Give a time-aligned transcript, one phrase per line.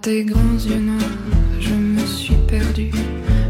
[0.00, 1.18] Tes grands yeux noirs,
[1.58, 2.90] je me suis perdu.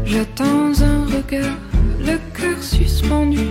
[0.03, 1.57] J'attends un regard,
[1.99, 3.48] le cœur suspendu.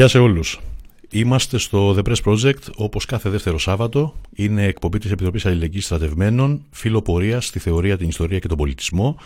[0.00, 0.60] Γεια σε όλους.
[1.10, 4.14] Είμαστε στο The Press Project, όπως κάθε δεύτερο Σάββατο.
[4.34, 9.18] Είναι εκπομπή της Επιτροπής Αλληλεγγύης Στρατευμένων, φιλοπορίας στη θεωρία, την ιστορία και τον πολιτισμό.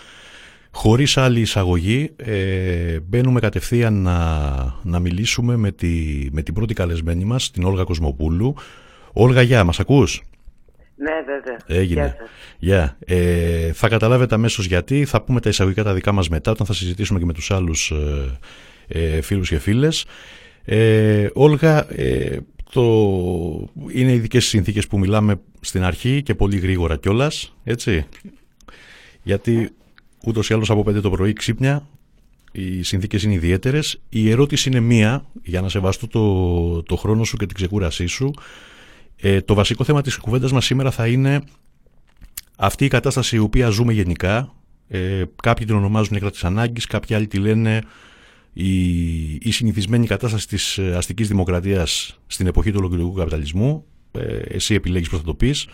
[0.70, 4.18] Χωρίς άλλη εισαγωγή, ε, μπαίνουμε κατευθείαν να,
[4.82, 8.54] να μιλήσουμε με, τη, με την πρώτη καλεσμένη μας, την Όλγα Κοσμοπούλου.
[9.12, 10.22] Όλγα, γεια, μας ακούς;
[10.96, 11.80] Ναι, βέβαια.
[11.80, 12.00] Έγινε.
[12.00, 12.28] Γεια σας.
[12.58, 12.96] Γεια.
[13.06, 15.04] Ε, θα καταλάβετε αμέσως γιατί.
[15.04, 17.90] Θα πούμε τα εισαγωγικά τα δικά μας μετά, όταν θα συζητήσουμε και με τους άλλους
[17.90, 18.38] ε,
[19.16, 20.06] ε, φίλους και φίλες.
[20.64, 22.38] Ε, Όλγα, ε,
[22.72, 22.82] το...
[23.88, 28.06] είναι ειδικές συνθήκες που μιλάμε στην αρχή και πολύ γρήγορα κιόλας, έτσι.
[29.22, 29.70] Γιατί
[30.24, 31.86] ούτως ή άλλως από 5 το πρωί ξύπνια,
[32.52, 34.00] οι συνθήκες είναι ιδιαίτερες.
[34.08, 38.30] Η ερώτηση είναι μία, για να σεβαστώ το, το χρόνο σου και την ξεκούρασή σου.
[39.16, 41.42] Ε, το βασικό θέμα της κουβέντας μας σήμερα θα είναι
[42.56, 44.54] αυτή η κατάσταση η οποία ζούμε γενικά.
[44.88, 47.80] Ε, κάποιοι την ονομάζουν έκρα της ανάγκης, κάποιοι άλλοι τη λένε
[48.54, 53.84] η, η συνηθισμένη κατάσταση της ε, αστικής δημοκρατίας στην εποχή του ολοκληρωτικού καπιταλισμού.
[54.12, 55.66] Ε, εσύ επιλέγεις πώς θα το πεις.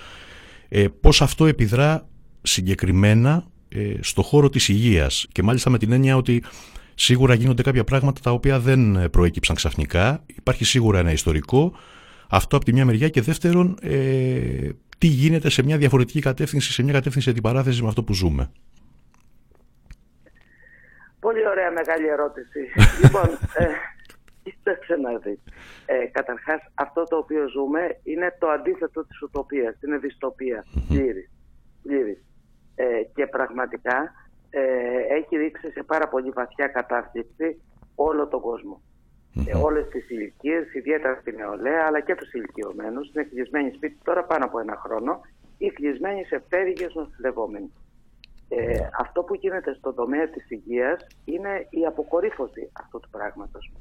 [0.68, 2.08] Ε, πώς αυτό επιδρά
[2.42, 6.42] συγκεκριμένα ε, στο χώρο της υγείας και μάλιστα με την έννοια ότι
[6.94, 10.24] σίγουρα γίνονται κάποια πράγματα τα οποία δεν προέκυψαν ξαφνικά.
[10.36, 11.72] Υπάρχει σίγουρα ένα ιστορικό.
[12.28, 14.68] Αυτό από τη μια μεριά και δεύτερον ε,
[14.98, 18.50] τι γίνεται σε μια διαφορετική κατεύθυνση, σε μια κατεύθυνση αντιπαράθεσης με αυτό που ζούμε.
[21.20, 22.60] Πολύ ωραία μεγάλη ερώτηση.
[23.02, 23.66] λοιπόν, ε,
[24.42, 25.40] κοίταξε να δεις.
[25.86, 29.74] Ε, καταρχάς, αυτό το οποίο ζούμε είναι το αντίθετο της ουτοπίας.
[29.82, 30.66] Είναι δυστοπίας.
[30.88, 31.30] Πλήρης.
[31.82, 32.24] Πλήρης.
[32.74, 34.12] Ε, και πραγματικά
[34.50, 34.60] ε,
[35.18, 37.62] έχει ρίξει σε πάρα πολύ βαθιά κατάσταση
[37.94, 38.82] όλο τον κόσμο.
[39.46, 44.24] Ε, όλες τις ηλικίες, ιδιαίτερα στην νεολαία, αλλά και τους ηλικιωμένους, είναι κλεισμένοι σπίτι τώρα
[44.24, 45.20] πάνω από ένα χρόνο
[45.58, 47.72] ή κλεισμένοι σε πτέρυγες νοσηλευόμενοι.
[48.52, 53.72] Ε, αυτό που γίνεται στον τομέα της υγείας είναι η αποκορύφωση αυτού του πράγματος.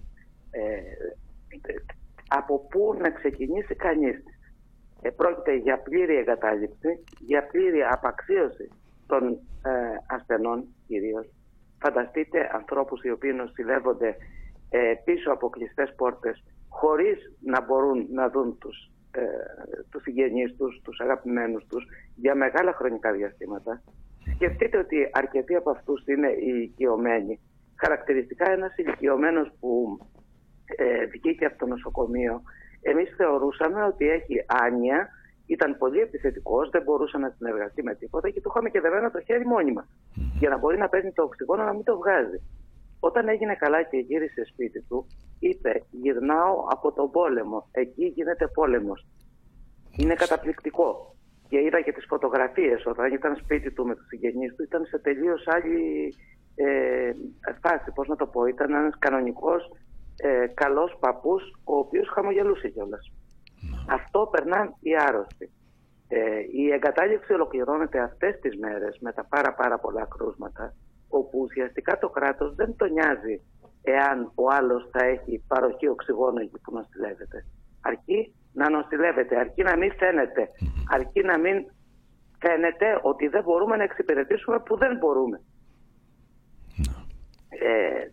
[0.51, 0.81] Ε,
[2.27, 4.23] από πού να ξεκινήσει κανείς.
[5.01, 8.69] Ε, πρόκειται για πλήρη εγκατάλειψη, για πλήρη απαξίωση
[9.07, 9.27] των
[9.65, 9.71] ε,
[10.07, 11.27] ασθενών κυρίως.
[11.81, 14.15] Φανταστείτε ανθρώπους οι οποίοι νοσηλεύονται
[14.69, 19.21] ε, πίσω από κλειστές πόρτες χωρίς να μπορούν να δουν τους, ε,
[19.89, 21.85] τους συγγενείς τους, τους αγαπημένους τους
[22.15, 23.81] για μεγάλα χρονικά διαστήματα.
[24.41, 27.39] Σκεφτείτε ότι αρκετοί από αυτούς είναι οι οικειωμένοι.
[27.75, 29.99] Χαρακτηριστικά ένας ηλικιωμένος που
[30.65, 32.41] ε, βγήκε από το νοσοκομείο,
[32.81, 35.09] εμείς θεωρούσαμε ότι έχει άνοια,
[35.45, 39.21] ήταν πολύ επιθετικός, δεν μπορούσε να συνεργαστεί με τίποτα και του είχαμε και δεμένο το
[39.21, 39.87] χέρι μόνιμα
[40.39, 42.41] για να μπορεί να παίρνει το οξυγόνο να μην το βγάζει.
[42.99, 45.07] Όταν έγινε καλά και γύρισε σπίτι του,
[45.39, 49.07] είπε γυρνάω από τον πόλεμο, εκεί γίνεται πόλεμος.
[49.97, 51.15] Είναι καταπληκτικό
[51.49, 54.99] και είδα και τις φωτογραφίες όταν ήταν σπίτι του με τους συγγενείς του ήταν σε
[54.99, 56.13] τελείως άλλη
[56.55, 57.11] ε,
[57.61, 59.71] φάση, πώς να το πω, ήταν ένας κανονικός
[60.17, 63.11] ε, καλός παππούς ο οποίος χαμογελούσε κιόλας.
[63.89, 65.51] Αυτό περνάνε οι άρρωστοι.
[66.07, 70.73] Ε, η εγκατάλειψη ολοκληρώνεται αυτές τις μέρες με τα πάρα πάρα πολλά κρούσματα
[71.09, 73.41] όπου ουσιαστικά το κράτος δεν το νοιάζει
[73.81, 77.45] εάν ο άλλος θα έχει παροχή οξυγόνου εκεί που νοσηλεύεται.
[77.81, 80.49] Αρκεί να νοσηλεύεται, αρκεί να μην φαίνεται,
[80.91, 81.65] αρκεί να μην
[82.39, 85.41] φαίνεται ότι δεν μπορούμε να εξυπηρετήσουμε που δεν μπορούμε.
[87.49, 88.07] Ε,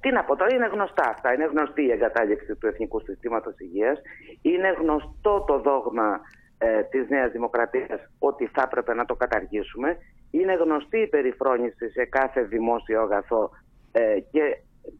[0.00, 1.34] τι να πω τώρα, είναι γνωστά αυτά.
[1.34, 4.00] Είναι γνωστή η εγκατάλειψη του Εθνικού Συστήματος Υγείας.
[4.42, 6.20] Είναι γνωστό το δόγμα
[6.58, 9.96] ε, της Νέας Δημοκρατίας ότι θα έπρεπε να το καταργήσουμε.
[10.30, 13.50] Είναι γνωστή η περιφρόνηση σε κάθε δημόσιο αγαθό
[13.92, 14.42] ε, και,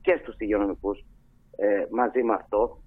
[0.01, 1.05] και στους υγειονομικούς
[1.57, 2.79] ε, μαζί με αυτό.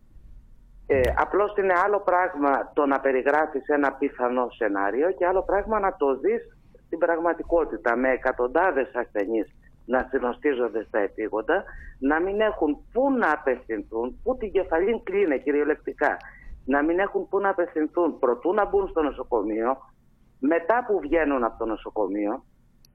[0.91, 5.95] Ε, απλώς είναι άλλο πράγμα το να περιγράφεις ένα πιθανό σενάριο και άλλο πράγμα να
[5.95, 9.47] το δεις στην πραγματικότητα με εκατοντάδες ασθενείς
[9.85, 11.63] να συνοστίζονται στα επίγοντα,
[11.99, 16.17] να μην έχουν πού να απευθυνθούν, πού την κεφαλή κλείνε κυριολεκτικά,
[16.65, 19.77] να μην έχουν πού να απευθυνθούν προτού να μπουν στο νοσοκομείο,
[20.39, 22.43] μετά που βγαίνουν από το νοσοκομείο.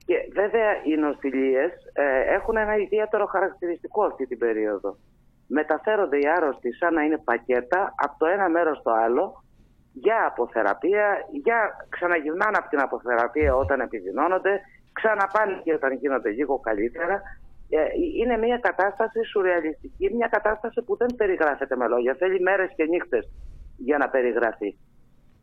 [0.07, 4.97] Και βέβαια οι νοσηλίες ε, έχουν ένα ιδιαίτερο χαρακτηριστικό αυτή την περίοδο.
[5.47, 9.45] Μεταφέρονται οι άρρωστοι σαν να είναι πακέτα από το ένα μέρος στο άλλο
[9.93, 14.61] για αποθεραπεία, για ξαναγυρνάνε από την αποθεραπεία όταν επιδεινώνονται,
[14.93, 17.23] ξαναπάνε και όταν γίνονται λίγο καλύτερα.
[17.69, 17.79] Ε,
[18.21, 22.15] είναι μια κατάσταση σουρεαλιστική, μια κατάσταση που δεν περιγράφεται με λόγια.
[22.19, 23.31] Θέλει μέρες και νύχτες
[23.77, 24.77] για να περιγραφεί.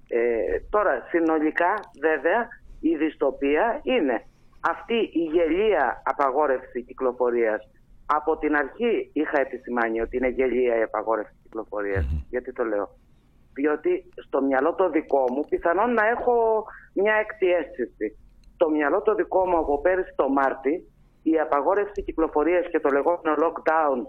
[0.08, 2.48] Ε, τώρα, συνολικά, βέβαια,
[2.80, 4.24] η δυστοπία είναι
[4.62, 7.71] αυτή η γελία απαγόρευση κυκλοφορίας.
[8.16, 12.06] Από την αρχή είχα επισημάνει ότι είναι γελία η απαγόρευση κυκλοφορίας.
[12.30, 12.90] Γιατί το λέω.
[13.54, 18.18] Διότι στο μυαλό το δικό μου πιθανόν να έχω μια εκτιέστηση
[18.54, 20.92] στο μυαλό το δικό μου από πέρυσι το Μάρτι
[21.24, 24.00] η απαγόρευση κυκλοφορίας και το λεγόμενο lockdown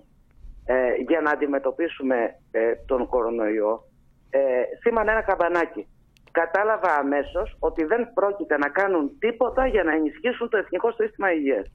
[0.64, 2.16] ε, για να αντιμετωπίσουμε
[2.50, 3.84] ε, τον κορονοϊό
[4.30, 4.40] ε,
[4.80, 5.86] σήμανε ένα καμπανάκι.
[6.30, 11.66] Κατάλαβα αμέσως ότι δεν πρόκειται να κάνουν τίποτα για να ενισχύσουν το Εθνικό Σύστημα Υγείας.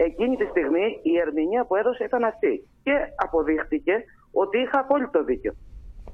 [0.00, 5.52] Εκείνη τη στιγμή η ερμηνεία που έδωσε ήταν αυτή και αποδείχτηκε ότι είχα απόλυτο δίκιο.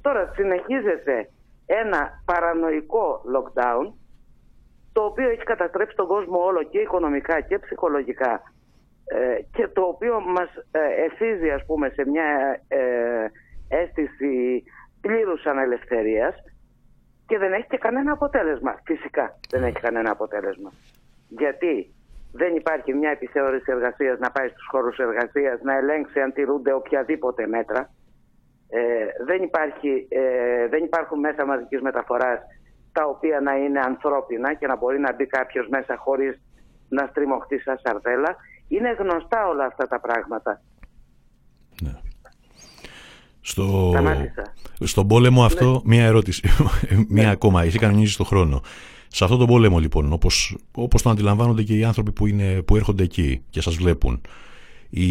[0.00, 1.30] Τώρα συνεχίζεται
[1.66, 3.92] ένα παρανοϊκό lockdown
[4.92, 8.42] το οποίο έχει καταστρέψει τον κόσμο όλο και οικονομικά και ψυχολογικά
[9.04, 13.26] ε, και το οποίο μας ε, ας πούμε σε μια ε,
[13.68, 14.62] αίσθηση
[15.00, 16.34] πλήρους ανελευθερίας
[17.26, 18.80] και δεν έχει και κανένα αποτέλεσμα.
[18.84, 20.72] Φυσικά δεν έχει κανένα αποτέλεσμα.
[21.28, 21.94] Γιατί
[22.36, 27.46] δεν υπάρχει μια επιθεώρηση εργασίας να πάει στους χώρους εργασίας να ελέγξει αν τηρούνται οποιαδήποτε
[27.46, 27.90] μέτρα.
[28.68, 28.80] Ε,
[29.26, 32.38] δεν, υπάρχει, ε, δεν υπάρχουν μέσα μαζικής μεταφοράς
[32.92, 36.42] τα οποία να είναι ανθρώπινα και να μπορεί να μπει κάποιος μέσα χωρίς
[36.88, 38.36] να στριμωχτεί σαν σαρδέλα.
[38.68, 40.60] Είναι γνωστά όλα αυτά τα πράγματα.
[41.82, 41.94] Ναι.
[43.40, 43.92] Στο...
[44.80, 45.46] Στον πόλεμο ναι.
[45.46, 46.42] αυτό, μία ερώτηση,
[47.16, 47.30] μία ναι.
[47.30, 48.60] ακόμα, εσύ κανονίζεις το χρόνο.
[49.14, 52.76] Σε αυτόν τον πόλεμο λοιπόν, όπως, όπως το αντιλαμβάνονται και οι άνθρωποι που, είναι, που
[52.76, 54.20] έρχονται εκεί και σας βλέπουν,
[54.90, 55.04] οι,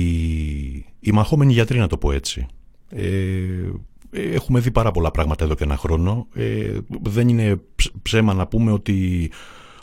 [0.99, 2.45] οι μαχόμενοι γιατροί να το πω έτσι,
[2.89, 3.01] ε,
[4.15, 6.27] Έχουμε δει πάρα πολλά πράγματα εδώ και ένα χρόνο.
[6.33, 7.61] Ε, δεν είναι
[8.01, 9.31] ψέμα να πούμε ότι,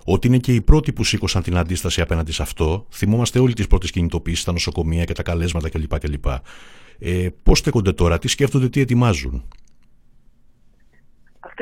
[0.05, 2.87] ότι είναι και οι πρώτοι που σήκωσαν την αντίσταση απέναντι σε αυτό.
[2.91, 5.99] Θυμόμαστε όλοι τις πρώτες κινητοποιήσει στα νοσοκομεία και τα καλέσματα κλπ.
[5.99, 6.27] κλπ.
[6.99, 9.45] Ε, Πώς στέκονται τώρα, τι σκέφτονται, τι ετοιμάζουν.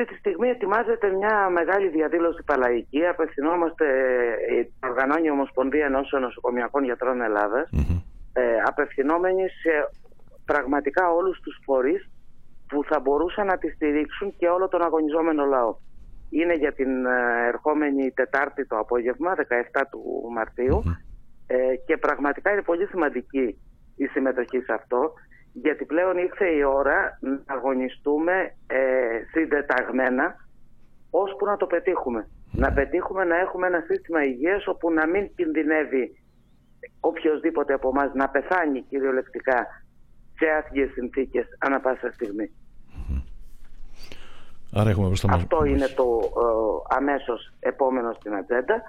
[0.01, 3.05] Αυτή τη στιγμή ετοιμάζεται μια μεγάλη διαδήλωση παλαϊκή.
[3.05, 3.85] Απευθυνόμαστε,
[4.55, 8.01] η οργανώνει Ομοσπονδία Ενώσεων Νοσοκομιακών Γιατρών Ελλάδας, mm-hmm.
[8.33, 9.71] ε, απευθυνόμενοι σε
[10.45, 12.09] πραγματικά όλους τους φορείς
[12.67, 15.75] που θα μπορούσαν να τη στηρίξουν και όλο τον αγωνιζόμενο λαό.
[16.29, 20.01] Είναι για την ε, ερχόμενη Τετάρτη το απόγευμα, 17 του
[20.35, 20.83] μαρτιου
[21.47, 23.45] ε, και πραγματικά είναι πολύ σημαντική
[23.95, 25.13] η συμμετοχή σε αυτό
[25.53, 28.79] γιατί πλέον ήρθε η ώρα να αγωνιστούμε ε,
[29.31, 30.35] συντεταγμένα
[31.09, 32.29] ώσπου να το πετύχουμε.
[32.51, 36.19] Να πετύχουμε να έχουμε ένα σύστημα υγείας όπου να μην κινδυνεύει
[36.99, 39.67] οποιοδήποτε από εμάς να πεθάνει κυριολεκτικά
[40.37, 42.51] σε άθιες συνθήκες ανα πάσα στιγμή.
[44.73, 48.81] Άρα έχουμε Αυτό είναι το ε, αμέσως επόμενο στην ατζέντα.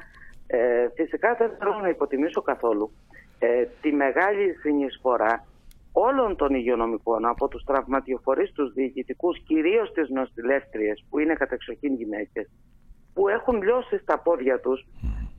[0.46, 2.90] Ε, φυσικά δεν θέλω να υποτιμήσω καθόλου
[3.38, 5.44] ε, τη μεγάλη συνεισφορά
[5.92, 12.50] όλων των υγειονομικών από τους τραυματιοφορείς, τους διοικητικούς, κυρίως τις νοσηλεύτριες που είναι κατεξοχήν γυναίκες
[13.14, 14.86] που έχουν λιώσει στα πόδια τους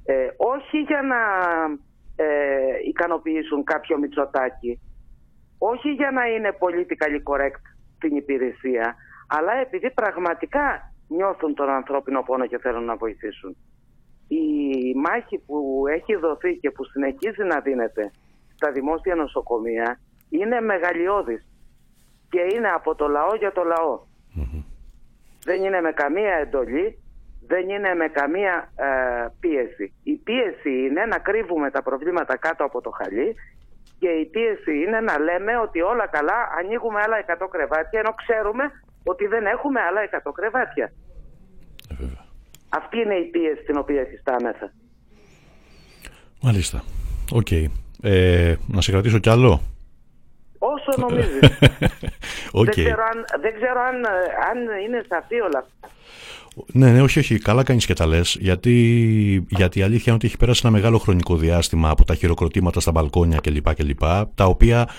[0.05, 1.17] ε, όχι για να
[2.25, 4.79] ε, ικανοποιήσουν κάποιο μυτσοτάκι
[5.63, 7.63] όχι για να είναι πολιτικά correct
[7.99, 8.95] την υπηρεσία,
[9.27, 13.57] αλλά επειδή πραγματικά νιώθουν τον ανθρώπινο πόνο και θέλουν να βοηθήσουν.
[14.27, 14.45] Η
[14.95, 18.11] μάχη που έχει δοθεί και που συνεχίζει να δίνεται
[18.55, 19.99] στα δημόσια νοσοκομεία
[20.37, 21.41] είναι μεγαλειώδης
[22.29, 23.93] και είναι από το λαό για το λαο
[25.43, 26.87] Δεν είναι με καμία εντολή,
[27.47, 29.93] δεν είναι με καμία ε, πίεση.
[30.03, 33.35] Η πίεση είναι να κρύβουμε τα προβλήματα κάτω από το χαλί
[33.99, 38.63] και η πίεση είναι να λέμε ότι όλα καλά, ανοίγουμε άλλα 100 κρεβάτια, ενώ ξέρουμε
[39.03, 40.93] ότι δεν έχουμε άλλα 100 κρεβάτια.
[41.89, 42.05] Ε,
[42.69, 44.73] Αυτή είναι η πίεση την οποία συστάμεθα.
[46.41, 46.83] Μάλιστα.
[47.31, 47.47] OK.
[47.49, 47.65] Okay.
[48.01, 49.61] Ε, να σε κρατήσω κι άλλο.
[50.63, 51.39] Όσο νομίζεις.
[52.51, 52.63] okay.
[52.63, 53.95] Δεν ξέρω, αν, δεν ξέρω αν,
[54.49, 55.89] αν είναι σαφή όλα αυτά.
[56.73, 57.39] Ναι, ναι, όχι, όχι.
[57.39, 58.37] Καλά κάνεις και τα λες.
[58.39, 58.75] Γιατί,
[59.49, 62.91] γιατί η αλήθεια είναι ότι έχει πέρασει ένα μεγάλο χρονικό διάστημα από τα χειροκροτήματα στα
[62.91, 63.73] μπαλκόνια κλπ.
[63.75, 64.03] κλπ
[64.35, 64.89] τα οποία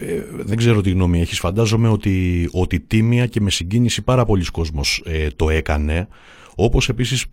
[0.00, 4.44] ε, δεν ξέρω τι γνώμη έχεις, φαντάζομαι ότι, ότι τίμια και με συγκίνηση πάρα πολλοί
[4.44, 6.08] κόσμος ε, το έκανε,
[6.54, 7.26] όπως επίσης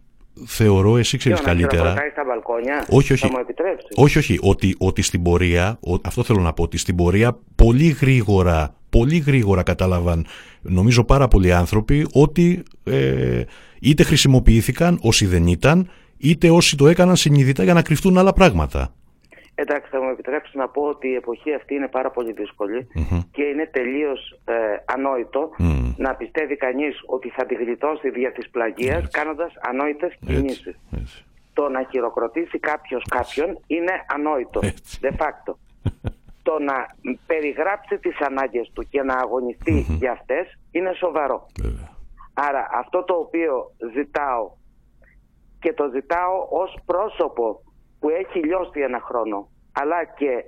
[0.46, 1.94] θεωρώ εσύ ξέρεις Ποιο, καλύτερα.
[1.94, 3.27] Να στα μπαλκόνια, όχι, όχι.
[3.27, 3.89] θα μου επιτρέψεις.
[3.96, 4.39] Όχι, όχι.
[4.42, 9.63] Ότι, ότι στην πορεία, αυτό θέλω να πω, ότι στην πορεία πολύ γρήγορα, πολύ γρήγορα
[9.63, 10.25] κατάλαβαν,
[10.62, 13.42] νομίζω πάρα πολλοί άνθρωποι, ότι ε,
[13.80, 18.94] είτε χρησιμοποιήθηκαν όσοι δεν ήταν, είτε όσοι το έκαναν συνειδητά για να κρυφτούν άλλα πράγματα.
[19.55, 22.88] Εντάξει, θα μου επιτρέψεις να πω ότι η εποχή αυτή είναι πάρα πολύ δύσκολη
[23.31, 24.53] και είναι τελείως ε,
[24.85, 25.50] ανόητο
[25.97, 30.75] να πιστεύει κανείς ότι θα τη γλιτώσει δια της πλαγίας κάνοντας ανόητες κινήσεις.
[31.53, 34.59] Το να χειροκροτήσει κάποιος κάποιον είναι ανόητο.
[35.01, 35.53] De facto.
[36.43, 36.95] το να
[37.25, 41.47] περιγράψει τις ανάγκες του και να αγωνιστεί για αυτές είναι σοβαρό.
[42.33, 44.51] Άρα αυτό το οποίο ζητάω
[45.59, 47.62] και το ζητάω ως πρόσωπο
[48.00, 49.50] που έχει λιώσει ένα χρόνο
[49.82, 50.44] αλλά και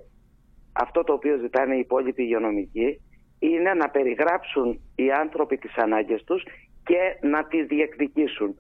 [0.74, 3.02] αυτό το οποίο ζητάνε οι υπόλοιποι υγειονομικοί
[3.40, 6.44] είναι να περιγράψουν οι άνθρωποι τις ανάγκες τους
[6.84, 8.56] και να τις διεκδικήσουν.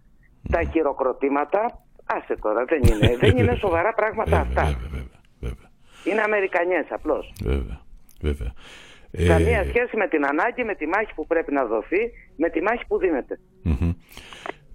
[0.51, 4.79] Τα χειροκροτήματα, άσε τώρα, δεν είναι, δεν είναι σοβαρά πράγματα αυτά.
[6.03, 7.33] Είναι Αμερικανιές απλώς.
[7.43, 7.81] Βέβαια,
[8.21, 8.53] βέβαια.
[9.27, 12.85] Καμία σχέση με την ανάγκη, με τη μάχη που πρέπει να δοθεί, με τη μάχη
[12.87, 13.39] που δίνεται.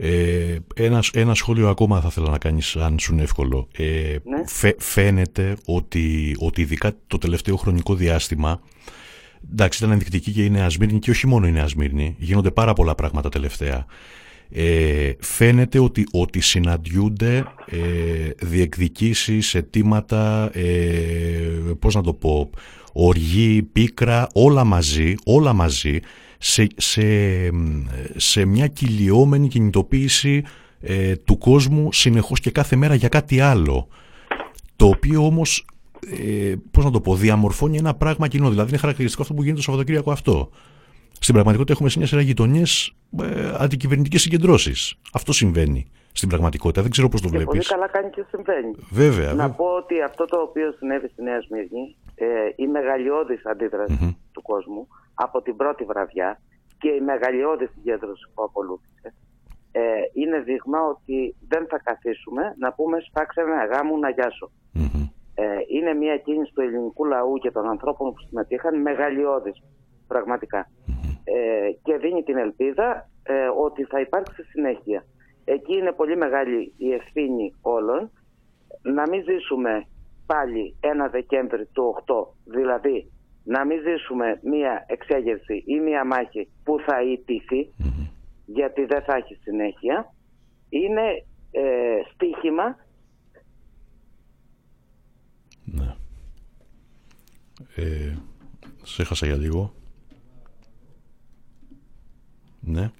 [0.04, 3.68] Ε, ένα, ένα σχόλιο ακόμα θα ήθελα να κάνεις αν σου είναι εύκολο.
[3.76, 3.85] Ε,
[4.25, 4.73] ναι.
[4.78, 8.61] φαίνεται ότι, ότι ειδικά το τελευταίο χρονικό διάστημα
[9.52, 12.73] εντάξει ήταν ενδεικτική και η Νέα Σμύρνη και όχι μόνο η Νέα Σμύρνη γίνονται πάρα
[12.73, 13.87] πολλά πράγματα τελευταία
[14.50, 20.68] ε, φαίνεται ότι, ότι συναντιούνται ε, διεκδικήσεις, αιτήματα, ε,
[21.78, 22.50] πώς να το πω,
[22.92, 26.00] οργή, πίκρα, όλα μαζί, όλα μαζί
[26.44, 27.02] σε, σε,
[28.16, 30.44] σε μια κυλιόμενη κινητοποίηση
[30.80, 33.88] ε, του κόσμου συνεχώς και κάθε μέρα για κάτι άλλο.
[34.76, 35.66] Το οποίο όμως,
[36.25, 38.50] ε, πώς να το πω, διαμορφώνει ένα πράγμα κοινό.
[38.50, 40.50] Δηλαδή είναι χαρακτηριστικό αυτό που γίνεται το Σαββατοκύριακο αυτό.
[41.12, 44.94] Στην πραγματικότητα έχουμε σε μια σειρά γειτονιές ε, αντικυβερνητικές συγκεντρώσεις.
[45.12, 46.82] Αυτό συμβαίνει στην πραγματικότητα.
[46.82, 47.44] Δεν ξέρω πώς το βλέπει.
[47.44, 48.75] Πολύ καλά κάνει και συμβαίνει.
[48.90, 49.32] Βέβαια.
[49.32, 53.42] Να πω ότι αυτό το οποίο συνέβη στη Νέα Σμύρνη, ε, η μεγαλειώδης
[54.32, 56.40] του κόσμου από την πρώτη βραδιά
[56.78, 59.14] και η μεγαλειώδης συγκέντρωση που ακολούθησε,
[59.73, 59.81] ε,
[60.12, 64.50] είναι δείγμα ότι δεν θα καθίσουμε να πούμε σπάξε ένα γάμο να γιασω
[65.35, 69.62] Ε, είναι μια κίνηση του ελληνικού λαού και των ανθρώπων που συμμετείχαν μεγαλειώδης
[70.07, 70.71] πραγματικά.
[71.25, 75.04] Ε, και δίνει την ελπίδα ε, ότι θα υπάρξει συνέχεια.
[75.45, 78.11] Εκεί είναι πολύ μεγάλη η ευθύνη όλων
[78.83, 79.87] να μην ζήσουμε
[80.26, 82.14] πάλι ένα Δεκέμβρη του 8,
[82.45, 83.12] δηλαδή
[83.44, 87.68] να μην ζήσουμε μία εξέγερση ή μία μάχη που θα ιτηθει
[88.46, 90.14] γιατί δεν θα έχει συνέχεια.
[90.68, 92.76] Είναι ε, στίχημα
[95.64, 95.94] ναι.
[97.75, 98.16] Ε,
[98.82, 99.75] σε έχασα για λίγο.
[102.61, 102.90] Ναι.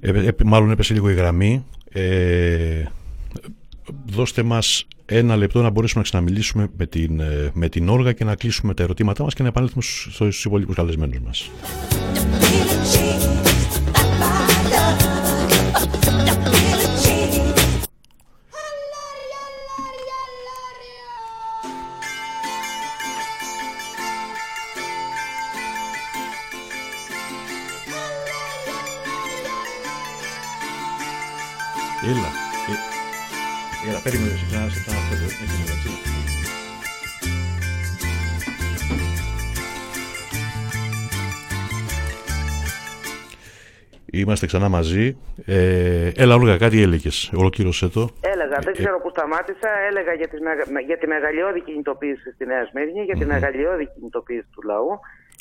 [0.00, 1.64] Ε, ε, μάλλον έπεσε λίγο η γραμμή.
[1.90, 2.84] Ε,
[4.06, 8.24] δώστε μας ένα λεπτό να μπορέσουμε να ξαναμιλήσουμε με την, ε, με την Όργα και
[8.24, 11.50] να κλείσουμε τα ερωτήματά μας και να επανέλθουμε στους υπόλοιπους καλεσμένους μας.
[32.04, 32.30] Έλα.
[33.88, 34.38] Έλα, περίμενε,
[44.20, 45.16] Είμαστε ξανά μαζί.
[45.46, 47.32] Ε, έλα, Όλγα, κάτι έλεγες.
[47.36, 48.08] Ολοκλήρωσε το.
[48.20, 49.70] Έλεγα, δεν ξέρω πού σταμάτησα.
[49.88, 50.40] Έλεγα για, τις,
[50.86, 54.90] για τη μεγαλειώδη κινητοποίηση στη Νέα Σμύρνη, για τη μεγαλειώδη κινητοποίηση του λαού.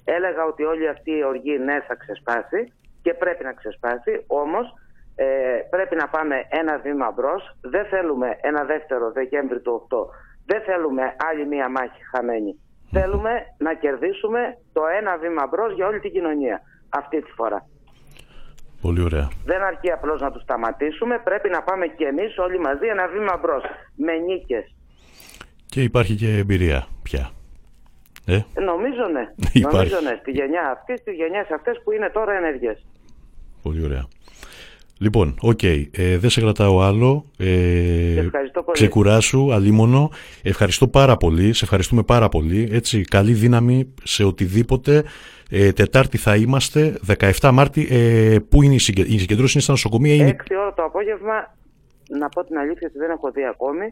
[0.03, 4.23] Έλεγα ότι όλη αυτή η οργή ναι θα ξεσπάσει και πρέπει να ξεσπάσει.
[4.27, 4.65] Όμως
[5.15, 5.25] ε,
[5.69, 7.57] πρέπει να πάμε ένα βήμα μπρος.
[7.61, 9.97] Δεν θέλουμε ένα δεύτερο Δεκέμβρη του 8.
[10.45, 12.59] Δεν θέλουμε άλλη μία μάχη χαμένη.
[12.91, 17.65] Θέλουμε να κερδίσουμε το ένα βήμα μπρος για όλη την κοινωνία αυτή τη φορά.
[18.81, 19.27] Πολύ ωραία.
[19.45, 21.21] Δεν αρκεί απλώς να τους σταματήσουμε.
[21.23, 23.63] Πρέπει να πάμε κι εμείς όλοι μαζί ένα βήμα μπρος.
[23.95, 24.73] Με νίκες.
[25.65, 27.31] Και υπάρχει και εμπειρία πια.
[28.25, 29.25] Ε; Νομίζω ναι.
[29.71, 30.17] Νομίζω ναι.
[30.21, 32.85] Στη γενιά αυτή, στις γενιές αυτές που είναι τώρα ενεργές.
[33.61, 34.07] Πολύ ωραία.
[34.97, 35.59] Λοιπόν, OK.
[35.61, 35.83] Okay.
[35.91, 37.25] Ε, δεν σε κρατάω άλλο.
[37.37, 38.77] Ε, ευχαριστώ πολύ.
[38.77, 40.09] Ξεκουράσου, αλίμονο.
[40.43, 41.53] Ευχαριστώ πάρα πολύ.
[41.53, 42.69] Σε ευχαριστούμε πάρα πολύ.
[42.71, 45.03] Έτσι, καλή δύναμη σε οτιδήποτε.
[45.53, 46.99] Ε, Τετάρτη θα είμαστε,
[47.39, 47.87] 17 Μάρτη.
[47.89, 49.01] Ε, πού είναι η, συγκε...
[49.01, 50.13] η συγκέντρωση, είναι στα νοσοκομεία.
[50.13, 50.35] Είναι...
[50.49, 51.55] 6 ώρα το απόγευμα,
[52.09, 53.89] να πω την αλήθεια ότι δεν έχω δει ακόμη.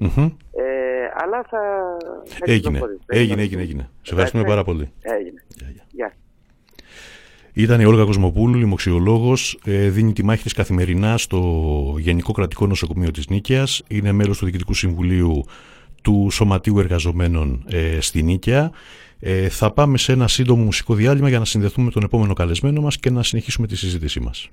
[0.52, 0.64] Ε,
[1.16, 1.60] αλλά θα...
[2.40, 3.90] Έγινε, έγινε, έγινε, έγινε.
[4.02, 4.92] Σε ευχαριστούμε πάρα πολύ.
[5.02, 5.44] Έγινε.
[5.92, 6.14] Γεια.
[7.54, 9.60] Ήταν η Όλγα Κοσμοπούλου, λοιμοξιολόγος.
[9.66, 11.40] Ε, δίνει τη μάχη της καθημερινά στο
[11.98, 13.84] Γενικό Κρατικό Νοσοκομείο της Νίκαιας.
[13.88, 15.44] Είναι μέλος του Διοικητικού Συμβουλίου
[16.02, 18.72] του Σωματείου Εργαζομένων ε, στη Νίκαια.
[19.20, 22.82] Ε, θα πάμε σε ένα σύντομο μουσικό διάλειμμα για να συνδεθούμε με τον επόμενο καλεσμένο
[22.82, 24.50] μας και να συνεχίσουμε τη συζήτησή μας.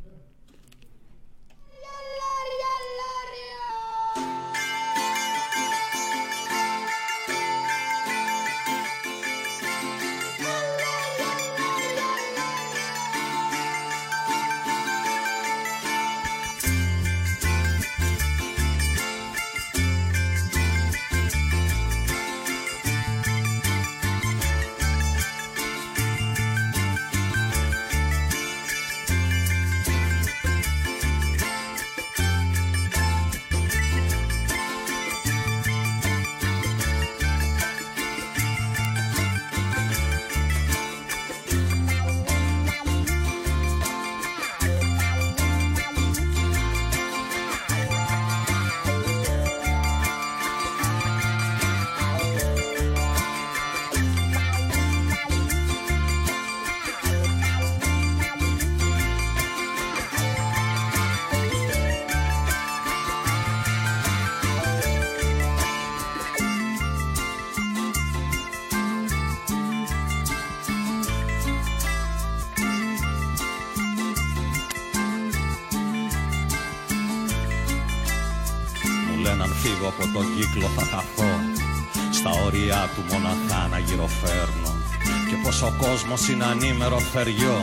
[86.33, 87.59] Είναι ανήμερο φεριό.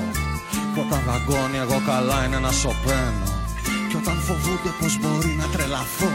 [0.74, 3.28] Που όταν δαγκώνει εγώ καλά είναι να σωπαίνω.
[3.90, 6.14] Και όταν φοβούνται πως μπορεί να τρελαθώ.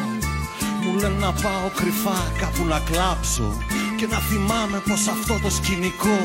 [0.82, 3.48] Μου λένε να πάω κρυφά κάπου να κλάψω.
[3.98, 6.20] Και να θυμάμαι πως αυτό το σκηνικό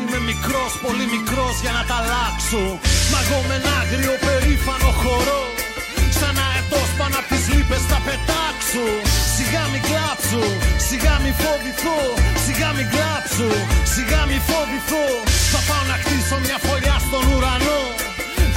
[0.00, 2.64] Είμαι μικρός, πολύ μικρός για να τα αλλάξω.
[3.10, 5.42] Μα εγώ με ένα άγριο περήφανο χορό.
[6.18, 7.98] Σαν αετός πάνω απ' τις λύπες θα
[8.70, 10.42] πετάξω Σιγά μη κλάψω,
[10.88, 11.98] σιγά μη φοβηθώ.
[12.44, 13.50] Σιγά μη κλάψω,
[13.94, 15.04] σιγά μη φοβηθώ.
[15.52, 17.82] Θα πάω να χτίσω μια φωλιά στον ουρανό.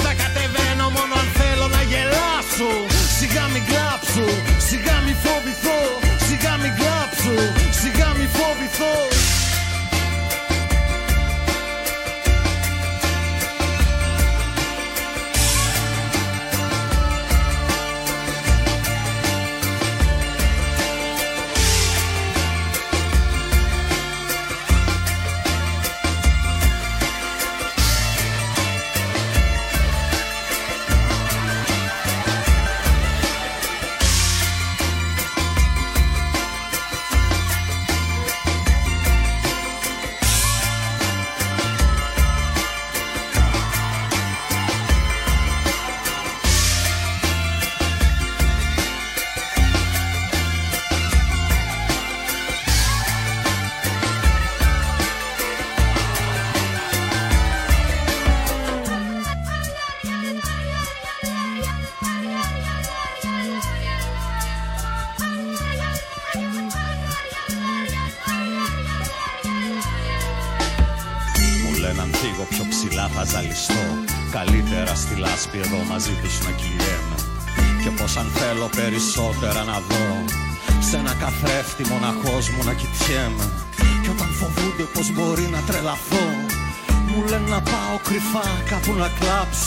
[0.04, 2.71] Θα κατεβαίνω μόνο αν θέλω να γελάσω.
[3.17, 4.26] Σιγά μη κλάψω,
[4.67, 5.83] σιγά μη φοβηθώ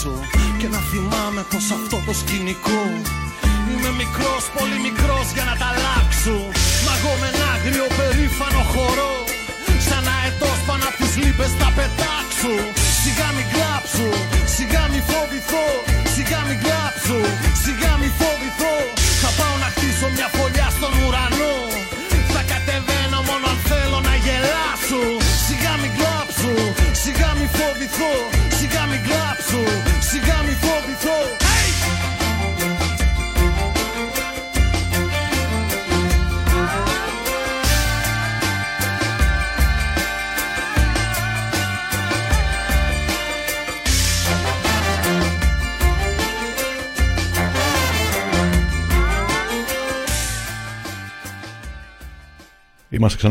[0.07, 0.36] Και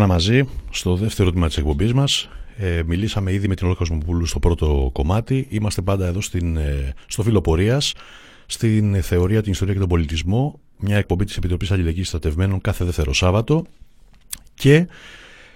[0.06, 2.28] ξανά μαζί στο δεύτερο τμήμα της εκπομπής μας.
[2.56, 5.46] Ε, μιλήσαμε ήδη με την Όλγα Κοσμοπούλου στο πρώτο κομμάτι.
[5.50, 7.80] Είμαστε πάντα εδώ στην, ε, στο Φιλοπορία,
[8.46, 10.60] στην θεωρία, την ιστορία και τον πολιτισμό.
[10.78, 13.64] Μια εκπομπή της Επιτροπής Αλληλεγγύης Στατευμένων κάθε δεύτερο Σάββατο.
[14.54, 14.86] και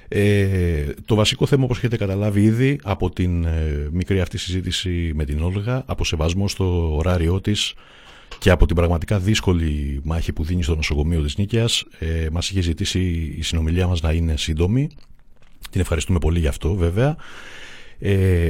[0.08, 5.24] ε, το βασικό θέμα όπως έχετε καταλάβει ήδη από την ε, μικρή αυτή συζήτηση με
[5.24, 7.74] την Όλγα, από σεβασμό στο ωράριό της
[8.38, 12.60] και από την πραγματικά δύσκολη μάχη που δίνει στο νοσοκομείο της Νίκαιας ε, μας είχε
[12.60, 14.88] ζητήσει η συνομιλία μας να είναι σύντομη.
[15.70, 17.16] Την ευχαριστούμε πολύ γι' αυτό βέβαια.
[17.98, 18.48] Ε,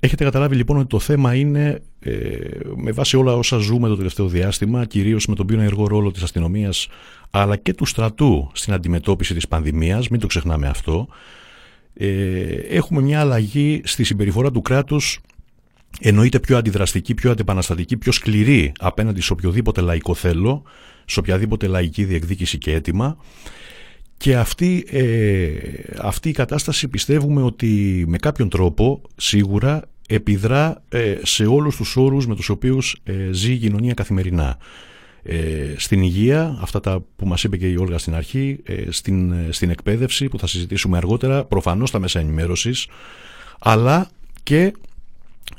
[0.00, 2.38] έχετε καταλάβει λοιπόν ότι το θέμα είναι ε,
[2.76, 6.22] με βάση όλα όσα ζούμε το τελευταίο διάστημα, κυρίως με τον πιο ενεργό ρόλο της
[6.22, 6.88] αστυνομίας
[7.30, 11.08] αλλά και του στρατού στην αντιμετώπιση της πανδημίας, μην το ξεχνάμε αυτό,
[11.94, 12.06] ε,
[12.52, 15.20] έχουμε μια αλλαγή στη συμπεριφορά του κράτους
[16.00, 20.62] εννοείται πιο αντιδραστική, πιο αντεπαναστατική, πιο σκληρή απέναντι σε οποιοδήποτε λαϊκό θέλω,
[21.04, 23.16] σε οποιαδήποτε λαϊκή διεκδίκηση και αίτημα.
[24.16, 25.50] Και αυτή, ε,
[26.00, 32.26] αυτή η κατάσταση πιστεύουμε ότι με κάποιον τρόπο σίγουρα επιδρά ε, σε όλους τους όρους
[32.26, 34.58] με τους οποίους ε, ζει η κοινωνία καθημερινά.
[35.22, 39.70] Ε, στην υγεία, αυτά τα που μας είπε και η Όλγα στην αρχή, στην, στην
[39.70, 42.86] εκπαίδευση που θα συζητήσουμε αργότερα, προφανώς στα μέσα ενημέρωσης,
[43.58, 44.10] αλλά
[44.42, 44.72] και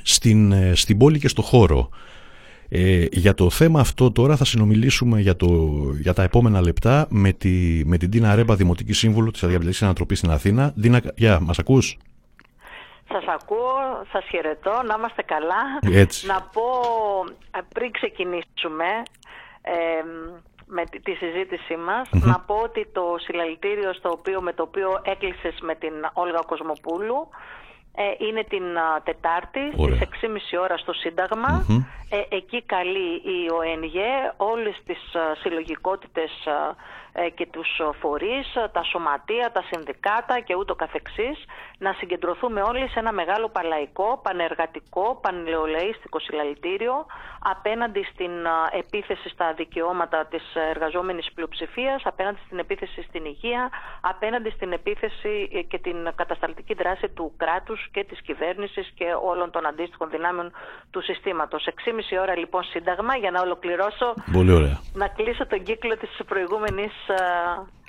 [0.01, 1.89] στην, στην πόλη και στο χώρο.
[2.73, 5.47] Ε, για το θέμα αυτό τώρα θα συνομιλήσουμε για, το,
[5.99, 10.17] για τα επόμενα λεπτά με, τη, με την Τίνα Ρέμπα, Δημοτική Σύμβουλο της Αδιαπληκτικής Ανατροπής
[10.17, 10.73] στην Αθήνα.
[10.81, 11.97] Τίνα, γεια, μας ακούς;
[13.11, 15.63] Σας ακούω, σας χαιρετώ, να είμαστε καλά.
[16.01, 16.27] Έτσι.
[16.27, 16.63] Να πω
[17.57, 18.85] ε, πριν ξεκινήσουμε
[19.61, 19.73] ε,
[20.65, 25.55] με τη συζήτησή μας, να πω ότι το συλλαλητήριο στο οποίο, με το οποίο έκλεισες
[25.61, 27.27] με την Όλγα Κοσμοπούλου
[27.95, 28.63] ε, είναι την
[29.03, 29.99] Τετάρτη στις
[30.53, 31.65] 6.30 ώρα στο συνταγμα
[32.13, 34.97] Ε, εκεί καλεί η ΟΕΝΓΕ όλες τις
[35.41, 36.31] συλλογικότητες
[37.13, 41.45] ε, και τους φορείς, τα σωματεία, τα συνδικάτα και ούτω καθεξής
[41.85, 47.05] να συγκεντρωθούμε όλοι σε ένα μεγάλο παλαϊκό, πανεργατικό, πανελαιολαίστικο συλλαλητήριο
[47.39, 48.31] απέναντι στην
[48.71, 53.69] επίθεση στα δικαιώματα της εργαζόμενης πλειοψηφίας, απέναντι στην επίθεση στην υγεία,
[54.01, 59.51] απέναντι στην επίθεση ε, και την κατασταλτική δράση του κράτους και της κυβέρνησης και όλων
[59.51, 60.51] των αντίστοιχων δυνάμεων
[60.91, 61.67] του συστήματος.
[61.85, 64.13] 6,5 ώρα λοιπόν σύνταγμα για να ολοκληρώσω,
[64.93, 66.93] να κλείσω τον κύκλο της προηγούμενης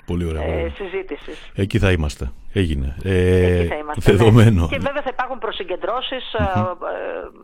[0.05, 0.43] Πολύ ωραία.
[0.43, 1.51] Ε, συζήτησης.
[1.55, 2.31] Εκεί θα είμαστε.
[2.53, 2.95] Έγινε.
[3.03, 4.11] Ε, Εκεί θα είμαστε.
[4.11, 4.17] Ναι.
[4.17, 4.67] Δεδομένο.
[4.67, 6.43] Και βέβαια θα υπάρχουν προσυγκεντρώσεις ε,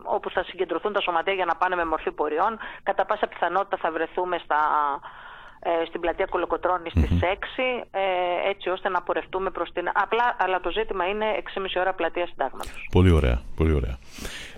[0.02, 2.58] όπου θα συγκεντρωθούν τα σωματεία για να πάνε με μορφή πορεών.
[2.82, 5.29] Κατά πάσα πιθανότητα θα βρεθούμε στα ε,
[5.86, 7.24] στην πλατεία Κολοκοτρώνης στις 6
[7.90, 8.00] ε,
[8.50, 9.84] έτσι ώστε να πορευτούμε προς την...
[9.94, 11.24] Απλά, αλλά το ζήτημα είναι
[11.56, 12.88] 6,5 ώρα πλατεία συντάγματος.
[12.92, 13.98] Πολύ ωραία, πολύ ωραία.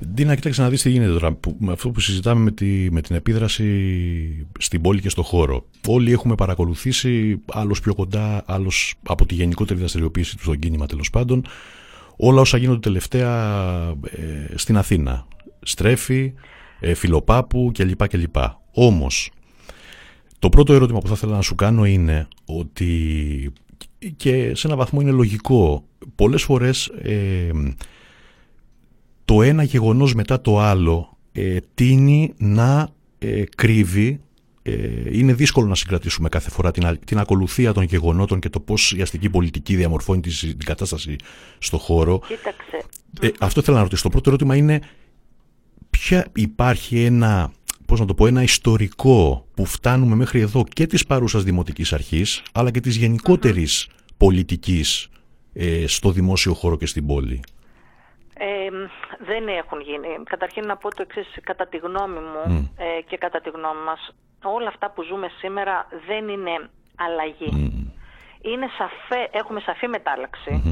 [0.06, 1.36] Ντίνα, κοίταξε να δεις τι γίνεται τώρα.
[1.58, 3.66] με αυτό που συζητάμε με, τη, με την επίδραση
[4.58, 5.64] στην πόλη και στο χώρο.
[5.88, 11.10] Όλοι έχουμε παρακολουθήσει, άλλος πιο κοντά, άλλος από τη γενικότερη δραστηριοποίηση του στον κίνημα τέλος
[11.10, 11.46] πάντων,
[12.16, 13.32] όλα όσα γίνονται τελευταία
[14.10, 15.26] ε, στην Αθήνα.
[15.62, 16.34] Στρέφει,
[16.80, 18.08] ε, Φιλοπάπου κλπ.
[18.08, 18.36] κλπ.
[18.74, 19.30] Όμως,
[20.42, 23.52] το πρώτο ερώτημα που θα ήθελα να σου κάνω είναι ότι
[24.16, 25.84] και σε ένα βαθμό είναι λογικό.
[26.14, 27.50] Πολλές φορές ε,
[29.24, 34.20] το ένα γεγονός μετά το άλλο ε, τίνει να ε, κρύβει
[34.62, 34.72] ε,
[35.10, 39.02] είναι δύσκολο να συγκρατήσουμε κάθε φορά την, την ακολουθία των γεγονότων και το πώς η
[39.02, 41.16] αστική πολιτική διαμορφώνει την κατάσταση
[41.58, 42.18] στο χώρο.
[42.18, 42.86] Κοίταξε.
[43.20, 44.02] Ε, αυτό ήθελα να ρωτήσω.
[44.02, 44.80] Το πρώτο ερώτημα είναι
[45.90, 47.52] ποια υπάρχει ένα
[47.86, 52.42] πώς να το πω, ένα ιστορικό που φτάνουμε μέχρι εδώ και της παρούσας δημοτικής αρχής,
[52.52, 55.08] αλλά και της γενικότερης πολιτικής
[55.52, 57.40] ε, στο δημόσιο χώρο και στην πόλη.
[58.34, 58.68] Ε,
[59.26, 60.08] δεν έχουν γίνει.
[60.24, 64.14] Καταρχήν να πω το εξής, κατά τη γνώμη μου ε, και κατά τη γνώμη μας,
[64.42, 67.82] όλα αυτά που ζούμε σήμερα δεν είναι αλλαγή
[68.42, 69.88] είναι σαφέ, έχουμε σαφή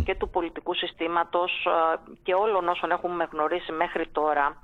[0.04, 4.56] και του πολιτικού συστήματος ε, και όλων όσων έχουμε γνωρίσει μέχρι τώρα,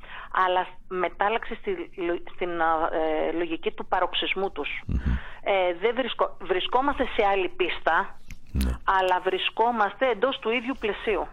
[0.47, 1.91] αλλά μετάλλαξη στη,
[2.35, 4.69] στην ε, λογική του παροξισμού τους.
[5.43, 5.95] Ε, δεν
[6.41, 7.49] βρισκόμαστε σε άλλη
[8.53, 8.71] ναι.
[8.85, 11.27] αλλά βρισκόμαστε εντός του ίδιου πλαισίου.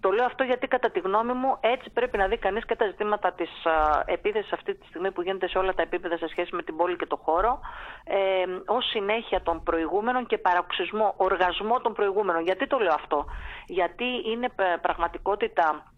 [0.00, 2.86] Το λέω αυτό γιατί κατά τη γνώμη μου έτσι πρέπει να δει κανείς και τα
[2.86, 3.50] ζητήματα της
[4.04, 6.96] επίθεσης αυτή τη στιγμή που γίνεται σε όλα τα επίπεδα σε σχέση με την πόλη
[6.96, 7.60] και το χώρο
[8.04, 12.42] ε, ως συνέχεια των προηγούμενων και παραξισμό, οργασμό των προηγούμενων.
[12.42, 13.26] Γιατί το λέω αυτό;
[13.66, 14.48] Γιατί είναι
[14.82, 15.92] πραγματικότητα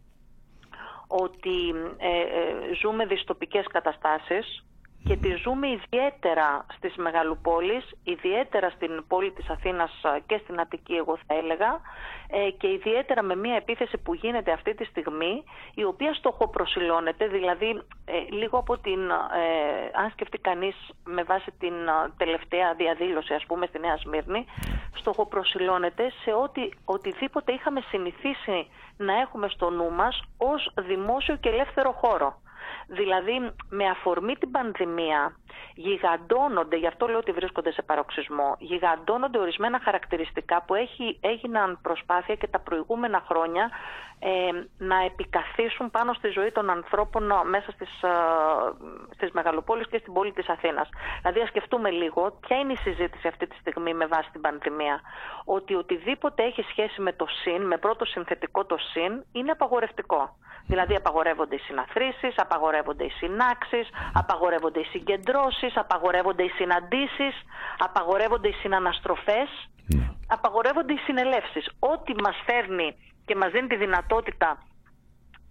[1.06, 4.64] ότι ε, ε, ζούμε δυστοπικές καταστάσεις
[5.04, 11.18] και τη ζούμε ιδιαίτερα στις μεγαλοπόλεις, ιδιαίτερα στην πόλη της Αθήνας και στην Αττική εγώ
[11.26, 11.80] θα έλεγα
[12.28, 17.82] ε, και ιδιαίτερα με μια επίθεση που γίνεται αυτή τη στιγμή η οποία στοχοπροσιλώνεται, δηλαδή
[18.04, 21.74] ε, λίγο από την, ε, αν σκεφτεί κανείς με βάση την
[22.16, 24.44] τελευταία διαδήλωση ας πούμε στη Νέα Σμύρνη,
[24.94, 31.92] στοχοπροσιλώνεται σε ότι οτιδήποτε είχαμε συνηθίσει να έχουμε στο νου μας ως δημόσιο και ελεύθερο
[31.92, 32.40] χώρο.
[32.86, 35.36] Δηλαδή με αφορμή την πανδημία
[35.74, 42.34] γιγαντώνονται, γι' αυτό λέω ότι βρίσκονται σε παροξισμό, γιγαντώνονται ορισμένα χαρακτηριστικά που έχει, έγιναν προσπάθεια
[42.34, 43.70] και τα προηγούμενα χρόνια
[44.24, 48.08] ε, να επικαθίσουν πάνω στη ζωή των ανθρώπων μέσα στις, ε,
[49.14, 50.88] στις μεγαλοπόλεις και στην πόλη της Αθήνας.
[51.20, 55.00] Δηλαδή ας σκεφτούμε λίγο ποια είναι η συζήτηση αυτή τη στιγμή με βάση την πανδημία.
[55.44, 60.36] Ότι οτιδήποτε έχει σχέση με το συν, με πρώτο συνθετικό το συν, είναι απαγορευτικό.
[60.66, 65.41] Δηλαδή απαγορεύονται οι συναθρήσεις, απαγορεύονται οι συνάξεις, απαγορεύονται οι συγκεντρώσεις,
[65.74, 67.34] απαγορεύονται οι συναντήσεις,
[67.78, 69.48] απαγορεύονται οι συναναστροφές,
[69.94, 70.10] ναι.
[70.26, 71.70] απαγορεύονται οι συνελεύσεις.
[71.78, 74.58] Ό,τι μας φέρνει και μας δίνει τη δυνατότητα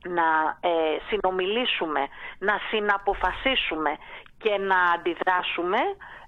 [0.07, 0.69] να ε,
[1.09, 2.07] συνομιλήσουμε,
[2.39, 3.97] να συναποφασίσουμε
[4.41, 5.77] και να αντιδράσουμε,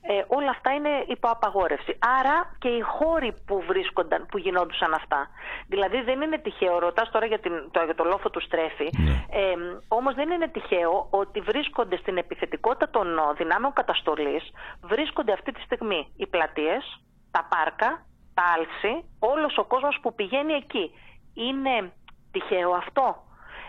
[0.02, 1.98] ε, όλα αυτά είναι υπό απαγόρευση.
[2.20, 5.28] Άρα και οι χώροι που βρίσκονταν, που γινόντουσαν αυτά.
[5.68, 9.12] Δηλαδή δεν είναι τυχαίο, ρωτάς τώρα για, την, το, για το λόφο του στρέφει, ναι.
[9.12, 9.54] ε,
[9.88, 14.44] όμως δεν είναι τυχαίο ότι βρίσκονται στην επιθετικότητα των δυνάμεων καταστολής,
[14.82, 20.54] βρίσκονται αυτή τη στιγμή οι πλατείες, τα πάρκα, τα άλση, όλος ο κόσμος που πηγαίνει
[20.54, 20.92] εκεί.
[21.34, 21.92] Είναι
[22.32, 23.24] τυχαίο αυτό;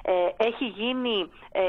[0.07, 1.63] Ε, έχει γίνει, ε,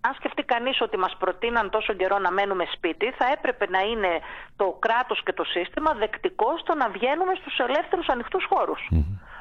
[0.00, 4.20] αν σκεφτεί κανείς ότι μας προτείναν τόσο καιρό να μένουμε σπίτι, θα έπρεπε να είναι
[4.56, 8.48] το κράτος και το σύστημα δεκτικό στο να βγαίνουμε στους ελεύθερους ανοιχτούς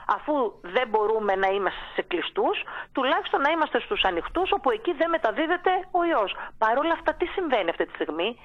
[0.08, 5.10] Αφού δεν μπορούμε να είμαστε σε κλειστούς, τουλάχιστον να είμαστε στους ανοιχτούς, όπου εκεί δεν
[5.10, 6.36] μεταδίδεται ο ιός.
[6.58, 8.38] Παρ' όλα αυτά, τι συμβαίνει αυτή τη στιγμή;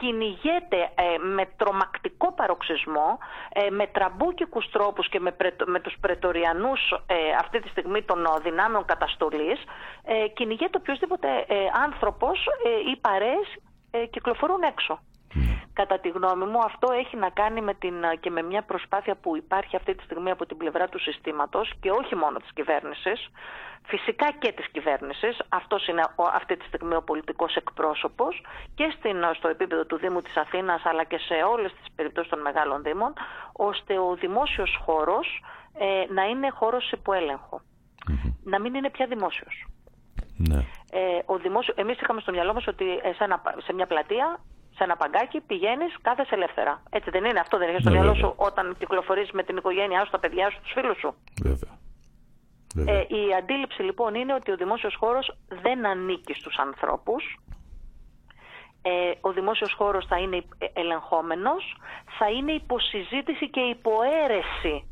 [0.00, 3.18] Κυνηγιέται ε, με τρομακτικό παροξισμό,
[3.52, 8.84] ε, με τραμπούκικους τρόπους και με, με τους πραιτωριανούς ε, αυτή τη στιγμή των δυνάμεων
[8.84, 9.58] καταστολής,
[10.04, 12.46] ε, κυνηγιέται οποιοδήποτε ε, άνθρωπος
[12.92, 13.46] ή παρέες
[14.10, 14.98] κυκλοφορούν έξω.
[15.72, 19.36] Κατά τη γνώμη μου αυτό έχει να κάνει με την, και με μια προσπάθεια που
[19.36, 23.30] υπάρχει αυτή τη στιγμή από την πλευρά του συστήματος και όχι μόνο της κυβέρνησης,
[23.86, 26.02] φυσικά και της κυβέρνησης, αυτός είναι
[26.34, 31.04] αυτή τη στιγμή ο πολιτικός εκπρόσωπος και στην, στο επίπεδο του Δήμου της Αθήνας αλλά
[31.04, 33.12] και σε όλες τις περιπτώσεις των μεγάλων Δήμων,
[33.52, 35.42] ώστε ο δημόσιος χώρος
[35.78, 37.12] ε, να είναι χώρος υπό
[38.42, 39.66] Να μην είναι πια δημόσιος.
[40.36, 40.64] Ναι.
[40.90, 42.84] Ε, ο δημόσιο, εμείς είχαμε στο μυαλό μας ότι
[43.64, 44.38] σε μια πλατεία
[44.76, 46.82] σε ένα παγκάκι, πηγαίνεις, κάθεσαι ελεύθερα.
[46.90, 50.04] Έτσι δεν είναι, αυτό δεν είναι στο ναι, μυαλό σου όταν κυκλοφορείς με την οικογένειά
[50.04, 51.14] σου, τα παιδιά σου, τους φίλους σου.
[51.42, 51.74] Βέβαια.
[52.84, 57.38] Ε, η αντίληψη λοιπόν είναι ότι ο δημόσιος χώρος δεν ανήκει στους ανθρώπους.
[58.82, 61.76] Ε, ο δημόσιος χώρος θα είναι ελεγχόμενος,
[62.18, 64.90] θα είναι υποσυζήτηση και υποαίρεση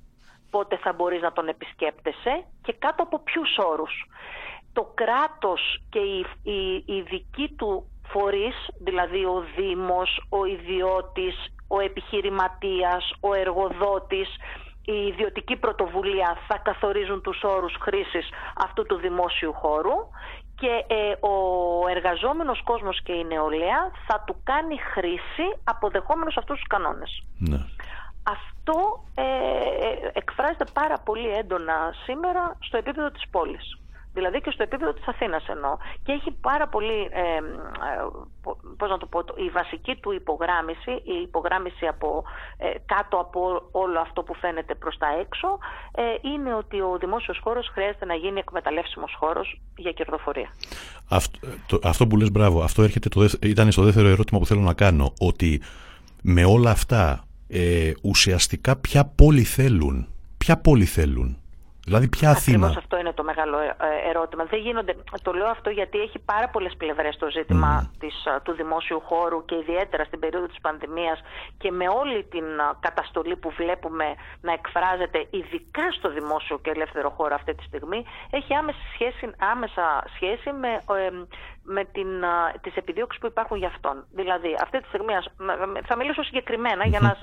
[0.51, 4.07] πότε θα μπορείς να τον επισκέπτεσαι και κάτω από ποιους όρους.
[4.73, 11.37] Το κράτος και η, η, η δική του φορείς, δηλαδή ο Δήμος, ο ιδιώτης,
[11.69, 14.29] ο επιχειρηματίας, ο εργοδότης,
[14.85, 19.99] η ιδιωτική πρωτοβουλία θα καθορίζουν τους όρους χρήσης αυτού του δημόσιου χώρου
[20.61, 21.35] και ε, ο
[21.89, 27.23] εργαζόμενος κόσμος και η νεολαία θα του κάνει χρήση αποδεχόμενος αυτούς τους κανόνες.
[27.39, 27.61] Ναι.
[28.23, 33.79] Αυτό ε, ε, εκφράζεται πάρα πολύ έντονα σήμερα στο επίπεδο της πόλης
[34.15, 35.77] δηλαδή και στο επίπεδο της Αθήνας εννοώ.
[36.05, 37.41] Και έχει πάρα πολύ, ε,
[38.77, 42.25] πώς να το πω, η βασική του υπογράμμιση, η υπογράμμιση από,
[42.57, 45.59] ε, κάτω από όλο αυτό που φαίνεται προς τα έξω,
[45.93, 50.49] ε, είναι ότι ο δημόσιος χώρος χρειάζεται να γίνει εκμεταλλεύσιμος χώρος για κερδοφορία.
[51.09, 54.61] Αυτό, το, αυτό που λες μπράβο, αυτό έρχεται το, ήταν στο δεύτερο ερώτημα που θέλω
[54.61, 55.63] να κάνω, ότι
[56.23, 61.39] με όλα αυτά ε, ουσιαστικά ποια πόλη θέλουν, ποια πόλη θέλουν;
[61.85, 64.45] Δηλαδή, ποια Αθήνα; αυτό είναι το μεγάλο ε, ε, ερώτημα.
[64.45, 68.53] Δεν γίνονται, το λέω αυτό γιατί έχει πάρα πολλές πλευρές το ζήτημα της, ε, του
[68.53, 71.21] δημόσιου χώρου και ιδιαίτερα στην περίοδο της πανδημίας
[71.59, 72.45] και με όλη την
[72.81, 74.05] καταστολή που βλέπουμε
[74.41, 80.05] να εκφράζεται ειδικά στο δημόσιο και ελεύθερο χώρο αυτή τη στιγμή, έχει άμεση σχέση, άμεσα
[80.15, 80.73] σχέση με,
[81.63, 82.09] με την,
[82.61, 84.05] τις επιδίωξεις που υπάρχουν για αυτόν.
[84.11, 85.13] Δηλαδή, αυτή τη στιγμή,
[85.89, 87.17] θα μιλήσω συγκεκριμένα για να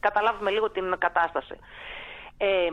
[0.00, 1.56] καταλάβουμε λίγο την κατάσταση.
[2.36, 2.68] Ε,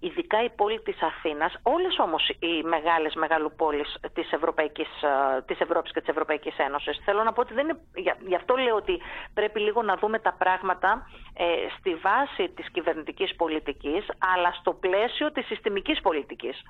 [0.00, 5.92] ειδικά η πόλη της Αθήνας, όλες όμως οι μεγάλες μεγαλοπόλεις της, Ευρωπαϊκής, ε, της Ευρώπης
[5.92, 7.00] και της Ευρωπαϊκής Ένωσης.
[7.04, 7.78] Θέλω να πω ότι δεν είναι,
[8.26, 9.00] γι' αυτό λέω ότι
[9.34, 11.44] πρέπει λίγο να δούμε τα πράγματα ε,
[11.78, 16.62] στη βάση της κυβερνητικής πολιτικής, αλλά στο πλαίσιο της συστημικής πολιτικής.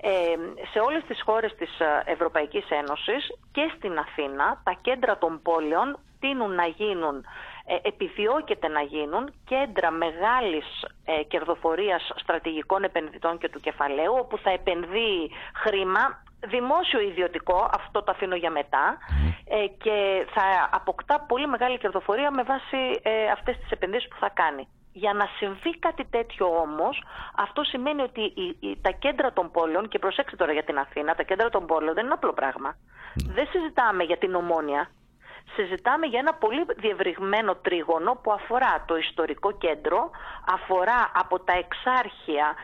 [0.00, 0.10] Ε,
[0.72, 5.98] σε όλες τις χώρες της ε, Ευρωπαϊκής Ένωσης και στην Αθήνα, τα κέντρα των πόλεων
[6.20, 7.24] τείνουν να γίνουν ε,
[7.82, 10.66] επιδιώκεται να γίνουν κέντρα μεγάλης
[11.04, 18.10] ε, κερδοφορίας στρατηγικών επενδυτών και του κεφαλαίου όπου θα επενδύει χρήμα δημόσιο ιδιωτικό, αυτό το
[18.10, 18.98] αφήνω για μετά,
[19.48, 24.28] ε, και θα αποκτά πολύ μεγάλη κερδοφορία με βάση ε, αυτές τις επενδύσεις που θα
[24.28, 24.68] κάνει.
[24.92, 27.02] Για να συμβεί κάτι τέτοιο όμως,
[27.36, 28.20] αυτό σημαίνει ότι
[28.60, 31.94] η, τα κέντρα των πόλεων, και προσέξτε τώρα για την Αθήνα, τα κέντρα των πόλεων
[31.94, 32.76] δεν είναι απλό πράγμα.
[33.34, 34.90] Δεν συζητάμε για την ομόνια,
[35.54, 40.10] συζητάμε για ένα πολύ διευρυγμένο τρίγωνο που αφορά το ιστορικό κέντρο,
[40.46, 42.54] αφορά από τα εξάρχεια,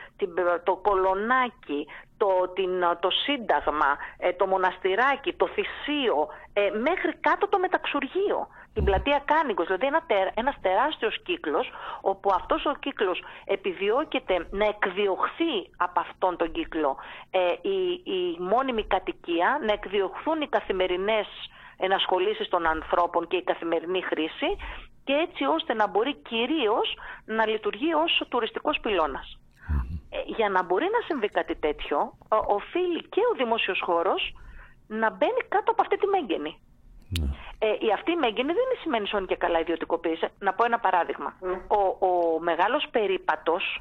[0.64, 7.58] το κολονάκι, το, την, το σύνταγμα, ε, το μοναστηράκι, το θυσίο, ε, μέχρι κάτω το
[7.58, 10.02] μεταξουργείο, την πλατεία Κάνικος, δηλαδή ένα,
[10.34, 16.96] ένας τεράστιος κύκλος, όπου αυτός ο κύκλος επιδιώκεται να εκδιωχθεί από αυτόν τον κύκλο.
[17.30, 21.26] Ε, η, η μόνιμη κατοικία, να εκδιωχθούν οι καθημερινές
[21.80, 24.56] ενασχολήσεις των ανθρώπων και η καθημερινή χρήση
[25.04, 29.38] και έτσι ώστε να μπορεί κυρίως να λειτουργεί ως τουριστικός πυλώνας.
[30.10, 32.12] Ε, για να μπορεί να συμβεί κάτι τέτοιο,
[32.46, 34.34] οφείλει και ο δημόσιος χώρος
[34.86, 36.60] να μπαίνει κάτω από αυτή τη μέγενη.
[37.18, 37.26] Ναι.
[37.58, 40.26] Ε, η αυτή η μέγενη δεν σημαίνει σώνη και καλά ιδιωτικοποίηση.
[40.38, 41.34] Να πω ένα παράδειγμα.
[41.68, 43.80] Ο, ο μεγάλος περίπατος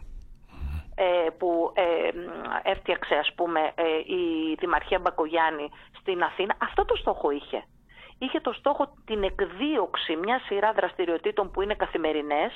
[0.95, 2.09] ε, που ε,
[2.63, 7.63] έφτιαξε ας πούμε ε, η Δημαρχία Μπακογιάννη στην Αθήνα, αυτό το στόχο είχε
[8.19, 12.51] είχε το στόχο την εκδίωξη μιας σειρά δραστηριοτήτων που είναι καθημερινές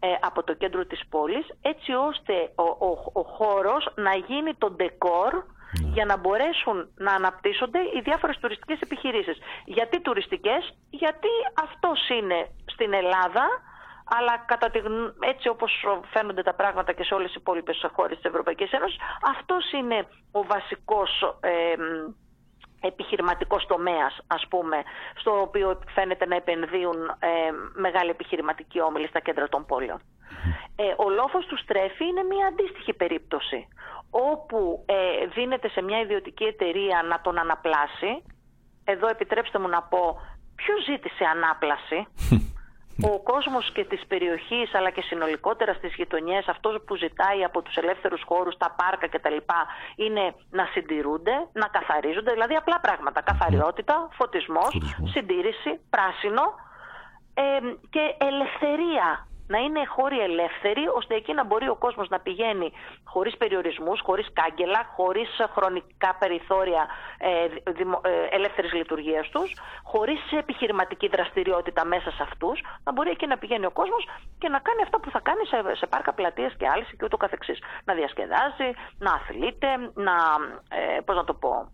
[0.00, 4.70] ε, από το κέντρο της πόλης έτσι ώστε ο, ο, ο χώρος να γίνει το
[4.70, 5.88] ντεκόρ ναι.
[5.92, 9.38] για να μπορέσουν να αναπτύσσονται οι διάφορες τουριστικές επιχειρήσεις.
[9.64, 11.28] Γιατί τουριστικές, γιατί
[11.62, 13.44] αυτός είναι στην Ελλάδα
[14.08, 14.80] αλλά κατά τη,
[15.20, 18.98] έτσι όπως φαίνονται τα πράγματα και σε όλες οι υπόλοιπες χώρες της Ευρωπαϊκής Ένωσης,
[19.36, 21.74] αυτός είναι ο βασικός ε,
[22.86, 24.82] επιχειρηματικός τομέας ας πούμε
[25.14, 27.28] στο οποίο φαίνεται να επενδύουν ε,
[27.74, 30.00] μεγάλη επιχειρηματική όμιλη στα κέντρα των πόλεων.
[30.76, 33.68] Ε, ο λόφος του στρέφει είναι μια αντίστοιχη περίπτωση
[34.10, 38.22] όπου ε, δίνεται σε μια ιδιωτική εταιρεία να τον αναπλάσει.
[38.84, 40.20] Εδώ επιτρέψτε μου να πω
[40.54, 42.06] ποιος ζήτησε ανάπλαση;
[43.02, 47.76] Ο κόσμος και της περιοχής αλλά και συνολικότερα στις γειτονιές αυτός που ζητάει από τους
[47.76, 49.36] ελεύθερους χώρους, τα πάρκα κτλ
[49.96, 54.76] είναι να συντηρούνται, να καθαρίζονται, δηλαδή απλά πράγματα, καθαριότητα, φωτισμός,
[55.12, 56.42] συντήρηση, πράσινο
[57.34, 57.42] ε,
[57.90, 62.72] και ελευθερία να είναι χώροι ελεύθεροι, ώστε εκεί να μπορεί ο κόσμος να πηγαίνει
[63.04, 66.86] χωρίς περιορισμούς, χωρίς κάγκελα, χωρίς χρονικά περιθώρια
[67.18, 73.26] ε, δημο, ε, ελεύθερης λειτουργίας τους, χωρίς επιχειρηματική δραστηριότητα μέσα σε αυτούς, να μπορεί εκεί
[73.26, 76.54] να πηγαίνει ο κόσμος και να κάνει αυτά που θα κάνει σε, σε πάρκα πλατείες
[76.58, 77.58] και άλλες και ούτω καθεξής.
[77.84, 80.16] Να διασκεδάζει, να αθλείται, να,
[80.68, 81.70] ε, πώς να το πω,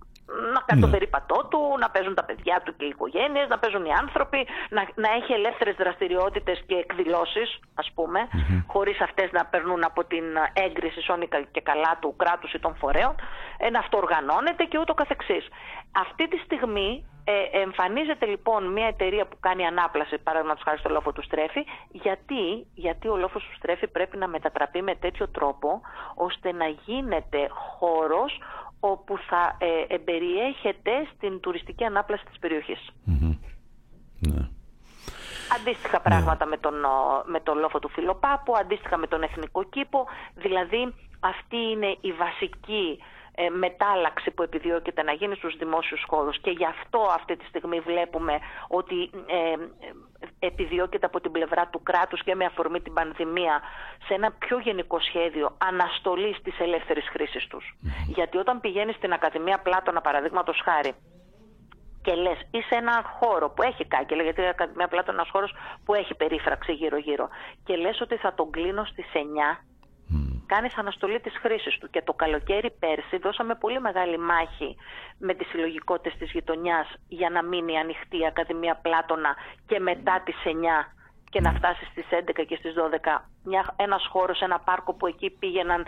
[0.54, 0.86] να κάνει ναι.
[0.86, 4.46] το περίπατό του, να παίζουν τα παιδιά του και οι οικογένειες, να παίζουν οι άνθρωποι,
[4.70, 8.64] να, να έχει ελεύθερες δραστηριότητες και εκδηλώσεις, ας πούμε, mm-hmm.
[8.66, 13.14] χωρίς αυτές να περνούν από την έγκριση σώνικα και καλά του κράτους ή των φορέων,
[13.58, 15.48] ε, να αυτοοργανώνεται και ούτω καθεξής.
[15.92, 21.12] Αυτή τη στιγμή ε, εμφανίζεται λοιπόν μια εταιρεία που κάνει ανάπλαση, παράδειγμα χάρη στο λόφο
[21.12, 25.80] του στρέφη, γιατί, γιατί ο λόφος του στρέφη πρέπει να μετατραπεί με τέτοιο τρόπο
[26.14, 28.40] ώστε να γίνεται χώρος
[28.84, 32.90] όπου θα ε, εμπεριέχεται στην τουριστική ανάπλαση της περιοχής.
[34.18, 34.48] Ναι.
[35.56, 36.02] Αντίστοιχα ναι.
[36.02, 36.74] πράγματα με, τον,
[37.26, 42.98] με τον λόφο του Φιλοπάπου, αντίστοιχα με τον Εθνικό Κήπο, δηλαδή αυτή είναι η βασική
[43.00, 43.04] ε,
[43.58, 48.38] μετάλλαξη που επιδιώκεται να γίνει στους δημόσιους χώρους και γι' αυτό αυτή τη στιγμή βλέπουμε
[48.68, 49.54] ότι ε,
[50.38, 53.60] επιδιώκεται από την πλευρά του κράτους και με αφορμή την πανδημία
[54.06, 57.76] σε ένα πιο γενικό σχέδιο αναστολής της ελεύθερης χρήσης τους.
[58.06, 60.94] Γιατί όταν πηγαίνεις στην Ακαδημία Πλάτωνα παραδείγματος χάρη
[62.02, 65.54] και λες είσαι ένα χώρο που έχει κάγκελα, γιατί η Ακαδημία Πλάτωνα είναι ένας χώρος
[65.84, 67.28] που έχει περίφραξη γύρω-γύρω
[67.64, 69.18] και λες ότι θα τον κλείνω στις 9
[70.46, 71.90] κάνεις αναστολή της χρήσης του.
[71.90, 74.76] Και το καλοκαίρι πέρσι δώσαμε πολύ μεγάλη μάχη
[75.18, 79.32] με τις συλλογικότητες της γειτονιάς για να μείνει ανοιχτή η Ακαδημία Πλάτωνα
[79.66, 80.50] και μετά τις 9
[81.30, 85.30] και να φτάσει στις 11 και στις 12 μια, ένας χώρος, ένα πάρκο που εκεί
[85.30, 85.84] πήγαιναν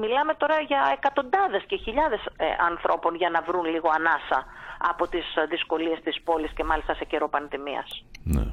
[0.00, 4.44] μιλάμε τώρα για εκατοντάδες και χιλιάδες ε, ανθρώπων για να βρουν λίγο ανάσα
[4.78, 8.04] από τις δυσκολίες της πόλης και μάλιστα σε καιρό πανδημίας.
[8.22, 8.44] Ναι.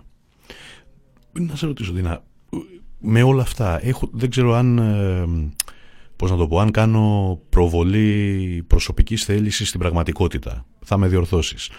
[1.32, 2.24] Να σε ρωτήσω Δίνα,
[3.02, 5.52] με όλα αυτά έχω, δεν ξέρω αν ε,
[6.16, 10.66] πώς να το πω αν κάνω προβολή προσωπικής θέλησης στην πραγματικότητα.
[10.84, 11.70] Θα με διορθώσεις.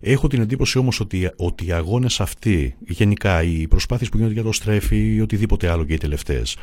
[0.00, 4.42] Έχω την εντύπωση όμως ότι, ότι οι αγώνες αυτοί γενικά οι προσπάθειες που γίνονται για
[4.42, 6.56] το στρέφει ή οτιδήποτε άλλο και οι τελευταίες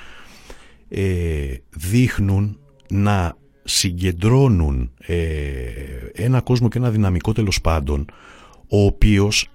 [0.89, 5.18] ε, δείχνουν να συγκεντρώνουν ε,
[6.14, 8.05] ένα κόσμο και ένα δυναμικό τέλος πάντων
[8.68, 9.47] ο οποίος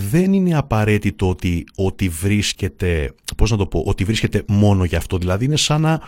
[0.00, 5.18] δεν είναι απαραίτητο ότι, ότι βρίσκεται, πώς να το πω, ότι βρίσκεται μόνο γι' αυτό.
[5.18, 6.00] Δηλαδή είναι σαν να,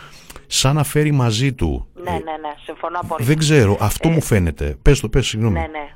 [0.47, 3.27] σαν να φέρει μαζί του Ναι, ναι, ναι, συμφωνώ απόλυτα.
[3.27, 4.77] Δεν ξέρω, αυτό μου φαίνεται.
[4.83, 5.59] Πες το, πες, συγγνώμη.
[5.59, 5.95] Ναι, ναι.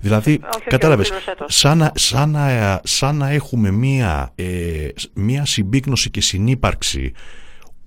[0.00, 1.44] Δηλαδή, όχι, κατάλαβες, ολοκλήρωσέ το.
[1.48, 7.12] σαν να, σαν, να, σαν να έχουμε μία, ε, μία συμπίκνωση και συνύπαρξη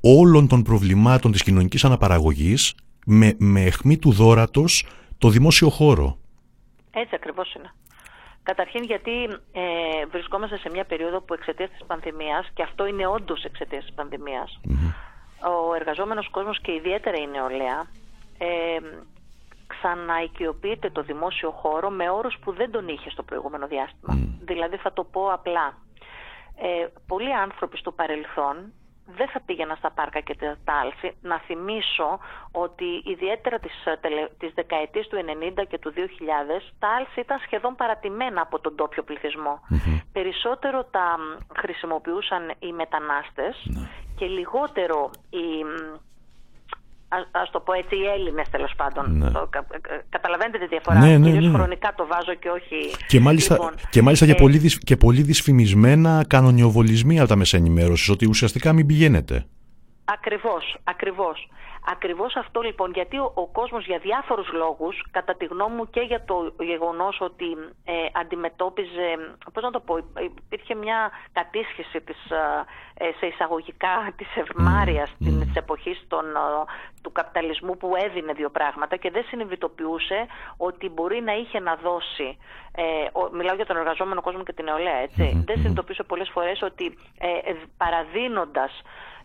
[0.02, 4.86] όλων των προβλημάτων της κοινωνικής αναπαραγωγής με, με αιχμή του δόρατος
[5.18, 6.18] το δημόσιο χώρο.
[6.92, 7.72] Έτσι ακριβώς είναι.
[8.50, 13.44] Καταρχήν γιατί ε, βρισκόμαστε σε μια περίοδο που εξαιτίας της πανδημίας, και αυτό είναι όντως
[13.44, 14.60] εξαιτίας της πανδημιας
[15.42, 17.88] ο εργαζόμενος κόσμος και ιδιαίτερα η νεολαία
[18.38, 18.48] ε,
[19.68, 24.18] ξαναοικειοποιείται το δημόσιο χώρο με όρους που δεν τον είχε στο προηγούμενο διάστημα.
[24.42, 25.78] Δηλαδή θα το πω απλά.
[26.56, 28.74] Ε, πολλοί άνθρωποι στο παρελθόν
[29.16, 31.18] δεν θα πήγαιναν στα πάρκα και τα τάλση.
[31.22, 32.20] Να θυμίσω
[32.52, 37.40] ότι ιδιαίτερα τις, ε, τελε, τις δεκαετίες του 90 και του 2000 τα άλση ήταν
[37.40, 39.60] σχεδόν παρατημένα από τον τόπιο πληθυσμό.
[40.12, 41.22] Περισσότερο τα μ,
[41.60, 43.56] χρησιμοποιούσαν οι μετανάστες
[44.16, 45.64] και λιγότερο οι
[47.10, 49.18] μ, ας, ας το πω έτσι, οι Έλληνες τέλος πάντων.
[49.18, 49.30] Ναι.
[49.32, 51.00] Το, κα- κα- καταλαβαίνετε τη διαφορά.
[51.00, 51.58] Ναι, ναι, Κυρίως ναι.
[51.58, 52.96] χρονικά το βάζω και όχι.
[53.08, 57.36] Και μάλιστα, Λοιπόν, και, μάλιστα ε, και, πολύ, δυσ- και πολύ δυσφημισμένα κανονιοβολισμοί από τα
[57.36, 59.46] μέσα ενημέρωσης, ότι ουσιαστικά μην πηγαίνετε.
[60.10, 61.50] Ακριβώς, ακριβώς.
[61.90, 66.02] Ακριβώς αυτό λοιπόν, γιατί ο, ο κόσμος για διάφορους λόγους, κατά τη γνώμη μου και
[66.02, 67.46] για το γεγονός ότι
[67.84, 69.08] ε, αντιμετώπιζε,
[69.54, 75.16] πώς να το πω, υπήρχε μια κατήσχεση της, ε, ε, σε εισαγωγικά της ευμάρειας mm.
[75.20, 76.40] της εποχής των, ε,
[77.02, 80.26] του καπιταλισμού που έδινε δύο πράγματα και δεν συνειδητοποιούσε
[80.58, 82.38] ότι μπορεί να είχε να δώσει,
[82.72, 86.62] ε, ο, μιλάω για τον εργαζόμενο κόσμο και την νεολαία, έτσι, δεν συνειδητοποιούσε πολλές φορές
[86.62, 89.17] ότι ε, ε, παραδίνοντας ε,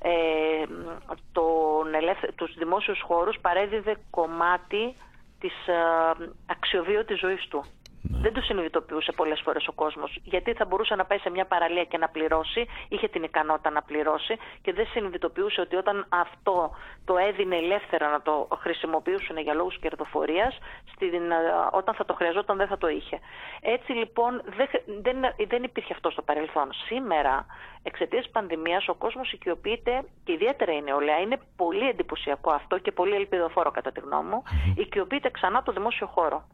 [1.33, 4.95] τον ελεύθε, τους δημόσιους χώρους παρέδιδε κομμάτι
[5.41, 7.65] της ε, αξιοβίωτης ζωής του.
[8.03, 11.85] Δεν το συνειδητοποιούσε πολλές φορές ο κόσμος, γιατί θα μπορούσε να πάει σε μια παραλία
[11.85, 16.71] και να πληρώσει, είχε την ικανότητα να πληρώσει και δεν συνειδητοποιούσε ότι όταν αυτό
[17.05, 20.59] το έδινε ελεύθερα να το χρησιμοποιήσουν για λόγους κερδοφορίας,
[20.95, 21.37] στην, ε,
[21.71, 23.19] όταν θα το χρειαζόταν δεν θα το είχε.
[23.61, 24.69] Έτσι λοιπόν δεν,
[25.03, 25.17] δεν,
[25.49, 26.73] δεν υπήρχε αυτό στο παρελθόν.
[26.87, 27.47] Σήμερα,
[27.83, 31.19] εξαιτίας της πανδημίας, ο κόσμος οικειοποιείται και ιδιαίτερα η νεολαία.
[31.19, 34.43] Είναι πολύ εντυπωσιακό αυτό και πολύ ελπιδοφόρο κατά τη γνώμη μου.
[34.77, 36.47] Οικειοποιείται ξανά το δημόσιο χώρο.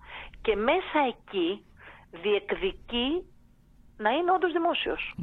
[0.42, 1.64] Και μέσα εκεί
[2.10, 3.24] διεκδικεί
[3.96, 5.14] να είναι όντως δημόσιος.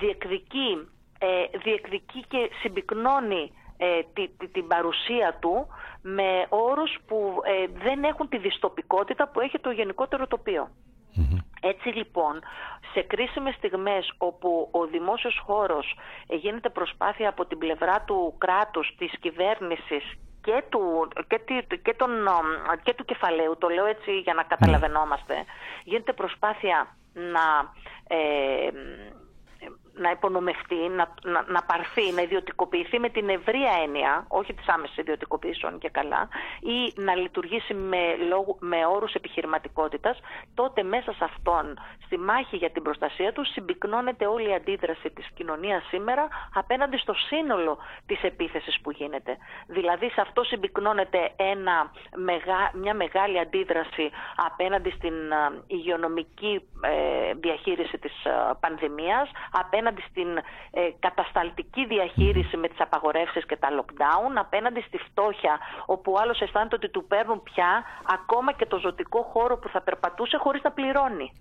[0.00, 0.88] Διεκδικεί,
[1.18, 5.66] ε, διεκδικεί και συμπυκνώνει ε, τη, τη- την παρουσία του
[6.02, 10.68] με όρους που ε, δεν έχουν τη δυστοπικότητα που έχει το γενικότερο τοπίο.
[11.66, 12.42] Έτσι λοιπόν,
[12.92, 15.96] σε κρίσιμες στιγμές όπου ο δημόσιος χώρος
[16.28, 20.04] ε, γίνεται προσπάθεια από την πλευρά του κράτους, της κυβέρνησης
[20.42, 22.46] και του, και, τη- και, τον, ομ,
[22.82, 25.34] και του κεφαλαίου, το λέω έτσι για να καταλαβαίνόμαστε,
[25.84, 27.72] γίνεται προσπάθεια να,
[28.16, 28.68] ε,
[29.94, 34.96] να υπονομευτεί, να, να, να πάρθει, να ιδιωτικοποιηθεί με την ευρεία έννοια, όχι της άμεσης
[34.96, 36.28] ιδιωτικοποίησεων και καλά,
[36.60, 40.18] ή να λειτουργήσει με, λόγου, με όρους επιχειρηματικότητας,
[40.54, 45.26] τότε μέσα σε αυτόν, στη μάχη για την προστασία του, συμπυκνώνεται όλη η αντίδραση της
[45.34, 49.36] κοινωνίας σήμερα απέναντι στο σύνολο της επίθεσης που γίνεται.
[49.66, 57.98] Δηλαδή σε αυτό συμπυκνώνεται ένα, μεγα, μια μεγάλη αντίδραση απέναντι στην α, υγειονομική ε, διαχείριση
[57.98, 60.36] της α, πανδημίας, απέναντι στην
[60.70, 66.40] ε, κατασταλτική διαχείριση με τις απαγορεύσεις και τα lockdown, απέναντι στη φτώχεια όπου ο άλλος
[66.40, 70.70] αισθάνεται ότι του παίρνουν πια ακόμα και το ζωτικό χώρο που θα περπατούσε χωρίς να
[70.72, 71.32] πληρώνει.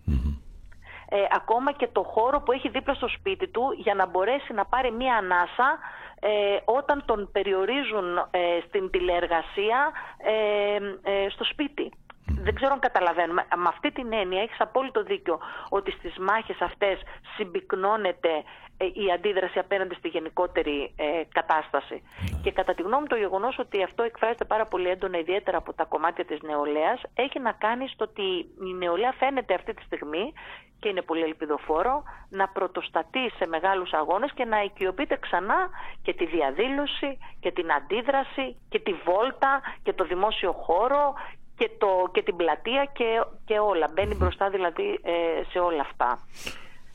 [1.09, 4.65] Ε, ακόμα και το χώρο που έχει δίπλα στο σπίτι του για να μπορέσει να
[4.65, 5.79] πάρει μία ανάσα
[6.19, 10.75] ε, όταν τον περιορίζουν ε, στην τηλεεργασία ε,
[11.11, 11.91] ε, στο σπίτι.
[12.25, 13.45] Δεν ξέρω αν καταλαβαίνουμε.
[13.55, 17.01] Με αυτή την έννοια έχεις απόλυτο δίκιο ότι στις μάχες αυτές
[17.35, 18.43] συμπυκνώνεται
[18.77, 22.03] ε, η αντίδραση απέναντι στη γενικότερη ε, κατάσταση.
[22.43, 25.73] Και κατά τη γνώμη μου το γεγονός ότι αυτό εκφράζεται πάρα πολύ έντονα ιδιαίτερα από
[25.73, 28.23] τα κομμάτια της νεολαίας έχει να κάνει στο ότι
[28.69, 30.33] η νεολαία φαίνεται αυτή τη στιγμή
[30.79, 35.69] και είναι πολύ ελπιδοφόρο να πρωτοστατεί σε μεγάλους αγώνες και να οικειοποιείται ξανά
[36.01, 41.13] και τη διαδήλωση και την αντίδραση και τη βόλτα και το δημόσιο χώρο
[41.57, 43.87] και, το, και την πλατεία και, και όλα.
[43.93, 46.19] Μπαίνει μπροστά δηλαδή ε, σε όλα αυτά.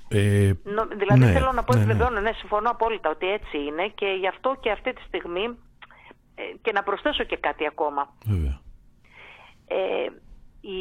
[0.08, 1.92] Ε, Νο- δηλαδή ναι, θέλω να πω ναι, ότι ναι.
[1.92, 5.44] βεβαιώνω, ναι, συμφωνώ απόλυτα ότι έτσι είναι και γι' αυτό και αυτή τη στιγμή
[6.34, 8.12] ε, και να προσθέσω και κάτι ακόμα.
[8.24, 8.60] βέβαια.
[9.66, 10.06] Ε,
[10.60, 10.80] οι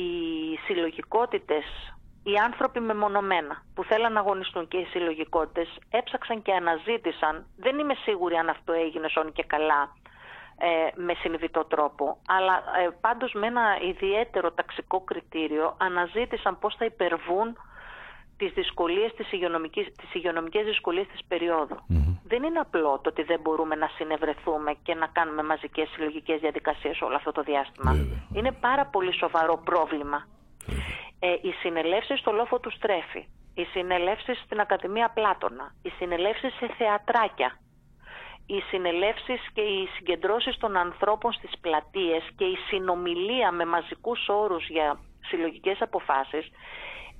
[0.65, 1.63] συλλογικότητες,
[2.23, 7.93] οι άνθρωποι μεμονωμένα που θέλαν να αγωνιστούν και οι συλλογικότητες έψαξαν και αναζήτησαν, δεν είμαι
[7.93, 9.93] σίγουρη αν αυτό έγινε σώνει και καλά,
[10.59, 16.85] ε, με συνειδητό τρόπο, αλλά ε, πάντως με ένα ιδιαίτερο ταξικό κριτήριο αναζήτησαν πώς θα
[16.85, 17.57] υπερβούν
[18.37, 21.77] τις δυσκολίες, τις, υγειονομικές, τις υγειονομικές δυσκολίες της περιοδου
[22.23, 27.01] Δεν είναι απλό το ότι δεν μπορούμε να συνευρεθούμε και να κάνουμε μαζικές συλλογικές διαδικασίες
[27.01, 27.95] όλο αυτό το διάστημα.
[28.33, 30.27] Είναι πάρα πολύ σοβαρό πρόβλημα.
[31.19, 36.67] Ε, οι συνελεύσεις στο λόφο του Στρέφη, οι συνελεύσεις στην Ακαδημία Πλάτωνα, οι συνελεύσεις σε
[36.77, 37.59] θεατράκια,
[38.47, 44.67] οι συνελεύσεις και οι συγκεντρώσεις των ανθρώπων στις πλατείες και η συνομιλία με μαζικούς όρους
[44.69, 46.45] για συλλογικές αποφάσεις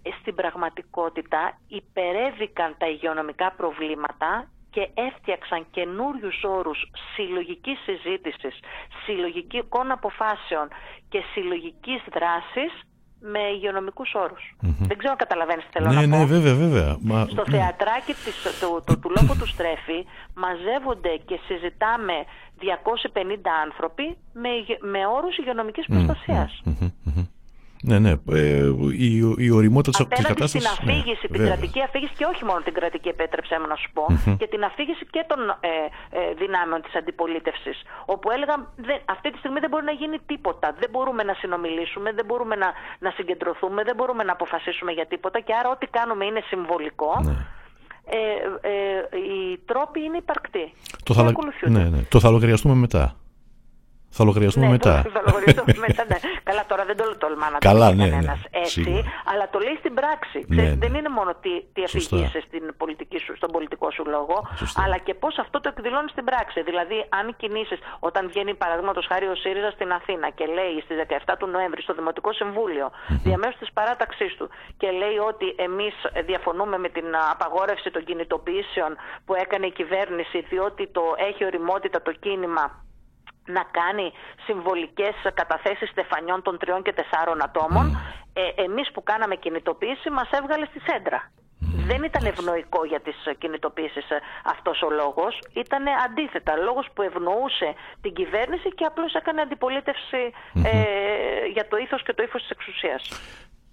[0.04, 8.60] ε, στην πραγματικότητα υπερέβηκαν τα υγειονομικά προβλήματα και έφτιαξαν καινούριους όρους συλλογικής συζήτησης,
[9.06, 10.68] συλλογικών αποφάσεων
[11.10, 12.72] και συλλογικής δράσης
[13.34, 14.12] με υγειονομικούς
[14.90, 16.18] Δεν ξέρω αν καταλαβαίνεις τι θέλω ναι, να ναι πω.
[16.18, 16.90] Ναι, βέβαια, βέβαια.
[17.36, 17.54] Στο ναι.
[17.54, 20.00] θεατράκι της, το, το, του λόγου του Στρέφη
[20.44, 22.16] μαζεύονται και συζητάμε
[22.60, 24.06] 250 άνθρωποι
[24.44, 24.50] με,
[24.94, 26.52] με όρους υγειονομικής προστασίας.
[27.84, 28.14] Ναι, ναι.
[28.32, 30.64] Ε, η, η οριμότητα της κατάστασης.
[30.64, 33.76] Στην ναι, αφήγηση, ναι, την κρατική αφήγηση και όχι μόνο την κρατική, επέτρεψέ μου να
[33.76, 34.06] σου πω,
[34.40, 35.70] και την αφήγηση και των ε,
[36.20, 37.78] ε, δυνάμεων της αντιπολίτευσης.
[38.06, 38.68] Όπου έλεγαν
[39.06, 40.76] αυτή τη στιγμή δεν μπορεί να γίνει τίποτα.
[40.80, 42.70] Δεν μπορούμε να συνομιλήσουμε, δεν μπορούμε να,
[43.00, 45.40] να συγκεντρωθούμε, δεν μπορούμε να αποφασίσουμε για τίποτα.
[45.40, 47.12] Και άρα, ό,τι κάνουμε είναι συμβολικό.
[47.24, 47.36] Ναι.
[48.10, 48.20] Ε,
[48.70, 50.74] ε, οι τρόποι είναι υπαρκτοί.
[51.04, 51.24] Το θα,
[51.68, 52.02] ναι, ναι.
[52.10, 53.16] το θα λογαριαστούμε μετά.
[54.10, 54.96] Θα λογαριαστούμε ναι, μετά.
[55.14, 56.18] Θα λογαριαστούμε μετά, ναι.
[56.44, 59.04] Καλά, τώρα δεν το τολμά να Καλά, το ναι, ναι, έτσι, σίγουρα.
[59.32, 60.40] αλλά το λέει στην πράξη.
[60.48, 60.76] Ναι, ναι.
[60.76, 64.84] Δεν είναι μόνο τι, τι αφηγείσαι στην πολιτική σου, στον πολιτικό σου λόγο, Σωστά.
[64.84, 66.62] αλλά και πώς αυτό το εκδηλώνεις στην πράξη.
[66.62, 71.36] Δηλαδή, αν κινήσεις, όταν βγαίνει παραδείγματος χάρη ο ΣΥΡΙΖΑ στην Αθήνα και λέει στις 17
[71.40, 73.20] του Νοέμβρη στο Δημοτικό Συμβούλιο, mm-hmm.
[73.24, 75.96] διαμέσου της παράταξής του, και λέει ότι εμείς
[76.26, 78.92] διαφωνούμε με την απαγόρευση των κινητοποιήσεων
[79.26, 82.86] που έκανε η κυβέρνηση, διότι το έχει οριμότητα το κίνημα
[83.56, 84.12] να κάνει
[84.46, 87.86] συμβολικές καταθέσεις στεφανιών των τριών και τεσσάρων ατόμων.
[88.34, 91.32] Ε, εμείς που κάναμε κινητοποίηση μας έβγαλε στη σέντρα.
[91.90, 94.18] Δεν ήταν ευνοϊκό για τις κινητοποίησεις ε,
[94.54, 95.34] αυτός ο λόγος.
[95.54, 97.70] Ήταν αντίθετα, λόγος που ευνοούσε
[98.02, 99.50] την κυβέρνηση και απλώς έκανε ε,
[101.54, 103.02] για το ήθος και το ύφος της εξουσίας.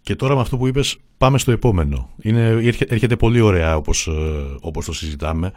[0.02, 2.08] Και τώρα με αυτό που είπες πάμε στο επόμενο.
[2.22, 2.46] Είναι,
[2.88, 5.52] έρχεται πολύ ωραία όπως, ε, όπως το συζητάμε.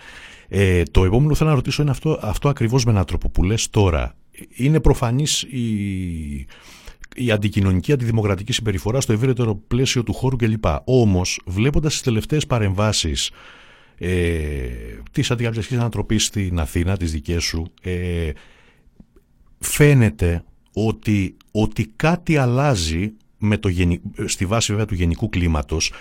[0.48, 3.70] Ε, το επόμενο θέλω να ρωτήσω είναι αυτό, αυτό ακριβώς με έναν τρόπο που λες
[3.70, 4.16] τώρα.
[4.56, 6.46] Είναι προφανής η,
[7.16, 10.66] η αντικοινωνική, αντιδημοκρατική συμπεριφορά στο ευρύτερο πλαίσιο του χώρου κλπ.
[10.84, 13.32] Όμως, βλέποντας τις τελευταίες παρεμβάσεις
[13.98, 14.70] ε,
[15.12, 18.32] της αντικαπιστικής ανατροπής στην Αθήνα, τις δικές σου, ε,
[19.60, 20.44] φαίνεται
[20.74, 23.70] ότι, ότι κάτι αλλάζει με το,
[24.26, 25.92] στη βάση βέβαια του γενικού κλίματος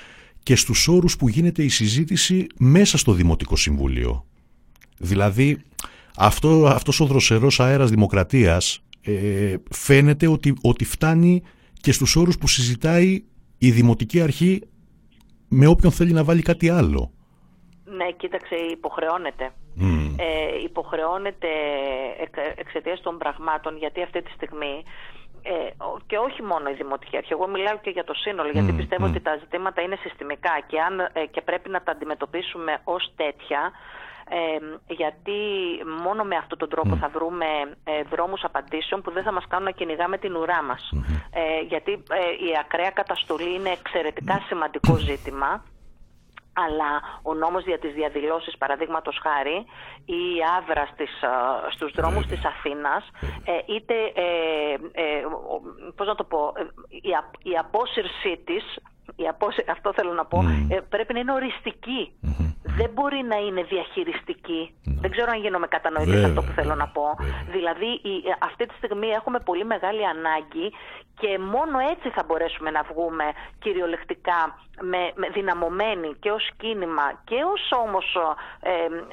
[0.43, 4.27] και στους όρους που γίνεται η συζήτηση μέσα στο Δημοτικό Συμβούλιο.
[4.99, 5.65] Δηλαδή
[6.17, 11.43] αυτό, αυτός ο δροσερός αέρας δημοκρατίας ε, φαίνεται ότι, ότι φτάνει
[11.81, 13.25] και στους όρους που συζητάει
[13.59, 14.63] η Δημοτική Αρχή
[15.49, 17.11] με όποιον θέλει να βάλει κάτι άλλο.
[17.85, 19.53] Ναι, κοίταξε, υποχρεώνεται.
[20.17, 21.49] Ε, υποχρεώνεται
[22.57, 24.83] εξαιτίας των πραγμάτων, γιατί αυτή τη στιγμή
[25.43, 25.71] ε,
[26.07, 27.33] και όχι μόνο η Δημοτική Αρχή.
[27.33, 31.01] Εγώ μιλάω και για το σύνολο, γιατί πιστεύω ότι τα ζητήματα είναι συστημικά και, αν,
[31.01, 33.73] ε, και πρέπει να τα αντιμετωπίσουμε ως τέτοια,
[34.29, 35.39] ε, γιατί
[36.03, 37.47] μόνο με αυτόν τον τρόπο θα βρούμε
[37.85, 40.91] ε, δρόμους απαντήσεων που δεν θα μας κάνουν να κυνηγάμε την ουρά μας.
[41.31, 41.91] Ε, γιατί
[42.49, 45.63] η ακραία καταστολή είναι εξαιρετικά σημαντικό ζήτημα
[46.65, 46.91] αλλά
[47.23, 49.57] ο νόμος για τις διαδηλώσεις παραδείγματος χάρη
[50.05, 51.11] ή η άβρα στις,
[51.75, 53.05] στους δρόμους της Αθήνας
[53.45, 55.25] ε, είτε, ε, ε,
[55.97, 56.53] πώς να το πω,
[56.89, 57.11] η,
[57.51, 58.65] η απόσυρσή της
[59.17, 59.27] η
[59.71, 60.39] αυτό θέλω να πω,
[60.69, 61.33] ε, πρέπει να είναι
[62.79, 64.75] Δεν μπορεί να είναι διαχειριστική.
[65.01, 67.07] Δεν ξέρω αν γίνομαι κατανοητής αυτό που θέλω να πω.
[67.51, 70.73] Δηλαδή, η, αυτή τη στιγμή έχουμε πολύ μεγάλη ανάγκη
[71.21, 73.25] και μόνο έτσι θα μπορέσουμε να βγούμε
[73.59, 74.41] κυριολεκτικά
[74.81, 78.17] με, με δυναμωμένοι και ως κίνημα και ως όμως
[78.61, 78.71] ε,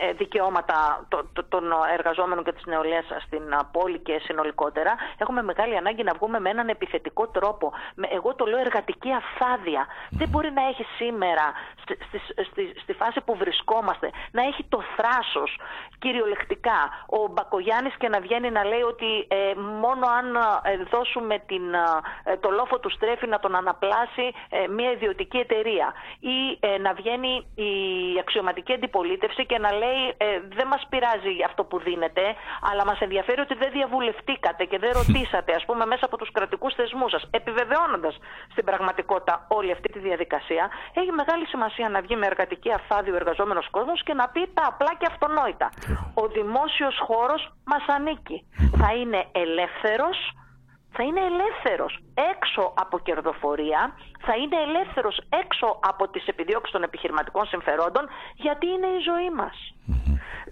[0.07, 1.07] ε, δικαιώματα
[1.49, 6.49] των εργαζόμενων και της νεολαίας στην πόλη και συνολικότερα έχουμε μεγάλη ανάγκη να βγούμε με
[6.49, 7.73] έναν επιθετικό τρόπο.
[8.09, 9.87] εγώ το λέω εργατική αφάδεια.
[10.09, 11.97] Δεν μπορεί να έχει σήμερα στη,
[12.49, 15.59] στη, στη, φάση που βρισκόμαστε να έχει το θράσος
[15.99, 20.27] κυριολεκτικά ο Μπακογιάννης και να βγαίνει να λέει ότι ε, μόνο αν
[20.91, 21.73] δώσουμε την
[22.23, 25.52] ε, το λόφο του στρέφει να τον αναπλάσει ε, μια ιδιωτική εταιρεία
[26.19, 27.71] ή ε, να βγαίνει η
[28.19, 30.01] αξιωματική αντιπολίτευση και να λέει
[30.57, 32.21] δεν μας πειράζει αυτό που δίνετε
[32.71, 36.73] αλλά μας ενδιαφέρει ότι δεν διαβουλευτήκατε και δεν ρωτήσατε ας πούμε μέσα από τους κρατικούς
[36.73, 38.17] θεσμούς σας επιβεβαιώνοντας
[38.51, 43.15] στην πραγματικότητα όλη αυτή τη διαδικασία έχει μεγάλη σημασία να βγει με εργατική αφάδη ο
[43.15, 45.69] εργαζόμενος κόσμος και να πει τα απλά και αυτονόητα.
[46.13, 48.47] Ο δημόσιος χώρος μας ανήκει.
[48.77, 50.17] Θα είναι ελεύθερος
[50.95, 51.99] θα είναι ελεύθερος
[52.33, 53.81] έξω από κερδοφορία,
[54.25, 59.55] θα είναι ελεύθερος έξω από τις επιδιώξεις των επιχειρηματικών συμφερόντων, γιατί είναι η ζωή μας.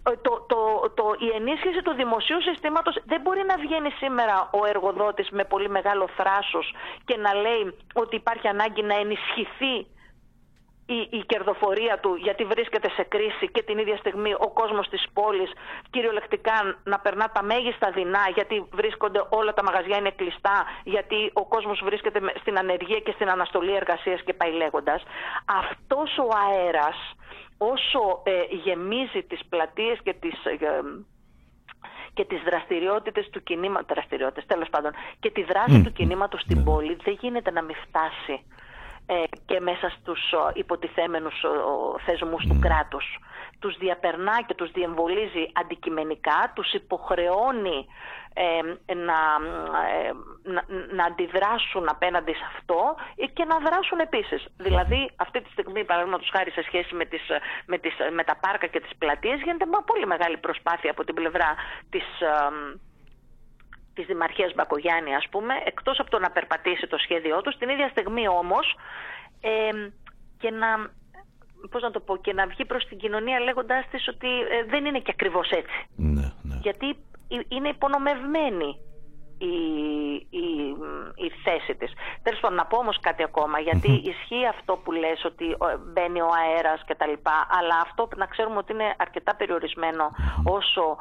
[0.04, 0.60] Ε, το, το,
[0.94, 5.70] το, η ενίσχυση του δημοσίου συστήματος δεν μπορεί να βγαίνει σήμερα ο εργοδότης με πολύ
[5.70, 6.74] μεγάλο θράσος
[7.06, 7.64] και να λέει
[7.94, 9.76] ότι υπάρχει ανάγκη να ενισχυθεί
[10.96, 15.04] η, η κερδοφορία του γιατί βρίσκεται σε κρίση και την ίδια στιγμή ο κόσμος της
[15.14, 15.52] πόλης
[15.90, 21.46] κυριολεκτικά να περνά τα μέγιστα δεινά γιατί βρίσκονται όλα τα μαγαζιά είναι κλειστά γιατί ο
[21.46, 25.04] κόσμος βρίσκεται στην ανεργία και στην αναστολή εργασίας και πάει λέγοντας.
[25.46, 26.98] Αυτός ο αέρας
[27.58, 28.32] όσο ε,
[28.64, 30.46] γεμίζει τις πλατείες και τις...
[30.46, 30.58] Ε,
[32.14, 36.64] και τις δραστηριότητες του κινήματος, δραστηριότητες τέλος πάντων, και τη δράση του κινήματος στην ναι.
[36.64, 38.61] πόλη δεν γίνεται να μην φτάσει ε,
[39.46, 41.46] και μέσα στους υποτιθέμενους
[42.06, 43.20] θεσμούς του κράτους.
[43.60, 47.88] Τους διαπερνά και τους διεμβολίζει αντικειμενικά, τους υποχρεώνει
[48.34, 49.20] ε, να,
[49.88, 50.12] ε,
[50.44, 52.96] να, να, αντιδράσουν απέναντι σε αυτό
[53.34, 54.46] και να δράσουν επίσης.
[54.58, 57.22] Δηλαδή αυτή τη στιγμή παραδείγματος χάρη σε σχέση με, τις,
[57.66, 61.16] με, τις, με τα πάρκα και τις πλατείες γίνεται μια πολύ μεγάλη προσπάθεια από την
[61.16, 61.56] πλευρά
[61.90, 62.06] της
[63.94, 67.88] της Δημαρχίας Μπακογιάννη ας πούμε, εκτός από το να περπατήσει το σχέδιό του, την ίδια
[67.90, 68.76] στιγμή όμως
[70.38, 70.68] και να,
[71.72, 74.86] πώς να το πω, και να βγει προς την κοινωνία λέγοντάς της ότι ε, δεν
[74.86, 75.86] είναι και ακριβώς έτσι.
[75.96, 76.56] Ναι, ναι.
[76.62, 76.98] Γιατί
[77.48, 78.80] είναι υπονομευμένη
[79.38, 79.56] η,
[80.30, 80.46] η,
[81.16, 81.92] η θέση της.
[82.24, 83.60] Τέλος πάντων, να πω όμως κάτι ακόμα,
[84.04, 85.58] ισχύει αυτό που λες ότι
[85.94, 89.36] μπαίνει ο αέρας και τα λοιπά, αλλά αυτό να ξέρουμε ότι είναι αρκετά
[90.44, 90.98] όσο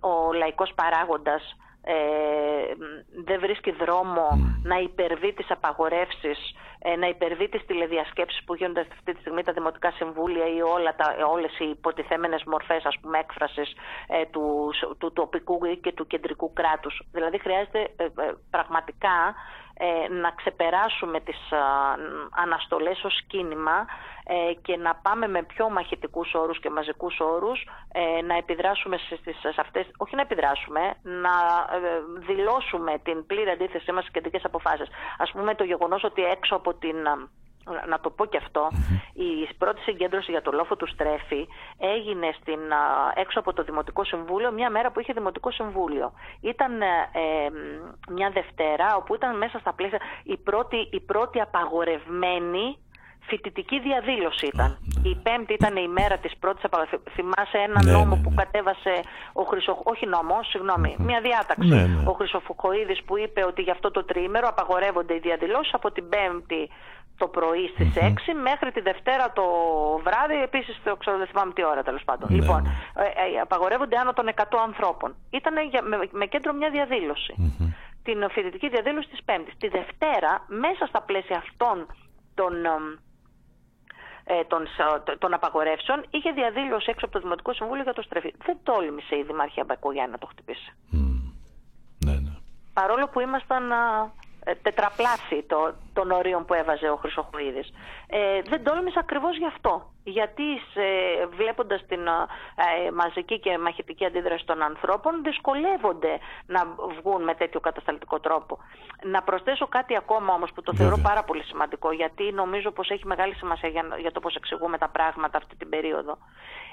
[0.00, 1.94] ο λαϊκός παράγοντας ε,
[3.24, 4.26] δεν βρίσκει δρόμο
[4.62, 9.52] να υπερβεί τις απαγορεύσεις, ε, να υπερβεί τις τηλεδιασκέψεις που γίνονται αυτή τη στιγμή τα
[9.52, 13.72] δημοτικά συμβούλια ή όλα τα, όλες οι υποτιθέμενες μορφές ας πούμε έκφρασης
[14.06, 17.02] ε, του, του τοπικού και του κεντρικού κράτους.
[17.12, 18.06] Δηλαδή χρειάζεται ε,
[18.50, 19.34] πραγματικά
[20.10, 21.38] να ξεπεράσουμε τις
[22.30, 23.86] αναστολές ως κίνημα
[24.24, 29.18] ε, και να πάμε με πιο μαχητικούς όρους και μαζικούς όρους ε, να επιδράσουμε σε,
[29.52, 31.34] σε αυτές, όχι να επιδράσουμε, να
[31.76, 31.78] ε,
[32.26, 34.88] δηλώσουμε την πλήρη αντίθεσή μας στις κεντρικές αποφάσεις.
[35.18, 36.96] Ας πούμε το γεγονός ότι έξω από την
[37.88, 38.68] να το πω και αυτό,
[39.12, 41.46] η πρώτη συγκέντρωση για το λόφο του Στρέφη
[41.78, 42.60] έγινε στην,
[43.14, 46.12] έξω από το Δημοτικό Συμβούλιο μια μέρα που είχε Δημοτικό Συμβούλιο.
[46.40, 46.72] Ήταν
[48.08, 52.76] μια Δευτέρα όπου ήταν μέσα στα πλαίσια η πρώτη, η πρώτη απαγορευμένη
[53.26, 54.78] φοιτητική διαδήλωση ήταν.
[54.80, 55.10] Ναι.
[55.10, 56.62] Η πέμπτη ήταν η μέρα της πρώτης
[57.14, 58.94] Θυμάσαι ένα ναι, νόμο ναι, που κατέβασε
[59.32, 59.78] ο Χρυσο...
[59.82, 62.04] όχι νόμο, συγγνώμη, μια διάταξη.
[62.04, 66.70] Ο Χρυσοφοκοίδης που είπε ότι για αυτό το τρίμερο απαγορεύονται οι διαδηλώσεις από την πέμπτη
[67.22, 68.06] το πρωί στις 6
[68.48, 69.46] μέχρι τη Δευτέρα το
[70.06, 72.26] βράδυ, επίσης το ξέρω δεν θυμάμαι τι ώρα τέλος πάντων.
[72.38, 75.14] Λοιπόν, ε, ε, απαγορεύονται άνω των 100 ανθρώπων.
[75.30, 75.54] Ήταν
[75.88, 77.32] με, με κέντρο μια διαδήλωση.
[78.02, 79.54] Την φοιτητική διαδήλωση της Πέμπτης.
[79.58, 81.76] Τη Δευτέρα, μέσα στα πλαίσια αυτών
[82.34, 82.52] των
[84.24, 84.62] ε, των,
[85.18, 88.34] των απαγορεύσεων, είχε διαδήλωση έξω από το Δημοτικό Συμβούλιο για το στρεφή.
[88.46, 90.70] Δεν τόλμησε η Δημαρχία Μπακογιάννη να το χτυπήσει.
[92.04, 92.32] Ναι, ναι.
[92.72, 93.64] Παρόλο που ήμασταν
[94.44, 97.72] ε, τετραπλάσι το, των ορίων που έβαζε ο Χρυσοχοίδης.
[98.06, 99.90] Ε, δεν τόλμησε ακριβώς γι' αυτό.
[100.04, 100.82] Γιατί σε,
[101.36, 106.60] βλέποντας την ε, μαζική και μαχητική αντίδραση των ανθρώπων δυσκολεύονται να
[106.98, 108.58] βγουν με τέτοιο κατασταλτικό τρόπο.
[109.02, 113.06] Να προσθέσω κάτι ακόμα όμως που το θεωρώ πάρα πολύ σημαντικό γιατί νομίζω πως έχει
[113.06, 116.18] μεγάλη σημασία για, για το πώς εξηγούμε τα πράγματα αυτή την περίοδο.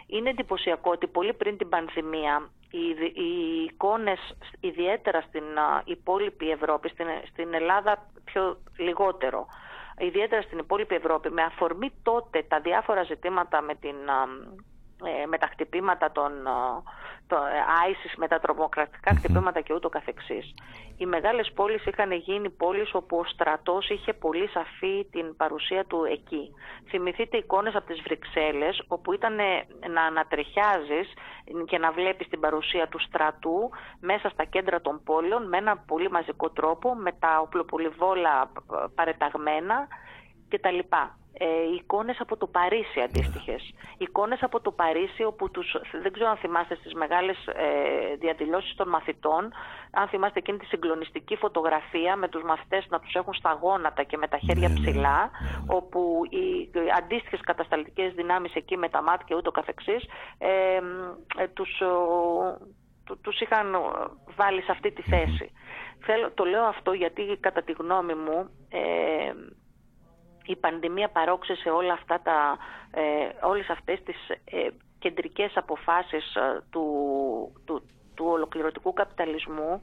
[0.07, 2.87] Είναι εντυπωσιακό ότι πολύ πριν την πανδημία οι,
[3.23, 4.19] οι εικόνες
[4.59, 5.43] ιδιαίτερα στην
[5.85, 9.08] υπόλοιπη Ευρώπη, στην, στην Ελλάδα πιο λιγότερο,
[9.97, 14.59] ιδιαίτερα στην υπόλοιπη Ευρώπη, με αφορμή τότε τα διάφορα ζητήματα με την ε,
[15.27, 16.31] με τα χτυπήματα των
[17.29, 17.37] το
[17.89, 20.53] ISIS, με τα τρομοκρατικά χτυπήματα και ούτω καθεξής.
[20.97, 26.03] Οι μεγάλες πόλεις είχαν γίνει πόλεις όπου ο στρατός είχε πολύ σαφή την παρουσία του
[26.03, 26.53] εκεί.
[26.89, 29.35] Θυμηθείτε εικόνες από τις Βρυξέλλες όπου ήταν
[29.93, 31.13] να ανατρεχιάζεις
[31.65, 33.69] και να βλέπεις την παρουσία του στρατού
[33.99, 38.51] μέσα στα κέντρα των πόλεων με ένα πολύ μαζικό τρόπο με τα οπλοπολιβόλα
[38.95, 39.87] παρεταγμένα
[40.49, 40.79] κτλ
[41.33, 43.73] ε, εικόνες από το Παρίσι αντίστοιχες.
[43.97, 48.89] Εικόνες από το Παρίσι όπου τους, δεν ξέρω αν θυμάστε στις μεγάλες ε, διαδηλώσεις των
[48.89, 49.53] μαθητών,
[49.91, 54.17] αν θυμάστε εκείνη τη συγκλονιστική φωτογραφία με τους μαθητές να τους έχουν στα γόνατα και
[54.17, 59.01] με τα χέρια ναι, ναι, ψηλά, ναι, όπου οι αντίστοιχες κατασταλτικές δυνάμεις εκεί με τα
[59.01, 60.03] μάτια και ούτω καθεξής,
[60.37, 60.79] ε,
[61.37, 61.81] ε, τους,
[63.21, 63.75] τους είχαν
[64.35, 65.51] βάλει σε αυτή τη θέση.
[65.99, 69.31] Θέλω, το λέω αυτό γιατί κατά τη γνώμη μου ε,
[70.49, 72.57] η πανδημία παρόξεσε όλα αυτά τα,
[72.91, 74.67] ε, όλες αυτές τις ε,
[74.99, 76.85] κεντρικές αποφάσεις ε, του,
[77.65, 77.81] του,
[78.15, 79.81] του ολοκληρωτικού καπιταλισμού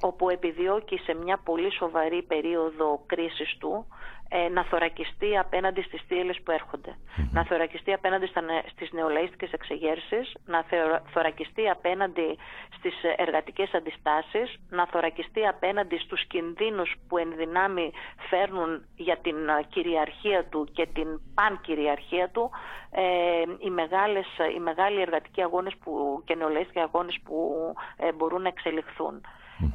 [0.00, 3.86] όπου επιδιώκει σε μια πολύ σοβαρή περίοδο κρίσης του
[4.28, 6.96] ε, να θωρακιστεί απέναντι στις θύελες που ερχονται
[7.32, 10.64] Να θωρακιστεί απέναντι στα, στις νεολαίστικες εξεγέρσεις, να
[11.12, 12.38] θωρακιστεί απέναντι
[12.76, 17.92] στις εργατικές αντιστάσεις, να θωρακιστεί απέναντι στους κινδύνους που εν δυνάμει
[18.28, 19.36] φέρνουν για την
[19.68, 22.50] κυριαρχία του και την πανκυριαρχία του
[22.90, 27.56] ε, οι, μεγάλες, οι μεγάλοι εργατικοί αγώνες που, και νεολαίστικοι αγώνες που
[27.96, 29.20] ε, μπορούν να εξελιχθούν.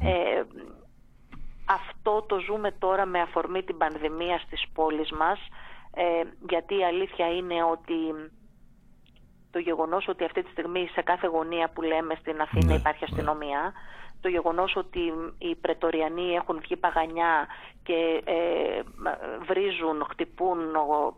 [0.02, 0.42] Ε,
[1.72, 5.38] αυτό το ζούμε τώρα με αφορμή την πανδημία στις πόλεις μας
[5.94, 8.30] ε, γιατί η αλήθεια είναι ότι
[9.50, 13.04] το γεγονός ότι αυτή τη στιγμή σε κάθε γωνία που λέμε στην Αθήνα ναι, υπάρχει
[13.04, 13.08] ναι.
[13.10, 13.72] αστυνομία
[14.22, 17.46] το γεγονός ότι οι πρετοριανοί έχουν βγει παγανιά
[17.82, 18.82] και ε,
[19.46, 20.58] βρίζουν, χτυπούν,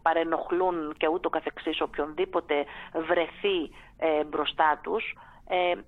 [0.03, 2.65] παρενοχλούν και ούτω καθεξής οποιονδήποτε
[3.07, 5.17] βρεθεί ε, μπροστά τους ε,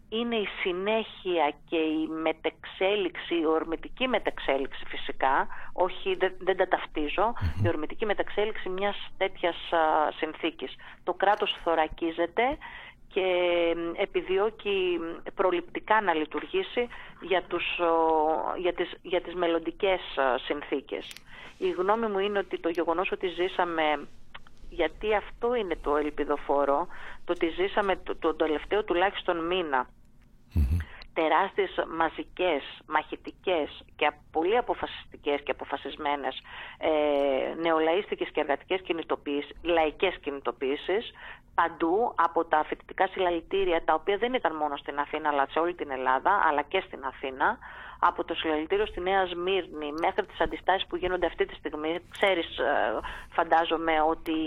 [0.08, 7.34] είναι η συνέχεια και η μετεξέλιξη, η ορμητική μετεξέλιξη φυσικά, όχι δεν, τα ταυτιζω
[7.64, 10.74] η ορμητική μετεξέλιξη μιας τέτοιας α, συνθήκης.
[11.04, 12.58] Το κράτος θωρακίζεται
[13.12, 13.28] και
[13.96, 14.98] επιδιώκει
[15.34, 16.88] προληπτικά να λειτουργήσει
[17.20, 17.80] για, τους,
[18.58, 20.00] για, τις, για τις μελλοντικές
[20.46, 21.12] συνθήκες.
[21.58, 24.08] Η γνώμη μου είναι ότι το γεγονός ότι ζήσαμε
[24.68, 26.86] γιατί αυτό είναι το ελπιδοφόρο,
[27.24, 29.88] το ότι ζήσαμε το, το τελευταίο τουλάχιστον μήνα.
[31.12, 36.42] Τεράστιες μαζικές, μαχητικές και πολύ αποφασιστικές και αποφασισμένες
[36.78, 41.12] ε, νεολαίστικες και εργατικές κινητοποίησεις, λαϊκές κινητοποίησεις
[41.58, 45.74] παντού από τα φοιτητικά συλλαλητήρια τα οποία δεν ήταν μόνο στην Αθήνα αλλά σε όλη
[45.74, 47.58] την Ελλάδα αλλά και στην Αθήνα
[47.98, 51.98] από το συλλαλητήριο στη Νέα Σμύρνη μέχρι τις αντιστάσεις που γίνονται αυτή τη στιγμή.
[52.10, 53.00] Ξέρεις, ε,
[53.36, 54.38] φαντάζομαι ότι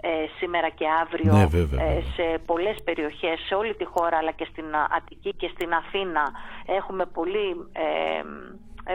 [0.00, 1.42] ε, σήμερα και αύριο ναι,
[1.82, 4.64] ε, σε πολλές περιοχές, σε όλη τη χώρα αλλά και στην
[4.96, 6.32] Αττική και στην Αθήνα
[6.66, 8.22] έχουμε πολύ ε,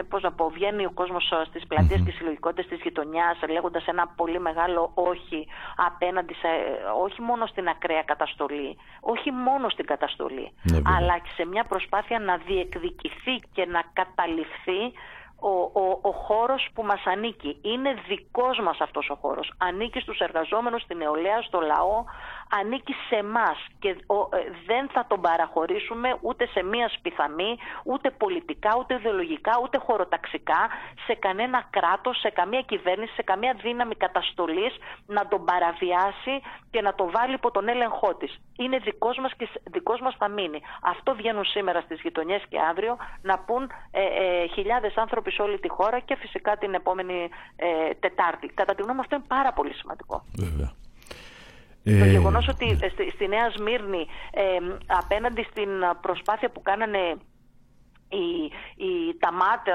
[0.08, 4.06] πώς να πω, βγαίνει ο κόσμος ε, στις πλατείες και συλλογικότητες της γειτονιάς λέγοντας ένα
[4.16, 6.48] πολύ μεγάλο όχι απέναντι σε,
[7.04, 12.18] όχι μόνο στην ακραία καταστολή, όχι μόνο στην καταστολή, ναι, αλλά και σε μια προσπάθεια
[12.18, 14.92] να διεκδικηθεί και να καταληφθεί
[15.40, 17.58] ο, ο, ο χώρος που μας ανήκει.
[17.62, 19.52] Είναι δικός μας αυτός ο χώρος.
[19.58, 22.04] Ανήκει στους εργαζόμενους, στην νεολαία, στο λαό,
[22.60, 23.96] ανήκει σε εμάς και ε,
[24.66, 30.68] δεν θα τον παραχωρήσουμε ούτε σε μία σπιθαμή, ούτε πολιτικά, ούτε ιδεολογικά, ούτε χωροταξικά
[31.06, 34.76] σε κανένα κράτος, σε καμία κυβέρνηση, σε καμία δύναμη καταστολής
[35.06, 36.34] να τον παραβιάσει
[36.70, 38.40] και να το βάλει υπό τον έλεγχό της.
[38.58, 40.60] Είναι δικός μας και δικός μας θα μείνει.
[40.82, 45.58] Αυτό βγαίνουν σήμερα στις γειτονιές και αύριο να πούν ε, ε, χιλιάδες άνθρωποι σε όλη
[45.58, 48.46] τη χώρα και φυσικά την επόμενη ε, Τετάρτη.
[48.46, 50.24] Κατά τη γνώμη μου αυτό είναι πάρα πολύ σημαντικό.
[50.34, 50.87] Βέβαια.
[51.98, 54.42] Το ε, γεγονός ότι στη, στη Νέα Σμύρνη ε,
[54.86, 55.68] απέναντι στην
[56.00, 56.98] προσπάθεια που κάνανε
[58.08, 58.26] οι,
[58.84, 59.66] οι ταμάτ,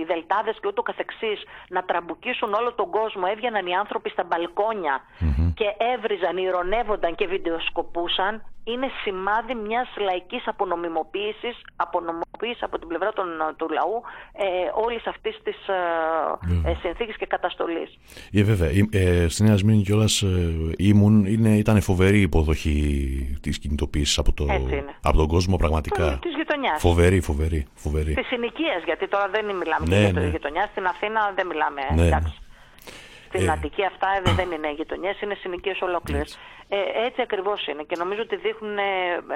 [0.00, 5.00] οι δελτάδες και ούτω καθεξής να τραμπουκίσουν όλο τον κόσμο έβγαιναν οι άνθρωποι στα μπαλκόνια
[5.54, 13.26] και έβριζαν, ηρωνεύονταν και βιντεοσκοπούσαν είναι σημάδι μιας λαϊκής απονομιμοποίησης, απονομιμοποίησης από την πλευρά των,
[13.56, 14.02] του λαού
[14.32, 14.46] ε,
[14.84, 17.98] όλης αυτής της ε, ε συνθήκης και καταστολής.
[18.32, 18.70] Ε, βέβαια.
[18.90, 22.78] Ε, στη Νέα Σμήνη κιόλας ε, ήμουν, είναι, ήταν φοβερή υποδοχή
[23.42, 24.46] της κινητοποίησης από, το,
[25.02, 26.18] από τον κόσμο πραγματικά.
[26.18, 26.80] Της της γειτονιάς.
[26.80, 27.66] Φοβερή, φοβερή.
[27.74, 28.14] φοβερή.
[28.14, 30.28] Της συνοικίας, γιατί τώρα δεν μιλάμε ναι, για ναι.
[30.28, 30.68] γειτονιά.
[30.70, 31.80] Στην Αθήνα δεν μιλάμε.
[31.94, 32.34] Ναι, εντάξει.
[33.38, 33.44] Ναι.
[33.44, 36.38] Στην Αττική αυτά δεν είναι γειτονιές, είναι συνοικίε ολόκληρες.
[36.68, 38.82] Ε, έτσι ακριβώς είναι και νομίζω ότι δείχνουν ε,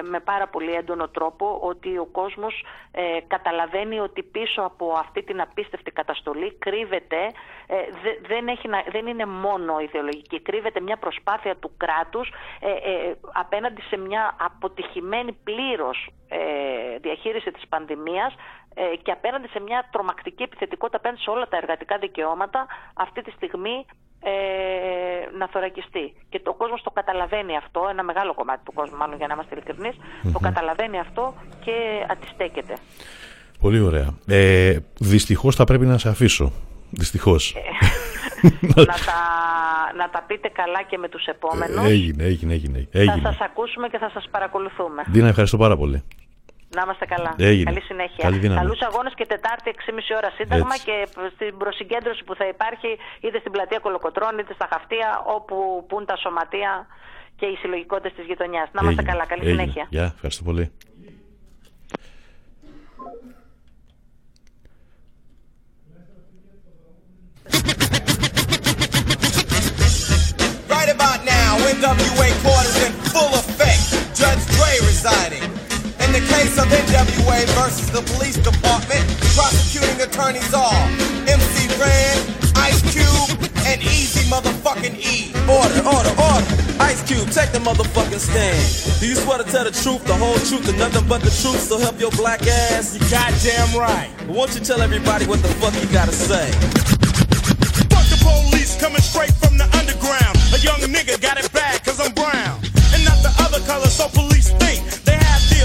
[0.02, 5.40] με πάρα πολύ έντονο τρόπο ότι ο κόσμος ε, καταλαβαίνει ότι πίσω από αυτή την
[5.40, 7.16] απίστευτη καταστολή κρύβεται,
[7.66, 7.76] ε,
[8.26, 12.32] δεν, έχει, δεν είναι μόνο ιδεολογική, κρύβεται μια προσπάθεια του κράτους
[13.32, 16.08] απέναντι σε μια αποτυχημένη πλήρως
[17.00, 18.34] διαχείριση της πανδημίας
[19.02, 23.86] και απέναντι σε μια τρομακτική επιθετικότητα απέναντι σε όλα τα εργατικά δικαιώματα αυτή τη στιγμή
[24.20, 24.30] ε,
[25.38, 26.14] να θωρακιστεί.
[26.28, 29.56] Και το κόσμος το καταλαβαίνει αυτό, ένα μεγάλο κομμάτι του κόσμου, μάλλον για να είμαστε
[30.32, 31.72] το καταλαβαίνει αυτό και
[32.08, 32.74] αντιστέκεται.
[33.60, 34.14] Πολύ ωραία.
[34.26, 36.52] Ε, δυστυχώς θα πρέπει να σε αφήσω.
[36.90, 37.54] Δυστυχώς.
[37.54, 37.60] Ε,
[38.76, 39.20] να, τα,
[39.96, 41.84] να τα πείτε καλά και με τους επόμενους.
[41.84, 42.88] Έγινε, έγινε, έγινε.
[42.92, 43.20] έγινε.
[43.22, 45.02] Θα σας ακούσουμε και θα σας παρακολουθούμε.
[45.06, 46.02] Δίνα, ευχαριστώ πάρα πολύ.
[46.76, 47.34] Να είμαστε καλά.
[47.38, 47.70] Έγινε.
[47.70, 48.54] Καλή συνέχεια.
[48.54, 50.84] Καλούς αγώνες και Τετάρτη 6,5 ώρα Σύνταγμα Έτσι.
[50.84, 50.96] και
[51.34, 52.90] στην προσυγκέντρωση που θα υπάρχει
[53.20, 56.86] είτε στην πλατεία Κολοκοτρών είτε στα Χαυτία όπου πούν τα σωματεία
[57.36, 58.68] και οι συλλογικότητες της γειτονιάς.
[58.72, 59.26] Να είμαστε καλά.
[59.26, 59.60] Καλή Έγινε.
[59.60, 59.86] συνέχεια.
[59.90, 60.72] Γεια, ευχαριστώ πολύ.
[70.68, 73.82] Right about now, NWA quarters in full effect.
[74.14, 75.57] Judge Dre residing.
[76.12, 79.04] The case of NWA versus the police department,
[79.34, 80.84] prosecuting attorneys are
[81.28, 82.16] MC Ren,
[82.56, 83.36] Ice Cube,
[83.66, 85.32] and Easy motherfucking E.
[85.48, 86.46] Order, order, order.
[86.80, 89.00] Ice Cube, take the motherfucking stand.
[89.00, 91.60] Do you swear to tell the truth, the whole truth, and nothing but the truth,
[91.60, 92.94] so help your black ass?
[92.94, 94.10] You goddamn right.
[94.28, 96.52] Won't you tell everybody what the fuck you gotta say?
[97.92, 100.36] Fuck the police coming straight from the underground.
[100.52, 102.60] A young nigga got it bad cause I'm brown.
[102.92, 104.67] And not the other color, so police think they have the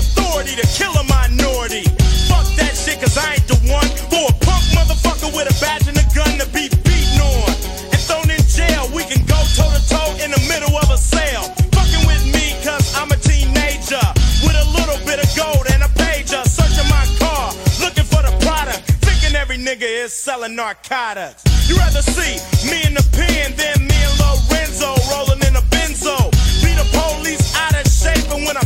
[0.03, 1.87] authority to kill a minority.
[2.27, 5.87] Fuck that shit cause I ain't the one for a punk motherfucker with a badge
[5.87, 7.49] and a gun to be beaten on.
[7.91, 10.99] And thrown in jail, we can go toe to toe in the middle of a
[10.99, 11.47] sale.
[11.71, 14.03] Fucking with me cause I'm a teenager.
[14.43, 16.43] With a little bit of gold and a pager.
[16.43, 18.83] Searching my car, looking for the product.
[19.07, 21.43] Thinking every nigga is selling narcotics.
[21.69, 22.35] You rather see
[22.67, 26.17] me in the pen than me and Lorenzo rolling in a benzo.
[26.59, 28.65] Be the police out of shape, and when I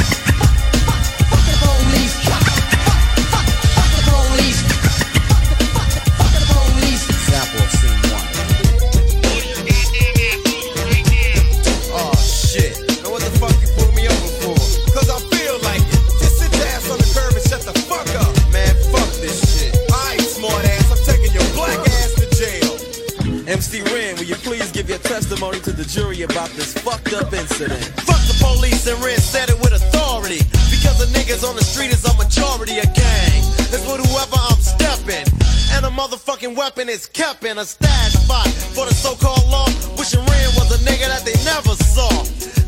[23.51, 27.33] MC Ren, will you please give your testimony to the jury about this fucked up
[27.33, 27.83] incident?
[28.07, 30.39] Fuck the police and Red said it with authority.
[30.71, 33.43] Because the niggas on the street is a majority of gang.
[33.67, 35.27] It's with whoever I'm stepping.
[35.75, 39.67] And a motherfucking weapon is kept in a stash spot for the so-called law.
[39.99, 42.07] Wishing Ren was a nigga that they never saw.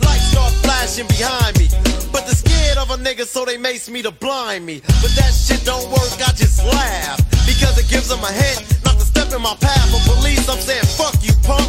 [0.04, 1.72] Lights start flashing behind me.
[2.12, 2.36] But they're
[2.94, 4.82] scared of a nigga, so they mace me to blind me.
[5.02, 7.18] But that shit don't work, I just laugh.
[7.46, 9.90] Because it gives them a hint not to step in my path.
[9.92, 11.68] For police, I'm saying, fuck you, punk.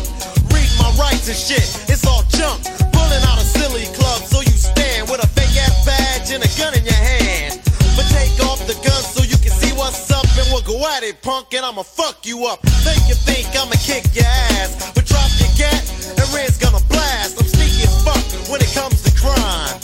[0.53, 2.63] Read my rights and shit, it's all junk.
[2.93, 6.51] Pulling out a silly club, so you stand with a fake ass badge and a
[6.59, 7.61] gun in your hand.
[7.97, 11.03] But take off the gun so you can see what's up, and we'll go at
[11.03, 12.61] it, punk, and I'ma fuck you up.
[12.85, 14.27] Think you think I'ma kick your
[14.59, 15.83] ass, but drop your gat,
[16.19, 17.41] and Red's gonna blast.
[17.41, 19.84] I'm sneaky as fuck when it comes to crime.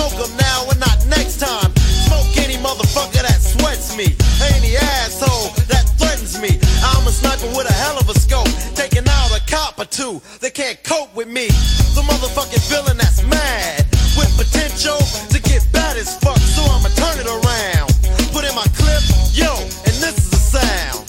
[0.00, 1.70] Smoke 'em now and not next time.
[2.06, 4.16] Smoke any motherfucker that sweats me,
[4.56, 6.58] any asshole that threatens me.
[6.82, 10.22] I'm a sniper with a hell of a scope, taking out a cop or two.
[10.40, 11.48] They can't cope with me.
[11.92, 13.84] The motherfucking villain that's mad
[14.16, 14.96] with potential
[15.32, 16.40] to get bad as fuck.
[16.56, 17.92] So I'ma turn it around.
[18.32, 19.04] Put in my clip,
[19.36, 19.52] yo,
[19.84, 21.04] and this is the sound.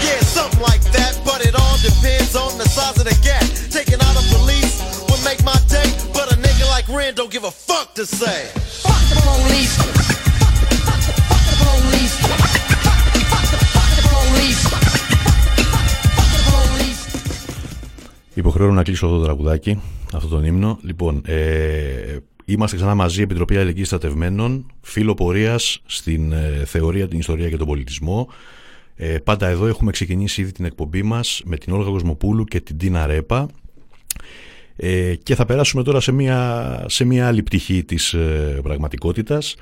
[0.00, 3.44] Yeah, something like that, but it all depends on the size of the gap.
[3.68, 4.80] Taking out a police
[5.10, 5.92] would make my day,
[6.82, 8.40] like Ren don't give a fuck to say.
[8.86, 9.74] Fuck the police.
[10.86, 12.14] Fuck the police.
[13.74, 14.62] Fuck the police.
[16.14, 17.00] Fuck the police.
[18.34, 19.80] Υποχρεώνω να κλείσω αυτό το τραγουδάκι,
[20.14, 20.78] αυτό τον ύμνο.
[20.82, 27.48] Λοιπόν, ε, είμαστε ξανά μαζί, Επιτροπή Αλληλεγγύης Στρατευμένων, φίλο πορείας στην ε, θεωρία, την ιστορία
[27.48, 28.28] και τον πολιτισμό.
[28.96, 32.76] Ε, πάντα εδώ έχουμε ξεκινήσει ήδη την εκπομπή μας με την Όλγα Κοσμοπούλου και την
[32.78, 33.48] Τίνα Ρέπα.
[34.84, 39.56] Ε, και θα περάσουμε τώρα σε μια, σε μια άλλη πτυχή της ε, πραγματικότητας.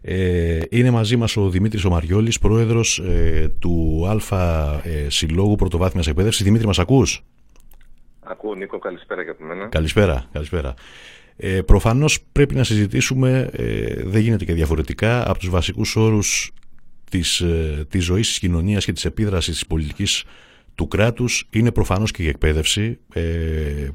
[0.00, 6.44] Ε, είναι μαζί μας ο Δημήτρης Ομαριόλης, πρόεδρος ε, του Α ε, Συλλόγου Πρωτοβάθμιας Εκπαίδευσης.
[6.44, 7.24] Δημήτρη, μας ακούς;
[8.20, 9.66] Ακούω Νίκο, καλησπέρα και από μένα.
[9.68, 10.74] Καλησπέρα, καλησπέρα.
[11.36, 16.52] Ε, προφανώς πρέπει να συζητήσουμε, ε, δεν γίνεται και διαφορετικά, από τους βασικούς όρους
[17.10, 20.24] της, ε, της ζωής της κοινωνίας και της επίδρασης της πολιτικής
[20.74, 23.22] του κράτους είναι προφανώς και η εκπαίδευση, ε,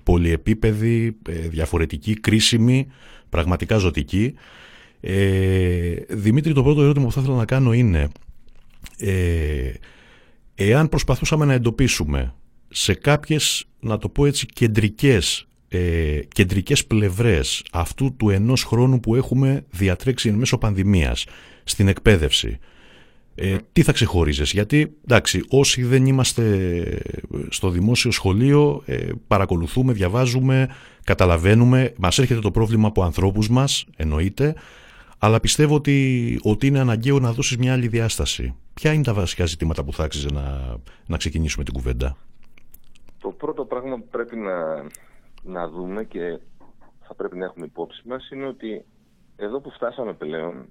[0.03, 2.87] πολυεπίπεδη, ε, διαφορετική, κρίσιμη,
[3.29, 4.33] πραγματικά ζωτική.
[4.99, 8.07] Ε, Δημήτρη, το πρώτο ερώτημα που θα ήθελα να κάνω είναι
[8.97, 9.71] ε,
[10.55, 12.33] εάν προσπαθούσαμε να εντοπίσουμε
[12.69, 19.15] σε κάποιες, να το πω έτσι, κεντρικές, ε, κεντρικές πλευρές αυτού του ενός χρόνου που
[19.15, 21.25] έχουμε διατρέξει εν μέσω πανδημίας
[21.63, 22.59] στην εκπαίδευση.
[23.39, 26.43] Ε, τι θα ξεχωρίζεις, γιατί εντάξει, όσοι δεν είμαστε
[27.49, 30.69] στο δημόσιο σχολείο ε, παρακολουθούμε, διαβάζουμε,
[31.03, 34.55] καταλαβαίνουμε, μας έρχεται το πρόβλημα από ανθρώπους μας, εννοείται,
[35.19, 38.55] αλλά πιστεύω ότι, ότι είναι αναγκαίο να δώσεις μια άλλη διάσταση.
[38.73, 40.75] Ποια είναι τα βασικά ζητήματα που θα άξιζε να,
[41.07, 42.17] να ξεκινήσουμε την κουβέντα;
[43.19, 44.83] Το πρώτο πράγμα που πρέπει να,
[45.43, 46.39] να δούμε και
[47.07, 48.85] θα πρέπει να έχουμε υπόψη μας είναι ότι
[49.35, 50.65] εδώ που φτάσαμε πλέον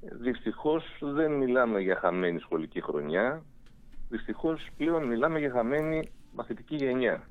[0.00, 3.42] δυστυχώς δεν μιλάμε για χαμένη σχολική χρονιά
[4.08, 7.22] δυστυχώς πλέον μιλάμε για χαμένη μαθητική γενιά.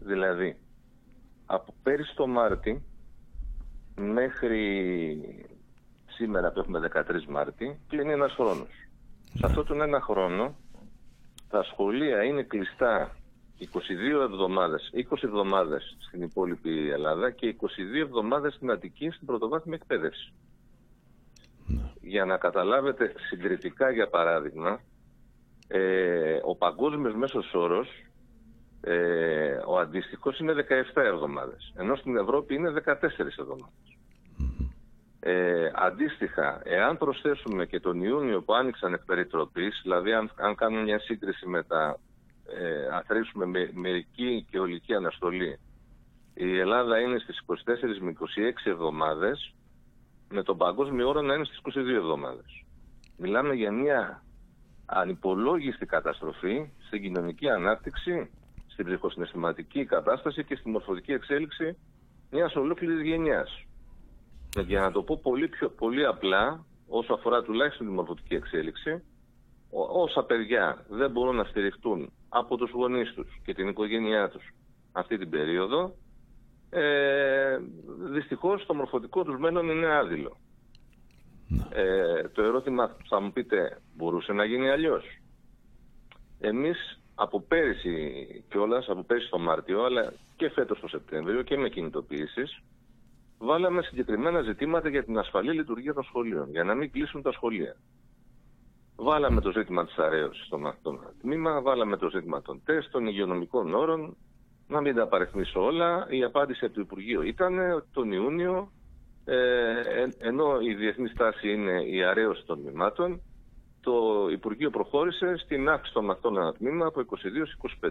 [0.00, 0.56] Δηλαδή,
[1.46, 2.82] από πέρυσι το Μάρτι
[3.96, 5.46] μέχρι
[6.06, 8.68] σήμερα που έχουμε 13 Μάρτη κλείνει ένας χρόνος.
[9.34, 10.54] Σε αυτόν τον ένα χρόνο
[11.48, 13.16] τα σχολεία είναι κλειστά
[13.58, 20.32] 22 εβδομάδες, 20 εβδομάδες στην υπόλοιπη Ελλάδα και 22 εβδομάδες στην Αττική στην πρωτοβάθμια εκπαίδευση.
[22.00, 24.80] Για να καταλάβετε συγκριτικά για παράδειγμα,
[25.68, 27.88] ε, ο παγκόσμιος μέσος όρος,
[28.80, 33.96] ε, ο αντίστοιχος είναι 17 εβδομάδες, ενώ στην Ευρώπη είναι 14 εβδομάδες.
[35.20, 40.82] Ε, αντίστοιχα, εάν προσθέσουμε και τον Ιούνιο που άνοιξαν εκ περιτροπής, δηλαδή αν, αν κάνουμε
[40.82, 41.98] μια σύγκριση με τα,
[42.46, 43.04] ε, αν
[43.34, 45.58] με μερική και ολική αναστολή,
[46.34, 49.54] η Ελλάδα είναι στις 24 με 26 εβδομάδες,
[50.28, 52.64] με τον παγκόσμιο όρο να είναι στις 22 εβδομάδες.
[53.16, 54.22] Μιλάμε για μια
[54.86, 58.30] ανυπολόγιστη καταστροφή στην κοινωνική ανάπτυξη,
[58.66, 61.76] στην ψυχοσυναισθηματική κατάσταση και στη μορφωτική εξέλιξη
[62.30, 63.64] μιας ολόκληρης γενιάς.
[64.66, 69.02] Για να το πω πολύ, πιο, πολύ απλά, όσο αφορά τουλάχιστον τη μορφωτική εξέλιξη,
[69.70, 74.54] ό, όσα παιδιά δεν μπορούν να στηριχτούν από τους γονείς τους και την οικογένειά τους
[74.92, 75.94] αυτή την περίοδο,
[76.70, 77.58] ε,
[78.12, 80.36] δυστυχώς το μορφωτικό τους μέλλον είναι άδειλο.
[81.70, 85.04] Ε, το ερώτημα θα μου πείτε, μπορούσε να γίνει αλλιώς;
[86.40, 91.68] Εμείς από πέρυσι κιόλας, από πέρυσι το Μάρτιο, αλλά και φέτος το Σεπτέμβριο και με
[91.68, 92.62] κινητοποιήσεις,
[93.38, 97.76] βάλαμε συγκεκριμένα ζητήματα για την ασφαλή λειτουργία των σχολείων, για να μην κλείσουν τα σχολεία.
[98.96, 103.74] Βάλαμε το ζήτημα της αρέωσης στο μαθητών τμήμα, βάλαμε το ζήτημα των τεστ, των υγειονομικών
[103.74, 104.16] όρων,
[104.68, 106.06] να μην τα παρεθμίσω όλα.
[106.10, 108.70] Η απάντηση από το Υπουργείο ήταν ότι τον Ιούνιο
[109.28, 113.20] ε, ενώ η διεθνής στάση είναι η αρέωση των μημάτων,
[113.80, 117.90] το Υπουργείο προχώρησε στην αύξηση των μαθητών ανατμήμα από 22 25.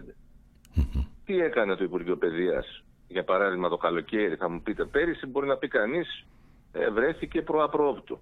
[1.24, 5.56] Τι έκανε το Υπουργείο Παιδείας, για παράδειγμα το καλοκαίρι, θα μου πείτε πέρυσι, μπορεί να
[5.56, 6.24] πει κανείς,
[6.72, 8.20] ε, βρέθηκε προαπρόοπτου.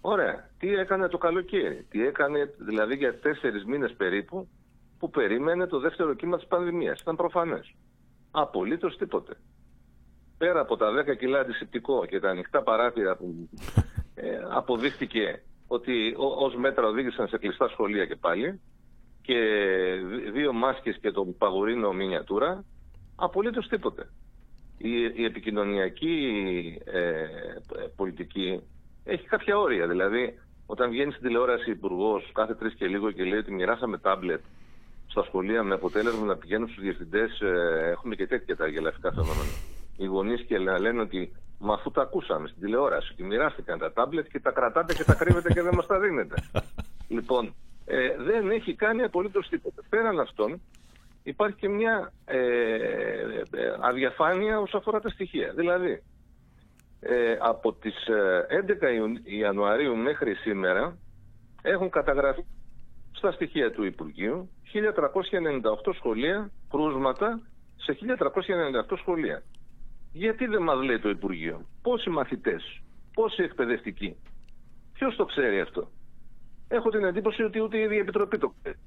[0.00, 0.50] Ωραία.
[0.58, 4.48] Τι έκανε το καλοκαίρι, τι έκανε δηλαδή για τέσσερις μήνες περίπου,
[4.98, 7.00] που περίμενε το δεύτερο κύμα της πανδημίας.
[7.00, 7.74] Ήταν προφανές.
[8.30, 9.36] Απολύτως τίποτε
[10.40, 13.48] πέρα από τα 10 κιλά αντισηπτικό και τα ανοιχτά παράθυρα που
[14.14, 18.60] ε, αποδείχτηκε ότι ως μέτρα οδήγησαν σε κλειστά σχολεία και πάλι
[19.22, 19.38] και
[20.32, 22.64] δύο μάσκες και τον παγουρίνο μινιατούρα,
[23.16, 24.08] απολύτως τίποτε.
[24.78, 26.16] Η, η επικοινωνιακή
[26.84, 27.26] ε,
[27.96, 28.60] πολιτική
[29.04, 29.86] έχει κάποια όρια.
[29.86, 34.40] Δηλαδή, όταν βγαίνει στην τηλεόραση υπουργός κάθε τρεις και λίγο και λέει ότι μοιράσαμε τάμπλετ
[35.10, 39.50] στα σχολεία με αποτέλεσμα να πηγαίνουν στους διευθυντές, ε, έχουμε και τέτοια τα γελαφικά φαινόμενα
[39.96, 41.32] οι γονείς και να λένε ότι
[41.62, 45.14] Μα αφού τα ακούσαμε στην τηλεόραση και μοιράστηκαν τα τάμπλετ και τα κρατάτε και τα
[45.14, 46.34] κρύβετε και δεν μας τα δίνετε.
[47.16, 47.54] λοιπόν,
[47.86, 49.82] ε, δεν έχει κάνει απολύτως τίποτα.
[49.88, 50.60] Πέραν αυτών,
[51.22, 55.52] υπάρχει και μια ε, ε, αδιαφάνεια όσον αφορά τα στοιχεία.
[55.56, 56.02] Δηλαδή,
[57.00, 57.94] ε, από τις
[58.48, 60.96] 11 ε, Ιανουαρίου μέχρι σήμερα
[61.62, 62.44] έχουν καταγραφεί
[63.12, 64.50] στα στοιχεία του Υπουργείου
[65.84, 67.40] 1398 σχολεία, κρούσματα
[67.76, 67.98] σε
[68.90, 69.42] 1398 σχολεία.
[70.12, 72.80] Γιατί δεν μας λέει το Υπουργείο; Πόσοι μαθητές,
[73.14, 74.16] πόσοι εκπαιδευτικοί;
[74.92, 75.88] Ποιος το ξέρει αυτό;
[76.72, 78.78] Έχω την εντύπωση ότι ούτε η ίδια Επιτροπή το ξέρει.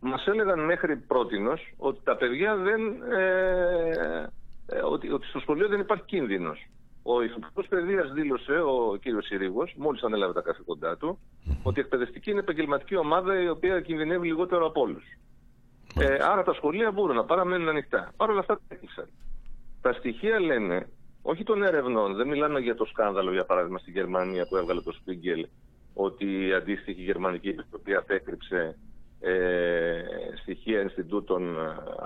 [0.00, 3.02] Μας έλεγαν μέχρι πρότινος ότι τα παιδιά δεν...
[3.12, 4.28] Ε,
[4.66, 6.66] ε, ότι, ότι στο σχολείο δεν υπάρχει κίνδυνος.
[7.02, 9.24] Ο Υπουργό Παιδείας δήλωσε, ο κ.
[9.24, 11.18] Συρίγος, μόλις ανέλαβε τα καθήκοντά του,
[11.62, 15.04] ότι η εκπαιδευτική είναι επαγγελματική ομάδα η οποία κινδυνεύει λιγότερο από όλους.
[15.98, 18.12] Ε, άρα τα σχολεία μπορούν να παραμένουν ανοιχτά.
[18.16, 19.08] Παρ' όλα αυτά έκλεισαν.
[19.80, 20.88] Τα στοιχεία λένε,
[21.22, 24.92] όχι των ερευνών, δεν μιλάμε για το σκάνδαλο για παράδειγμα στη Γερμανία που έβγαλε το
[24.92, 25.46] Σπίγκελ,
[25.94, 28.78] ότι η αντίστοιχη γερμανική επιτροπή απέκρυψε
[29.20, 30.02] ε,
[30.42, 31.56] στοιχεία Ινστιτούτων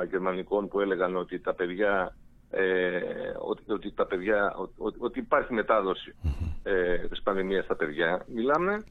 [0.01, 2.17] ε, γερμανικών που έλεγαν ότι τα παιδιά
[2.51, 3.01] ε,
[3.39, 6.15] ότι, ότι, τα παιδιά, ότι, ότι υπάρχει μετάδοση
[6.63, 8.25] ε, της πανδημίας στα παιδιά.
[8.27, 8.85] Μιλάμε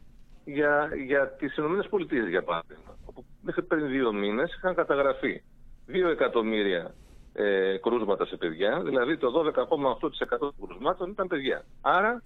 [0.45, 5.41] για, για τις ΗΠΑ για παράδειγμα, όπου μέχρι πριν δύο μήνες είχαν καταγραφεί
[5.88, 6.93] 2 εκατομμύρια
[7.34, 11.66] ε, κρούσματα σε παιδιά, δηλαδή το 12,8% των κρούσματων ήταν παιδιά.
[11.82, 12.22] Άρα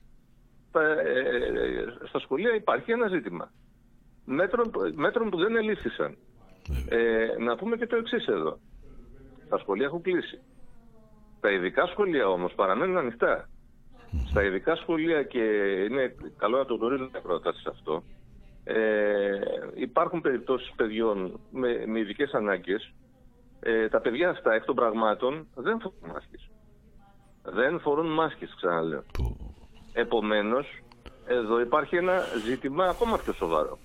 [0.71, 3.51] τα, ε, ε, στα σχολεία υπάρχει ένα ζήτημα.
[4.25, 6.17] Μέτρων, μέτρων που δεν ελήφθησαν.
[6.89, 8.59] Ε, να πούμε και το εξής εδώ.
[9.49, 10.39] Τα σχολεία έχουν κλείσει.
[11.39, 13.49] Τα ειδικά σχολεία όμως παραμένουν ανοιχτά.
[14.29, 15.43] Στα ειδικά σχολεία και
[15.89, 18.03] είναι καλό να το γνωρίζουν τα πρόταση αυτό,
[18.63, 19.39] ε,
[19.73, 22.93] υπάρχουν περιπτώσεις παιδιών με, με ειδικές ανάγκες.
[23.59, 26.49] Ε, τα παιδιά αυτά εκ των πραγμάτων δεν φορούν μάσκες.
[27.43, 29.03] Δεν φορούν μάσκες, ξαναλέω.
[29.93, 30.67] Επομένως,
[31.27, 33.77] εδώ υπάρχει ένα ζήτημα ακόμα πιο σοβαρό.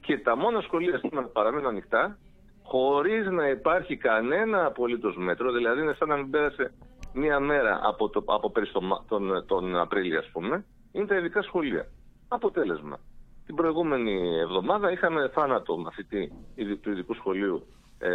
[0.00, 2.18] Και τα μόνα σχολεία σήμερα παραμένουν ανοιχτά,
[2.62, 6.72] χωρίς να υπάρχει κανένα απολύτως μέτρο, δηλαδή είναι σαν να μην πέρασε
[7.14, 11.16] μία μέρα από, το, από πέρυσι τον, Μα- τον, τον Απρίλιο, ας πούμε, είναι τα
[11.16, 11.86] ειδικά σχολεία.
[12.28, 12.98] Αποτέλεσμα.
[13.46, 17.66] Την προηγούμενη εβδομάδα είχαμε θάνατο μαθητή ειδι- του ειδικού σχολείου
[17.98, 18.10] ε,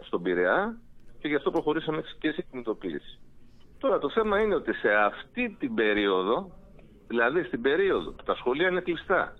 [0.00, 0.78] στον Πειραιά
[1.20, 3.18] και γι' αυτό προχωρήσαμε και σε κινητοποίηση.
[3.78, 6.50] Τώρα το θέμα είναι ότι σε αυτή την περίοδο,
[7.08, 9.34] δηλαδή στην περίοδο που τα σχολεία είναι κλειστά,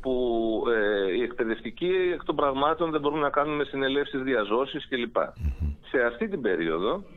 [0.00, 5.16] που ε, οι εκπαιδευτικοί εκ των πραγμάτων δεν μπορούν να κάνουν συνελεύσεις διαζώσεις κλπ.
[5.90, 7.15] Σε αυτή την περίοδο η,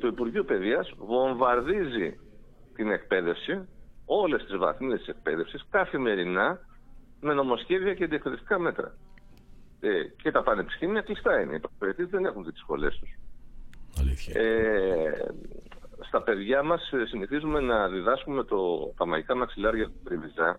[0.00, 2.18] το Υπουργείο Παιδείας βομβαρδίζει
[2.74, 3.68] την εκπαίδευση,
[4.04, 6.60] όλες τις βαθμίδες της εκπαίδευσης, καθημερινά
[7.20, 8.96] με νομοσχέδια και αντιεκπαιδευτικά μέτρα.
[9.80, 11.54] Ε, και τα πανεπιστήμια κλειστά είναι.
[11.54, 13.18] Οι προπαιδευτικοί δεν έχουν δει τις σχολές τους.
[14.00, 14.40] Αλήθεια.
[14.40, 15.34] Ε,
[16.00, 20.58] στα παιδιά μας ε, συνηθίζουμε να διδάσκουμε το, τα μαγικά μαξιλάρια του Τριβιζά,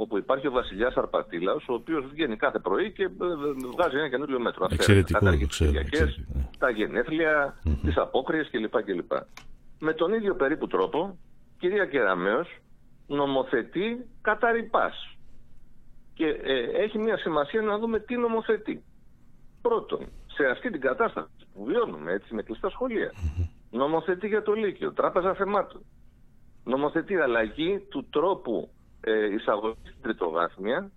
[0.00, 3.10] όπου υπάρχει ο βασιλιάς Αρπατήλαος, ο οποίος βγαίνει κάθε πρωί και ε, ε,
[3.74, 4.64] βγάζει ένα καινούριο μέτρο.
[4.64, 6.50] Αυτά Εξαιρετικό, καταργεί το τις ξέρω, Κυριακές, εξαιρετικό, ναι.
[6.58, 8.82] τα γενέθλια, τις απόκριες κλπ.
[8.82, 9.12] κλπ.
[9.78, 11.18] Με τον ίδιο περίπου τρόπο,
[11.58, 12.48] κυρία Κεραμέως
[13.06, 15.16] νομοθετεί κατά ρηπάς.
[16.14, 18.84] Και ε, έχει μια σημασία να δούμε τι νομοθετεί.
[19.62, 23.12] Πρώτον, σε αυτή την κατάσταση που βιώνουμε έτσι με κλειστά σχολεία,
[23.70, 25.80] νομοθετεί για το Λύκειο, τράπεζα θεμάτων.
[26.64, 28.70] Νομοθετεί αλλαγή του τρόπου
[29.00, 30.90] ε, εισαγωγής στην τριτοβάθμια,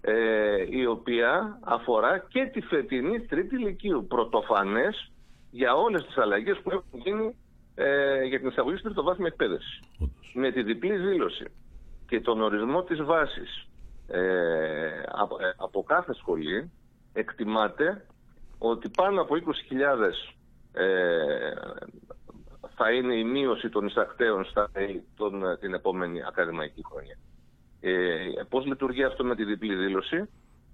[0.00, 4.06] ε, η οποία αφορά και τη φετινή τρίτη Λυκείου.
[4.08, 5.12] Πρωτοφανές
[5.50, 7.36] για όλες τις αλλαγές που έχουν γίνει
[7.74, 9.80] ε, για την εισαγωγή στην τριτοβάθμια εκπαίδευση.
[10.34, 11.44] Με τη διπλή δήλωση
[12.06, 13.68] και τον ορισμό της βάσης
[14.08, 16.72] ε, από, ε, από κάθε σχολή
[17.12, 18.06] εκτιμάται
[18.58, 19.40] ότι πάνω από 20.000
[20.72, 21.52] ε,
[22.76, 27.16] θα είναι η μείωση των εισακτέων στα ΕΗ τον, ε, την επόμενη ακαδημαϊκή χρονιά.
[27.86, 30.28] Ε, πώς λειτουργεί αυτό με τη διπλή δήλωση;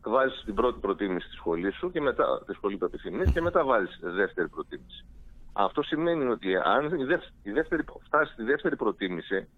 [0.04, 3.64] Βάζεις την πρώτη προτίμηση στη σχολή σου και μετά τη σχολή που επιθυμείς και μετά
[3.64, 5.06] βάζεις δεύτερη προτίμηση.
[5.52, 9.48] Αυτό σημαίνει ότι αν η δεύτερη, η δεύτερη φτάσει στη δεύτερη προτίμηση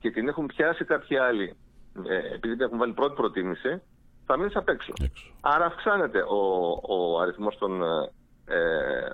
[0.00, 1.56] και την έχουν πιάσει κάποιοι άλλοι
[2.02, 3.82] ε, επειδή την έχουν βάλει πρώτη προτίμηση,
[4.26, 4.92] θα μείνεις απ' έξω.
[5.40, 7.82] Άρα αυξάνεται ο, ο αριθμός των
[8.46, 8.58] ε,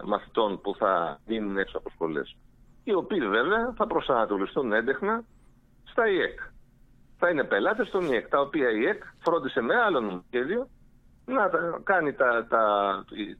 [0.05, 2.36] μαθητών που θα μείνουν έξω από σχολές.
[2.84, 5.24] Οι οποίοι βέβαια θα προσανατολιστούν έντεχνα
[5.84, 6.41] στα ΙΕΚ.
[7.23, 10.68] Θα είναι πελάτες των ΙΕΚ, τα οποία η ΙΕΚ φρόντισε με άλλο νομοσχέδιο
[11.27, 12.64] να τα- κάνει τα, τα,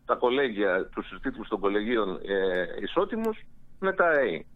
[0.05, 3.39] τα κολέγια, τους τίτλους των κολεγίων ε, ισότιμους
[3.81, 4.47] με τα ΑΕΗ.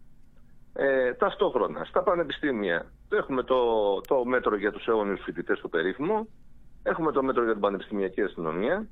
[0.72, 3.60] Ε, ταυτόχρονα, στα πανεπιστήμια έχουμε το,
[4.00, 6.26] το μέτρο για τους αιώνιους φοιτητές του περίφημο,
[6.82, 8.86] έχουμε το μέτρο για την πανεπιστημιακή αστυνομία,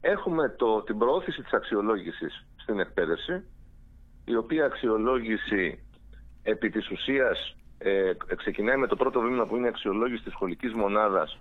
[0.00, 3.44] έχουμε το, την προώθηση της αξιολόγησης στην εκπαίδευση,
[4.24, 5.84] η οποία αξιολόγηση
[6.42, 10.72] επί της ουσίας ε, ξεκινάει με το πρώτο βήμα που είναι η αξιολόγηση της σχολικής
[10.74, 11.38] μονάδας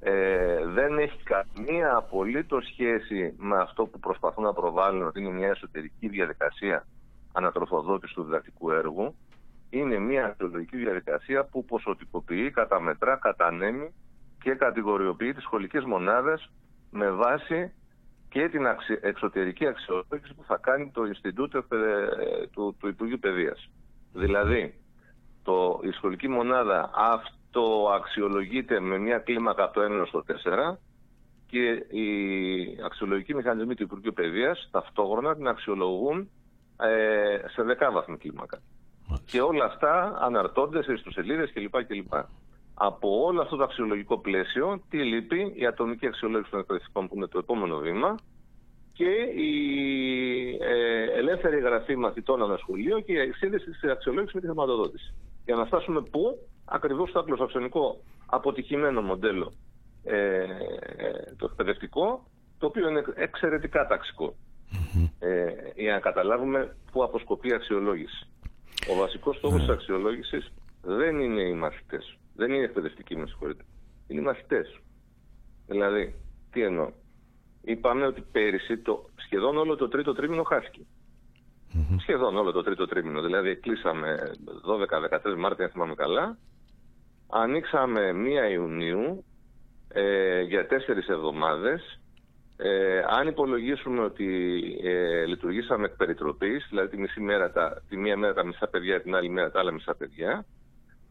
[0.00, 5.48] ε, δεν έχει καμία απολύτως σχέση με αυτό που προσπαθούν να προβάλλουν ότι είναι μια
[5.48, 6.86] εσωτερική διαδικασία
[7.32, 9.14] ανατροφοδότησης του διδακτικού έργου.
[9.70, 13.94] Είναι μια αξιολογική διαδικασία που ποσοτικοποιεί, καταμετρά, κατανέμει
[14.42, 16.50] και κατηγοριοποιεί τις σχολικές μονάδες
[16.90, 17.72] με βάση
[18.28, 23.70] και την αξι- εξωτερική αξιολόγηση που θα κάνει το Ινστιτούτο Εκπαιδε- του, του Υπουργείου Παιδείας.
[24.12, 24.74] Δηλαδή,
[25.48, 30.24] το, η σχολική μονάδα αυτοαξιολογείται με μια κλίμακα από το 1 στο
[30.72, 30.76] 4
[31.46, 31.66] και
[31.98, 32.08] οι
[32.84, 36.30] αξιολογικοί μηχανισμοί του Υπουργείου Παιδείας ταυτόχρονα την αξιολογούν
[36.80, 38.58] ε, σε δεκάβαθμη κλίμακα.
[39.24, 41.84] Και όλα αυτά αναρτώνται σε ιστοσελίδες κλπ.
[41.84, 42.12] κλπ.
[42.74, 47.26] Από όλο αυτό το αξιολογικό πλαίσιο, τι λείπει, η ατομική αξιολόγηση των εκπαιδευτικών που είναι
[47.26, 48.14] το επόμενο βήμα
[48.98, 49.12] και
[49.42, 49.52] η
[50.60, 55.14] ε, ελεύθερη εγγραφή μαθητών ανά σχολείο και η σύνδεση της αξιολόγησης με τη χρηματοδότηση.
[55.44, 59.52] Για να φτάσουμε πού, ακριβώς στο αγγλοσαξονικό αποτυχημένο μοντέλο
[60.04, 60.46] ε, ε,
[61.36, 62.26] το εκπαιδευτικό,
[62.58, 64.34] το οποίο είναι εξαιρετικά ταξικό.
[65.18, 65.46] Ε,
[65.76, 68.26] για να καταλάβουμε πού αποσκοπεί η αξιολόγηση.
[68.90, 70.52] Ο βασικός στόχος της αξιολόγησης
[70.82, 72.18] δεν είναι οι μαθητές.
[72.34, 73.64] Δεν είναι οι εκπαιδευτικοί, με συγχωρείτε.
[74.08, 74.80] Είναι οι μαθητές.
[75.66, 76.14] Δηλαδή,
[76.50, 76.92] τι εννοώ;
[77.68, 80.80] Είπαμε ότι πέρυσι το, σχεδόν όλο το τρίτο τρίμηνο χάθηκε.
[82.00, 83.22] Σχεδόν όλο το τρίτο τρίμηνο.
[83.22, 84.18] Δηλαδή, κλείσαμε
[85.32, 86.38] 12-13 Μάρτια, αν θυμάμαι καλά.
[87.28, 88.12] Ανοίξαμε
[88.48, 89.24] 1 Ιουνίου
[89.88, 92.00] ε, για τέσσερις εβδομάδες
[92.60, 94.26] Ε, αν υπολογίσουμε ότι
[94.82, 99.02] ε, λειτουργήσαμε εκ περιτροπής, δηλαδή τη, μισή μέρα τα, τη μία μέρα τα μισά παιδιά,
[99.02, 100.44] την άλλη μέρα τα άλλα μισά παιδιά,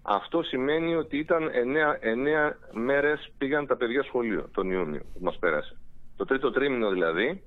[0.02, 1.52] αυτό σημαίνει ότι ήταν 9,
[2.44, 5.78] 9 μέρες πήγαν τα παιδιά σχολείο τον Ιούνιο που μας πέρασε.
[6.18, 7.44] Το τρίτο τρίμηνο δηλαδή,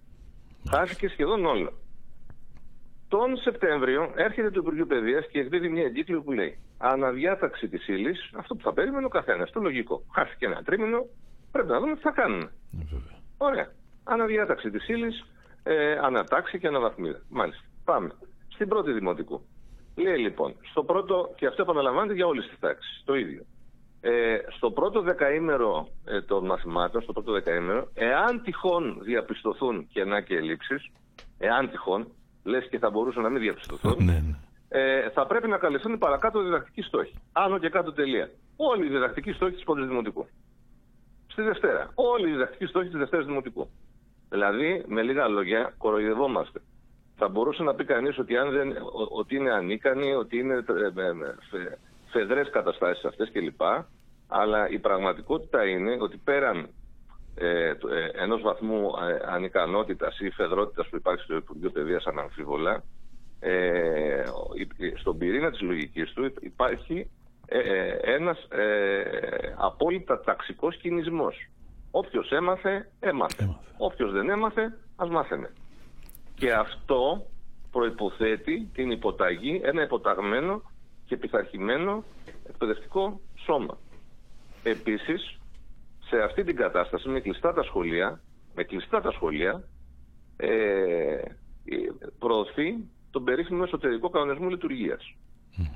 [0.70, 1.72] χάθηκε σχεδόν όλο.
[3.08, 8.30] Τον Σεπτέμβριο έρχεται το Υπουργείο Παιδείας και εκδίδει μια εγκύκλιο που λέει Αναδιάταξη της ύλης,
[8.36, 10.02] αυτό που θα περίμενε ο καθένας, το λογικό.
[10.14, 11.06] Χάθηκε ένα τρίμηνο,
[11.52, 12.52] πρέπει να δούμε τι θα κάνουμε.
[12.72, 13.18] Ε, βέβαια.
[13.38, 13.72] Ωραία.
[14.04, 15.24] Αναδιάταξη της ύλης,
[15.62, 17.20] ε, ανατάξη και αναβαθμίδα.
[17.28, 17.64] Μάλιστα.
[17.84, 18.10] Πάμε.
[18.48, 19.46] Στην πρώτη δημοτικού.
[19.96, 23.44] Λέει λοιπόν, στο πρώτο, και αυτό επαναλαμβάνεται για όλες τις τάξεις, το ίδιο.
[24.02, 30.36] Ε, στο πρώτο δεκαήμερο ε, των μαθημάτων, στο πρώτο δεκαήμερο, εάν τυχόν διαπιστωθούν κενά και
[30.36, 30.90] ελλείψεις,
[31.38, 32.06] εάν τυχόν,
[32.44, 34.36] λες και θα μπορούσαν να μην διαπιστωθούν, Ναι, ναι.
[34.68, 37.14] ε, θα πρέπει να καλυφθούν οι παρακάτω διδακτικοί στόχοι.
[37.32, 38.30] Άνω και κάτω τελεία.
[38.56, 40.26] Όλοι οι διδακτικοί στόχοι της πρώτης δημοτικού.
[41.26, 41.90] Στη Δευτέρα.
[41.94, 43.70] Όλοι οι διδακτικοί στόχοι της Δευτέρας δημοτικού.
[44.28, 46.60] Δηλαδή, με λίγα λόγια, κοροϊδευόμαστε.
[47.16, 50.90] Θα μπορούσε να πει κανείς ότι, αν δεν, ο- ότι είναι ανίκανοι, ότι είναι ε,
[50.94, 51.58] με- με φε,
[52.10, 53.60] φεδρές καταστάσεις αυτές κλπ.
[54.28, 56.68] Αλλά η πραγματικότητα είναι ότι πέραν
[57.34, 62.82] ε, το- ε, ενός βαθμού ε, ανικανότητας ή φεδρότητας που υπάρχει στο Υπουργείο Παιδείας αναμφίβολα,
[63.40, 67.10] ε, ο- η- στον πυρήνα της λογικής του υπάρχει
[67.46, 69.02] ε, ε, ένας ε,
[69.56, 71.36] απόλυτα ταξικός κινησμός.
[71.90, 73.42] Όποιος έμαθε, έμαθε.
[73.42, 73.58] Έμαθε.
[73.78, 75.50] Όποιος δεν έμαθε, ας μάθαινε.
[76.34, 77.26] Και αυτό
[77.70, 80.62] προϋποθέτει την υποταγή, ένα υποταγμένο
[81.10, 82.04] και πειθαρχημένο
[82.48, 83.78] εκπαιδευτικό σώμα.
[84.62, 85.38] Επίσης,
[86.08, 88.20] σε αυτή την κατάσταση, με κλειστά τα σχολεία,
[88.54, 89.64] με κλειστά τα σχολεία,
[90.36, 91.22] ε, ε,
[92.18, 95.14] προωθεί τον περίφημο εσωτερικό κανονισμό λειτουργίας.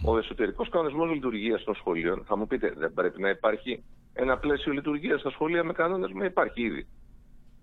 [0.04, 4.72] Ο εσωτερικός κανονισμός λειτουργίας των σχολείων, θα μου πείτε, δεν πρέπει να υπάρχει ένα πλαίσιο
[4.72, 6.86] λειτουργίας στα σχολεία με κανόνες, μα υπάρχει ήδη.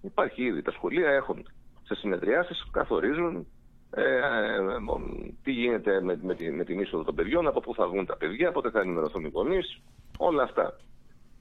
[0.01, 0.61] Υπάρχει ήδη.
[0.61, 1.45] Τα σχολεία έχουν
[1.83, 3.47] σε συνεδριάσεις, καθορίζουν
[3.95, 4.77] ε, ε, ε,
[5.43, 8.17] τι γίνεται με, με, τη- με την είσοδο των παιδιών, από πού θα βγουν τα
[8.17, 9.81] παιδιά, πότε θα ενημερωθούν οι γονείς,
[10.17, 10.77] όλα αυτά.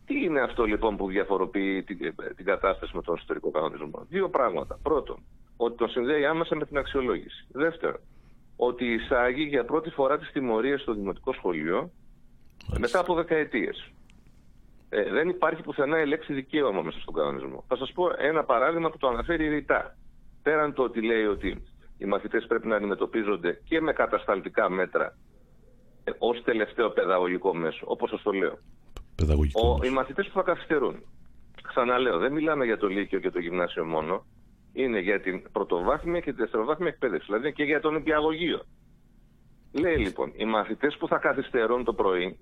[0.06, 1.98] Τι είναι αυτό λοιπόν που διαφοροποιεί την,
[2.36, 4.78] την κατάσταση με τον εσωτερικό κανονισμό; Δύο πράγματα.
[4.82, 5.18] Πρώτον,
[5.56, 7.46] ότι τον συνδέει άμεσα με την αξιολόγηση.
[7.52, 8.00] Δεύτερον,
[8.56, 11.90] ότι εισάγει για πρώτη φορά τις τιμωρίες στο δημοτικό σχολείο
[12.78, 13.90] μετά από δεκαετίες.
[14.88, 17.64] Ε, δεν υπάρχει πουθενά η λέξη δικαίωμα μέσα στον κανονισμό.
[17.68, 19.96] Θα σας πω ένα παράδειγμα που το αναφέρει ρητά.
[20.42, 21.62] Πέραν το ότι λέει ότι
[22.00, 25.16] οι μαθητές πρέπει να αντιμετωπίζονται και με κατασταλτικά μέτρα
[26.04, 28.58] ε, ως τελευταίο παιδαγωγικό μέσο, όπως σας το λέω.
[29.14, 29.60] Παιδαγωγικό.
[29.62, 29.86] Ο, όμως.
[29.86, 31.02] οι μαθητές που θα καθυστερούν.
[31.68, 34.24] Ξαναλέω, δεν μιλάμε για το Λύκειο και το Γυμνάσιο μόνο.
[34.72, 37.26] Είναι για την πρωτοβάθμια και τη δευτεροβάθμια εκπαίδευση.
[37.26, 38.62] Δηλαδή είναι και για τον υπηαγωγείο.
[39.72, 42.38] Λέει λοιπόν, οι μαθητές που θα καθυστερούν το πρωί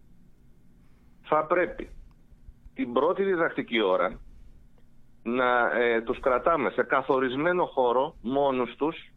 [1.22, 1.89] θα πρέπει
[2.74, 4.20] την πρώτη διδακτική ώρα
[5.22, 9.12] να ε, τους κρατάμε σε καθορισμένο χώρο μόνους τους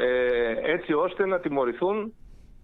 [0.00, 2.14] ε, έτσι ώστε να τιμωρηθούν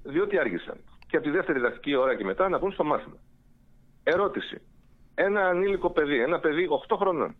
[0.03, 0.77] διότι άργησαν.
[1.09, 3.17] Και από τη δεύτερη διδακτική ώρα και μετά να πούν στο μάθημα.
[4.03, 4.61] Ερώτηση.
[5.15, 7.37] Ένα ανήλικο παιδί, ένα παιδί 8 χρονών,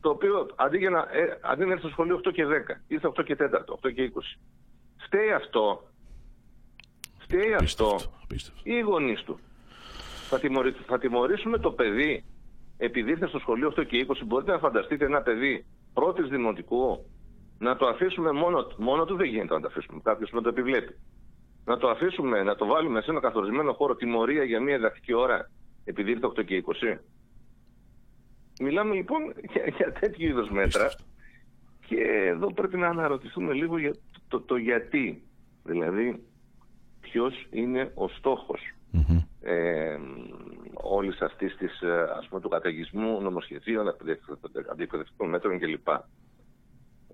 [0.00, 3.06] το οποίο αντί, για να, ε, αντί να έρθει στο σχολείο 8 και 10, ήρθε
[3.08, 4.38] 8 και 4, 8 και 20.
[5.04, 5.82] Φταίει αυτό.
[7.18, 8.18] Φταίει αυτό Απίστευτο.
[8.22, 8.60] απίστευτο.
[8.70, 9.38] ή οι γονείς του.
[10.28, 12.24] Θα, τιμωρη- θα τιμωρήσουμε το παιδί
[12.76, 14.24] επειδή ήρθε στο σχολείο 8 και 20.
[14.24, 15.64] Μπορείτε να φανταστείτε ένα παιδί
[15.94, 17.04] πρώτης δημοτικού
[17.58, 20.00] να το αφήσουμε μόνο, μόνο του δεν γίνεται να το αφήσουμε.
[20.02, 20.94] Κάποιος να το επιβλέπει.
[21.64, 25.50] Να το αφήσουμε, να το βάλουμε σε ένα καθορισμένο χώρο τιμωρία για μια διδακτική ώρα
[25.84, 26.64] επειδή ήρθε 8 και
[26.94, 26.98] 20.
[28.60, 29.20] Μιλάμε λοιπόν
[29.52, 30.90] για, για τέτοιου είδους μέτρα
[31.86, 35.22] και εδώ πρέπει να αναρωτηθούμε λίγο για το, το, το γιατί.
[35.64, 36.24] Δηλαδή,
[37.00, 38.60] ποιος είναι ο στόχος
[38.90, 39.20] Μμμ.
[39.40, 39.98] ε,
[40.72, 43.88] όλης αυτής της, ε, ας πούμε, του καταιγισμού νομοσχεδίων,
[44.70, 45.88] αντιεκπαιδευτικών μέτρων κλπ.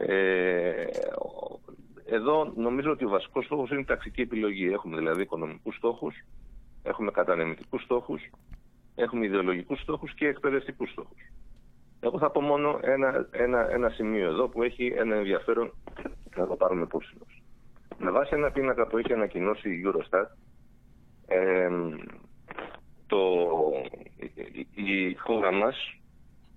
[0.06, 0.85] Ε,
[1.18, 1.60] ο-
[2.06, 4.66] εδώ νομίζω ότι ο βασικός στόχος είναι η ταξική επιλογή.
[4.72, 6.14] Έχουμε δηλαδή οικονομικούς στόχους,
[6.82, 8.22] έχουμε κατανεμητικούς στόχους,
[8.94, 11.18] έχουμε ιδεολογικούς στόχους και εκπαιδευτικούς στόχους.
[12.01, 15.72] Εγώ θα πω μόνο ένα, ένα, ένα σημείο εδώ που έχει ένα ενδιαφέρον
[16.36, 17.28] να το πάρουμε υπόψη μας.
[17.98, 20.27] Με βάση ένα πίνακα που έχει ανακοινώσει η Eurostat,
[21.27, 21.68] ε,
[23.06, 23.18] το,
[24.74, 25.94] η, η χώρα μας,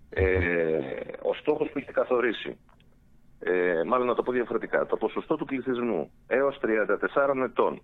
[0.09, 0.79] ε,
[1.21, 2.57] ο στόχος που έχει καθορίσει,
[3.43, 7.81] ε, μάλλον να το πω διαφορετικά, το ποσοστό του πληθυσμού έως 34 ετών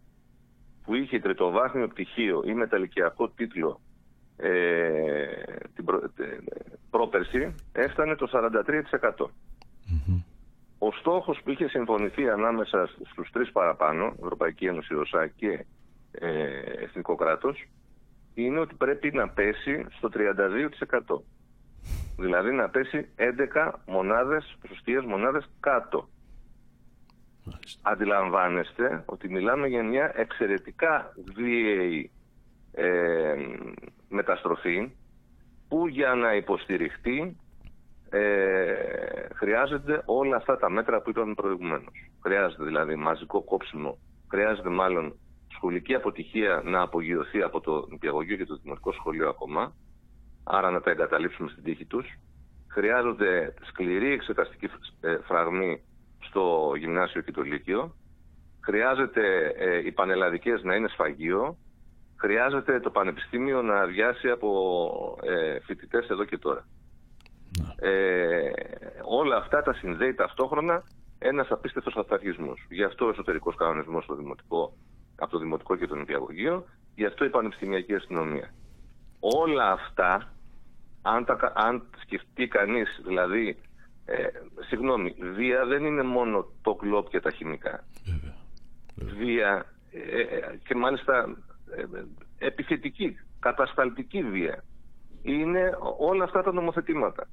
[0.84, 3.80] που είχε τριτοβάθμιο πτυχίο ή μεταλλικιακό τίτλο
[4.38, 5.28] ε,
[5.76, 6.38] την προ, ε,
[6.90, 8.30] πρόπερση έφτανε το
[9.20, 9.26] 43%.
[10.78, 15.66] Ο στόχος που είχε συμφωνηθεί ανάμεσα στους τρεις παραπάνω, Ευρωπαϊκή Ένωση, ΟΣΑ και
[16.12, 17.68] ε, Εθνικό κράτος,
[18.34, 21.22] είναι ότι πρέπει να πέσει στο 32%.
[22.20, 23.10] Δηλαδή να πέσει
[23.56, 26.10] 11 μονάδες, ποσοστιαίες μονάδες κάτω.
[27.82, 32.12] Αντιλαμβάνεστε ότι μιλάμε για μια εξαιρετικά βίαιη
[32.72, 33.36] ε,
[34.10, 34.92] μεταστροφή
[35.68, 37.38] που για να υποστηριχτεί
[38.10, 42.12] ε, χρειάζεται όλα αυτά τα μέτρα που είπαμε προηγουμένως.
[42.24, 43.98] Χρειάζεται δηλαδή μαζικό κόψιμο,
[44.28, 49.74] χρειάζεται μάλλον σχολική αποτυχία να απογειωθεί από το νηπιαγωγείο και το δημοτικό σχολείο ακόμα,
[50.52, 52.20] άρα να τα εγκαταλείψουμε στην τύχη τους.
[52.68, 54.70] Χρειάζονται σκληρή εξεταστική
[55.02, 55.84] ε, φραγμή
[56.20, 57.96] στο γυμνάσιο και το λύκειο.
[58.64, 61.58] Χρειάζεται ε, οι πανελλαδικές να είναι σφαγείο.
[62.16, 64.50] Χρειάζεται το πανεπιστήμιο να αδειάσει από
[65.24, 66.68] ε, φοιτητές εδώ και τώρα.
[67.80, 68.50] Ε,
[69.04, 70.84] όλα αυτά τα συνδέει ταυτόχρονα
[71.20, 72.66] ένας απίστευτος αυταρχισμός.
[72.70, 74.74] Γι' αυτό ο εσωτερικός κανονισμός στο δημοτικό,
[75.16, 76.66] από το δημοτικό και το νηπιαγωγείο,
[76.96, 78.54] γι' αυτό η πανεπιστημιακή αστυνομία.
[79.20, 80.34] Όλα αυτά,
[81.02, 83.58] αν, τα, κα- αν σκεφτεί κανείς, δηλαδή,
[84.06, 84.28] ε,
[84.68, 87.84] συγγνώμη, βία δεν είναι μόνο το κλόπ και τα χημικά.
[88.96, 91.38] Βία ε, ε, και μάλιστα
[91.76, 91.86] ε, ε,
[92.38, 94.64] επιθετική, κατασταλτική βία.
[95.22, 97.28] Είναι όλα αυτά τα νομοθετήματα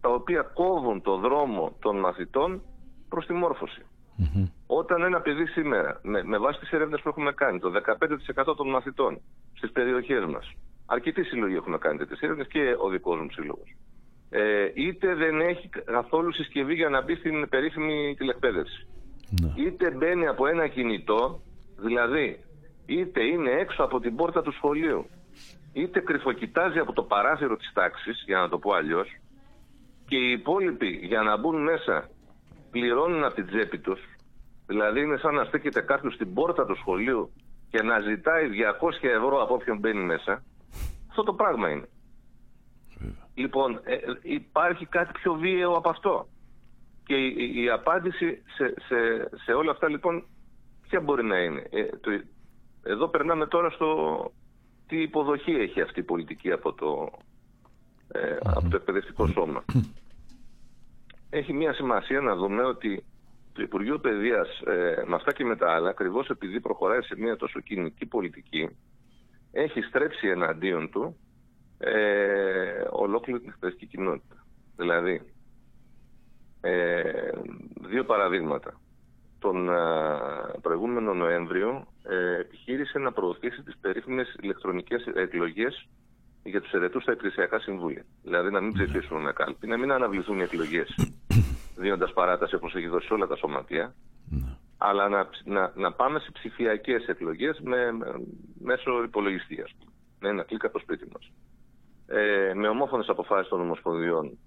[0.00, 2.62] τα οποία κόβουν το δρόμο των μαθητών
[3.08, 3.82] προς τη μόρφωση.
[4.66, 7.70] Όταν ένα παιδί σήμερα, με, με βάση τις έρευνες που έχουμε κάνει, το
[8.46, 9.20] 15% των μαθητών
[9.52, 10.52] στις περιοχές μας,
[10.86, 13.76] αρκετοί σύλλογοι έχουν κάνει τέτοιες έρευνες και ο δικός μου σύλλογος,
[14.30, 18.86] ε, είτε δεν έχει καθόλου συσκευή για να μπει στην περίφημη τηλεκπαίδευση,
[19.54, 21.40] είτε μπαίνει από ένα κινητό,
[21.76, 22.44] δηλαδή
[22.86, 25.06] είτε είναι έξω από την πόρτα του σχολείου,
[25.72, 29.08] είτε κρυφοκοιτάζει από το παράθυρο της τάξης, για να το πω αλλιώς,
[30.06, 32.10] και οι υπόλοιποι για να μπουν μέσα
[32.70, 34.00] πληρώνουν από την τσέπη τους,
[34.66, 37.32] δηλαδή είναι σαν να στέκεται κάποιος στην πόρτα του σχολείου
[37.70, 40.44] και να ζητάει 200 ευρώ από όποιον μπαίνει μέσα,
[41.14, 41.88] αυτό το πράγμα είναι.
[43.34, 46.28] Λοιπόν, ε, ε, υπάρχει κάτι πιο βίαιο από αυτό.
[47.06, 50.24] Και η, η- η απάντηση σε, σε, σε όλα αυτά λοιπόν
[50.88, 51.66] ποια μπορεί να είναι.
[51.70, 52.10] Ε, το,
[52.82, 53.88] εδώ περνάμε τώρα στο
[54.86, 57.10] τι υποδοχή έχει αυτή η πολιτική από το,
[58.08, 59.64] ε, από το εκπαιδευτικό σώμα.
[61.30, 63.04] Έχει μια σημασία να δούμε ότι
[63.52, 67.36] το Υπουργείο Παιδείας ε, με αυτά και με τα άλλα, ακριβώς επειδή προχωράει σε μια
[67.36, 68.68] τόσο κοινική πολιτική,
[69.54, 71.16] έχει στρέψει εναντίον του
[71.78, 74.46] ε, ολόκληρη την εκπαιδευτική κοινότητα.
[74.76, 75.22] Δηλαδή,
[76.60, 77.30] ε,
[77.88, 78.80] δύο παραδείγματα.
[79.38, 79.80] Τον α,
[80.62, 85.88] προηγούμενο Νοέμβριο ε, επιχείρησε να προωθήσει τις περίφημες ηλεκτρονικές εκλογές
[86.42, 88.04] για τους ερετούς στα εκκλησιακά συμβούλια.
[88.22, 90.94] Δηλαδή να μην ψηφίσουν με κάλπη, να μην αναβληθούν οι εκλογές
[91.82, 93.94] δίνοντας παράταση όπως έχει δώσει σε όλα τα σωματεία,
[94.78, 98.20] αλλά να, ψ- να, να πάμε σε ψηφιακές εκλογές με, με-
[98.60, 99.90] μέσω υπολογιστή, ας πούμε,
[100.20, 101.32] με ένα κλικ από το σπίτι μας.
[102.06, 104.38] Ε, με ομόφωνες αποφάσεις των Ομοσπονδιών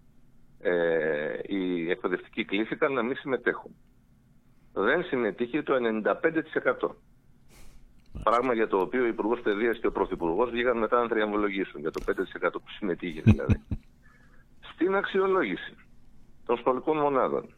[0.59, 3.75] ε, οι εκπαιδευτικοί κλήθηκαν να μην συμμετέχουν.
[4.73, 6.89] Δεν συμμετείχε το 95%.
[8.23, 11.91] Πράγμα για το οποίο ο Υπουργός Παιδείας και ο Πρωθυπουργός βγήκαν μετά να τριαμβολογήσουν για
[11.91, 13.63] το 5% που συμμετείχε δηλαδή.
[14.73, 15.75] Στην αξιολόγηση
[16.45, 17.53] των σχολικών μονάδων.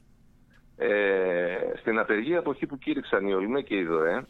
[0.81, 4.25] Ε, στην απεργία εποχή που κήρυξαν οι ΟΛΜΕ και οι ΔΟΕ,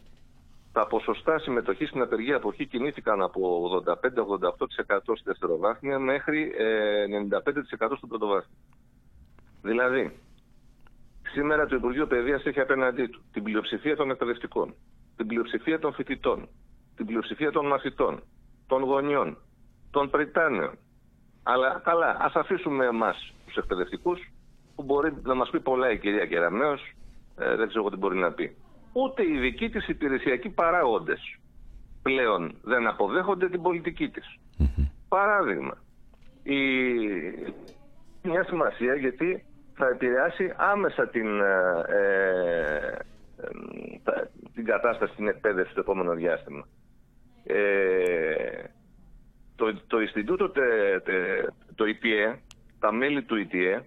[0.72, 3.94] τα ποσοστά συμμετοχής στην απεργία εποχή κινήθηκαν από 85-88%
[5.14, 7.04] στη δευτεροβάθμια μέχρι ε,
[7.78, 8.56] 95% στον πρωτοβάθμιο.
[9.62, 10.18] Δηλαδή,
[11.32, 14.74] σήμερα το Υπουργείο Παιδείας έχει απέναντί του την πλειοψηφία των εκπαιδευτικών,
[15.16, 16.48] την πλειοψηφία των φοιτητών,
[16.96, 18.22] την πλειοψηφία των μαθητών,
[18.66, 19.36] των γονιών,
[19.90, 20.78] των πριτάνεων.
[21.42, 24.32] Αλλά καλά, ας αφήσουμε εμάς τους εκπαιδευτικούς
[24.80, 26.92] που μπορεί να μας πει πολλά η κυρία Κεραμέως,
[27.38, 28.56] ε, δεν ξέρω εγώ τι μπορεί να πει.
[28.92, 31.38] Ούτε οι δικοί της υπηρεσιακοί παράγοντες
[32.02, 34.38] πλέον δεν αποδέχονται την πολιτική της.
[35.08, 35.76] Παράδειγμα,
[36.42, 36.58] η...
[38.22, 39.44] μια σημασία γιατί
[39.74, 43.48] θα επηρεάσει άμεσα την, ε, ε, ε,
[44.02, 46.66] τα- την κατάσταση στην εκπαίδευση το επόμενο διάστημα.
[47.44, 48.64] Ε,
[49.56, 52.36] το, το Ινστιτούτο, τε- τε- το EPA,
[52.78, 53.80] τα μέλη του ETA,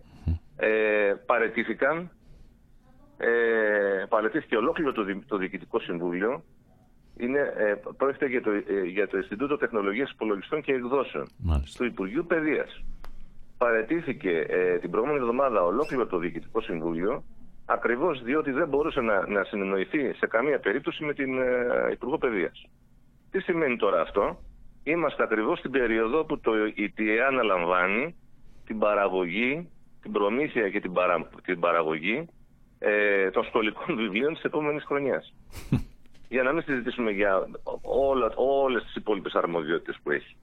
[0.57, 2.11] ε, παρετήθηκαν,
[3.17, 6.43] ε, παρετήθηκε ολόκληρο το, δι- το Διοικητικό Συμβούλιο,
[7.17, 11.77] είναι, ε, πρόκειται για το, ε, για το Ινστιτούτο Τεχνολογίας Υπολογιστών και Εκδόσεων Μάλιστα.
[11.77, 12.84] του Υπουργείου Παιδείας.
[13.57, 17.23] Παρετήθηκε ε, την προηγούμενη εβδομάδα ολόκληρο το Διοικητικό Συμβούλιο,
[17.65, 22.65] ακριβώς διότι δεν μπορούσε να, να συνεννοηθεί σε καμία περίπτωση με την ε, Υπουργό Παιδείας.
[23.31, 24.39] Τι σημαίνει τώρα αυτό;
[24.84, 28.15] Είμαστε ακριβώς στην περίοδο που το ETA αναλαμβάνει
[28.65, 29.69] την παραγωγή,
[30.03, 32.30] την προμήθεια και την, παρα, την παραγωγή
[32.80, 35.34] ε, των σχολικών βιβλίων της επόμενης χρονιάς.
[36.34, 37.47] για να μην συζητήσουμε για
[37.81, 40.35] όλα, όλες τις υπόλοιπες αρμοδιότητες που έχει.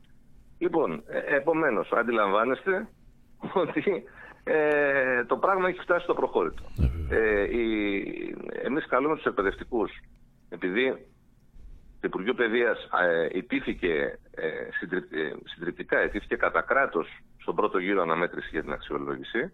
[0.58, 2.88] Λοιπόν, ε, επομένως, αντιλαμβάνεστε
[3.62, 4.04] ότι
[4.44, 6.62] ε, το πράγμα έχει φτάσει στο προχώρητο.
[7.10, 9.92] Ε, η, εμείς καλούμε τους εκπαιδευτικούς,
[10.48, 11.06] επειδή
[12.00, 14.48] το Υπουργείο Παιδείας ε, ιτήθηκε ε,
[14.78, 17.08] συντρι- ε, συντριπτικά, ιτήθηκε κατά κράτος
[17.38, 19.52] στον πρώτο γύρο αναμέτρηση για την αξιολόγηση,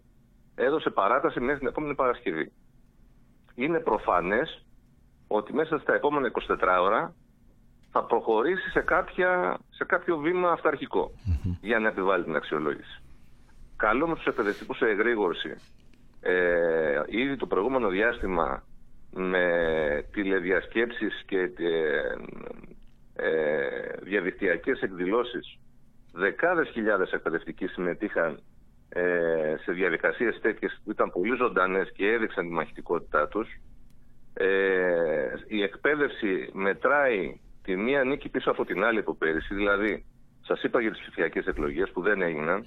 [0.55, 2.53] έδωσε παράταση μέχρι την επόμενη Παρασκευή.
[3.55, 4.67] Είναι προφανές
[5.27, 7.15] ότι μέσα στα επόμενα 24 ώρα
[7.93, 11.11] θα προχωρήσει σε, κάποια, σε κάποιο βήμα αυταρχικό
[11.61, 13.03] για να επιβάλλει την αξιολόγηση.
[13.77, 15.55] Καλούμε τους εκπαιδευτικούς σε εγρήγορση.
[16.21, 18.63] Ε, ήδη το προηγούμενο διάστημα
[19.17, 19.49] με
[20.13, 22.15] τηλεδιασκέψεις και ε,
[23.17, 23.69] ε,
[24.03, 25.59] διαδικτυακές εκδηλώσεις
[26.17, 28.41] δεκάδες χιλιάδες εκπαιδευτικοί συμμετείχαν
[28.89, 33.49] ε, σε διαδικασίες τέτοιες που ήταν πολύ ζωντανές και έδειξαν τη μαχητικότητά τους.
[34.35, 34.47] Ε,
[35.47, 39.55] η εκπαίδευση μετράει τη μία νίκη πίσω από την άλλη από πέρυσι.
[39.55, 40.05] Δηλαδή,
[40.41, 42.65] σας είπα για τις ψηφιακές εκλογές που δεν έγιναν.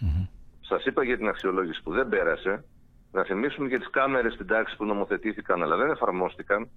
[0.61, 2.63] Σας είπα για την αξιολόγηση που δεν πέρασε.
[3.11, 6.69] Να θυμίσουμε για τις κάμερες στην τάξη που νομοθετήθηκαν αλλά δεν εφαρμόστηκαν.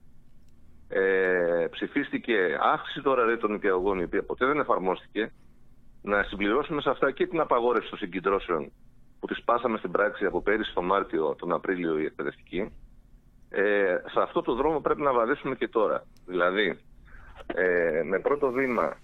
[0.88, 5.32] Ε, ψηφίστηκε αύξηση τώρα ρε, των νηπιαγωγών η οποία ποτέ δεν εφαρμόστηκε.
[6.02, 8.72] Να συμπληρώσουμε σε αυτά και την απαγόρευση των συγκεντρώσεων
[9.20, 12.72] που τις πάσαμε στην πράξη από πέρυσι το Μάρτιο, τον Απρίλιο οι εκπαιδευτικοί.
[13.48, 16.04] Ε, σε αυτό το δρόμο πρέπει να βαδίσουμε και τώρα.
[16.26, 16.78] Δηλαδή,
[17.46, 18.96] ε, με πρώτο βήμα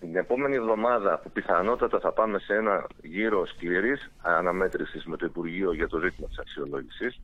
[0.00, 5.72] την επόμενη εβδομάδα που πιθανότατα θα πάμε σε ένα γύρο σκληρής αναμέτρησης με το Υπουργείο
[5.72, 7.20] για το ζήτημα της αξιολόγησης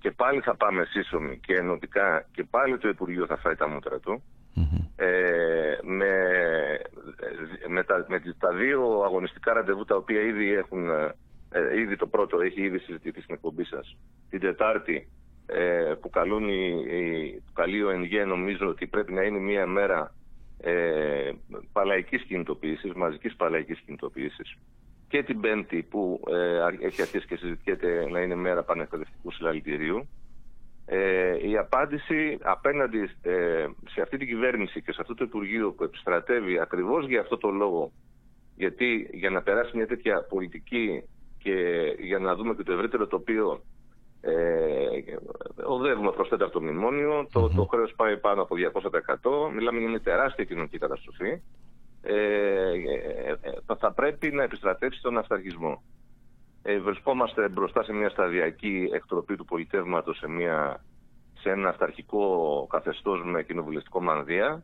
[0.00, 3.98] και πάλι θα πάμε σύσσωμοι και ενωτικά και πάλι το Υπουργείο θα φάει τα μούτρα
[3.98, 4.22] του
[4.96, 6.12] ε, με,
[7.68, 10.88] με, τα, με τις- τα δύο αγωνιστικά ραντεβού τα οποία ήδη έχουν
[11.50, 13.96] ε, ήδη το πρώτο έχει ήδη συζητηθεί στην εκπομπή σας.
[14.30, 15.08] Την Τετάρτη
[15.46, 19.66] ε, που, καλούν οι, οι, που καλεί ο ΕΝΓΕ νομίζω ότι πρέπει να είναι μία
[19.66, 20.14] μέρα
[20.60, 21.30] ε,
[21.72, 24.56] παλαϊκής κινητοποίησης, μαζικής παλαϊκής κινητοποίησης
[25.08, 30.08] και την Πέμπτη που ε, αρ- έχει αρχίσει και συζητιέται να είναι μέρα πανεκπαιδευτικού συλλαλητηρίου.
[30.86, 35.84] Ε, η απάντηση απέναντι ε, σε αυτή την κυβέρνηση και σε αυτό το Υπουργείο που
[35.84, 37.92] επιστρατεύει ακριβώς για αυτό το λόγο
[38.56, 41.02] γιατί για να περάσει μια τέτοια πολιτική
[41.38, 41.54] και
[41.98, 43.62] για να δούμε και το ευρύτερο τοπίο
[44.20, 44.34] ε,
[45.64, 48.54] οδεύουμε προς τέταρτο μνημόνιο, το, το χρέος πάει πάνω από
[49.48, 51.40] 200%, μιλάμε για μια τεράστια κοινωνική καταστροφή.
[52.02, 55.82] Ε, ε, ε, θα πρέπει να επιστρατεύσει τον αυταρχισμό.
[56.62, 60.84] Ε, βρισκόμαστε μπροστά σε μια σταδιακή εκτροπή του πολιτεύματος σε, μια,
[61.38, 64.62] σε ένα αυταρχικό καθεστώς με κοινοβουλευτικό μανδύα.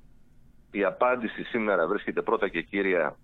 [0.71, 3.17] Η απάντηση σήμερα βρίσκεται πρώτα και κύρια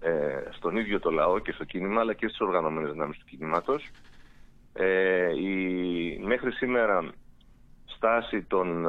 [0.00, 3.90] ε, στον ίδιο το λαό και στο κίνημα αλλά και στις οργανωμένες δυνάμεις του κινήματος.
[4.72, 7.12] Ε, η μέχρι σήμερα
[7.84, 8.86] στάση των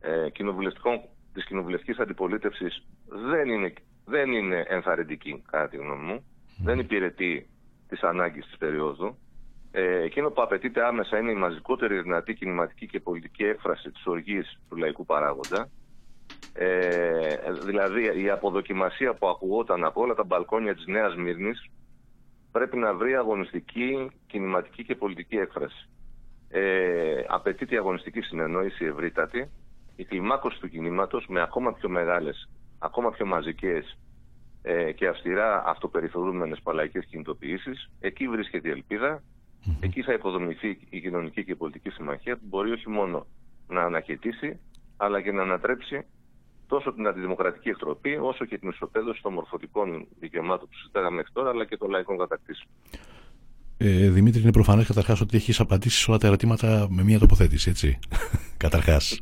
[0.00, 1.00] ε, κοινοβουλευτικών,
[1.32, 3.72] της κοινοβουλευτικής αντιπολίτευσης δεν είναι,
[4.04, 6.24] δεν είναι ενθαρρυντική κατά τη γνώμη μου.
[6.64, 7.46] Δεν υπηρετεί
[7.88, 9.18] τις ανάγκες της περίοδου.
[9.70, 14.60] Ε, εκείνο που απαιτείται άμεσα είναι η μαζικότερη δυνατή κινηματική και πολιτική έκφραση της οργής
[14.68, 15.68] του λαϊκού παράγοντα.
[16.52, 21.70] Ε, δηλαδή η αποδοκιμασία που ακουγόταν από όλα τα μπαλκόνια της Νέας Μύρνης
[22.52, 25.88] πρέπει να βρει αγωνιστική, κινηματική και πολιτική έκφραση.
[26.48, 29.50] Ε, απαιτείται η αγωνιστική συνεννόηση ευρύτατη,
[29.96, 32.48] η κλιμάκωση του κινήματος με ακόμα πιο μεγάλες,
[32.78, 33.98] ακόμα πιο μαζικές
[34.62, 37.90] ε, και αυστηρά αυτοπεριφορούμενες παλαϊκές κινητοποιήσεις.
[38.00, 39.22] Εκεί βρίσκεται η ελπίδα,
[39.80, 43.26] εκεί θα υποδομηθεί η κοινωνική και η πολιτική συμμαχία που μπορεί όχι μόνο
[43.68, 44.60] να αναχαιτήσει,
[44.96, 46.06] αλλά και να ανατρέψει
[46.66, 51.50] τόσο την αντιδημοκρατική εκτροπή, όσο και την ισοπαίδωση των μορφωτικών δικαιωμάτων που συζητάγαμε μέχρι τώρα,
[51.50, 52.68] αλλά και των λαϊκών κατακτήσεων.
[53.76, 57.70] Ε, Δημήτρη, είναι προφανές καταρχάς ότι έχεις απαντήσει σε όλα τα ερωτήματα με μια τοποθέτηση,
[57.70, 57.98] έτσι.
[58.64, 59.20] καταρχάς.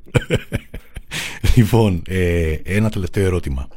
[1.56, 3.68] λοιπόν, ε, ένα τελευταίο ερώτημα.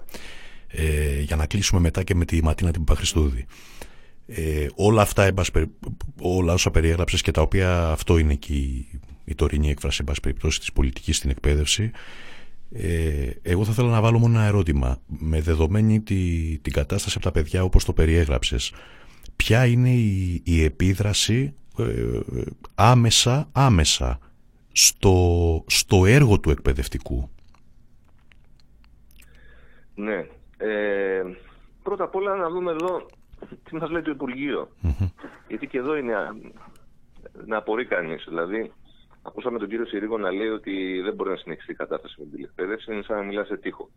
[0.67, 3.45] Ε, για να κλείσουμε μετά και με τη Ματίνα την Παπαχρηστούδη.
[4.25, 5.69] Ε, όλα αυτά, εν πάση περι-
[6.21, 10.19] όλα όσα περιέγραψες και τα οποία αυτό είναι και η, η τωρινή έκφραση, εν πάση
[10.19, 11.91] περιπτώσει, της πολιτικής στην εκπαίδευση,
[12.75, 14.97] ε, εγώ θα ήθελα να βάλω μόνο ένα ερώτημα.
[15.07, 18.73] Με δεδομένη τη, την κατάσταση από τα παιδιά όπως το περιέγραψες,
[19.35, 22.19] ποια είναι η, η επίδραση ε,
[22.75, 24.19] άμεσα, άμεσα
[24.71, 27.29] στο, στο έργο του εκπαιδευτικού;
[29.95, 30.25] Ναι.
[30.57, 31.23] Ε,
[31.83, 33.05] πρώτα απ' όλα να δούμε εδώ
[33.63, 34.69] τι μας λέει το Υπουργείο.
[35.47, 36.35] Γιατί και εδώ είναι α,
[37.45, 38.25] να απορεί κανείς.
[38.27, 38.71] Δηλαδή,
[39.23, 42.33] ακούσαμε τον κύριο Συρίγο να λέει ότι δεν μπορεί να συνεχιστεί η κατάσταση με την
[42.35, 43.89] τηλεκπαίδευση, είναι σαν να μιλάς σε τοίχο.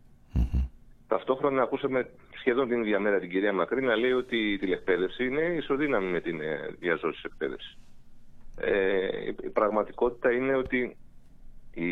[1.07, 2.09] Ταυτόχρονα ακούσαμε
[2.39, 6.19] σχεδόν την ίδια μέρα την κυρία Μακρύ να λέει ότι η τηλεκπαίδευση είναι ισοδύναμη με
[6.21, 7.77] την ε, διαζώση εκπαίδευσης.
[8.59, 10.97] Ε, η- η πραγματικότητα είναι ότι
[11.73, 11.91] η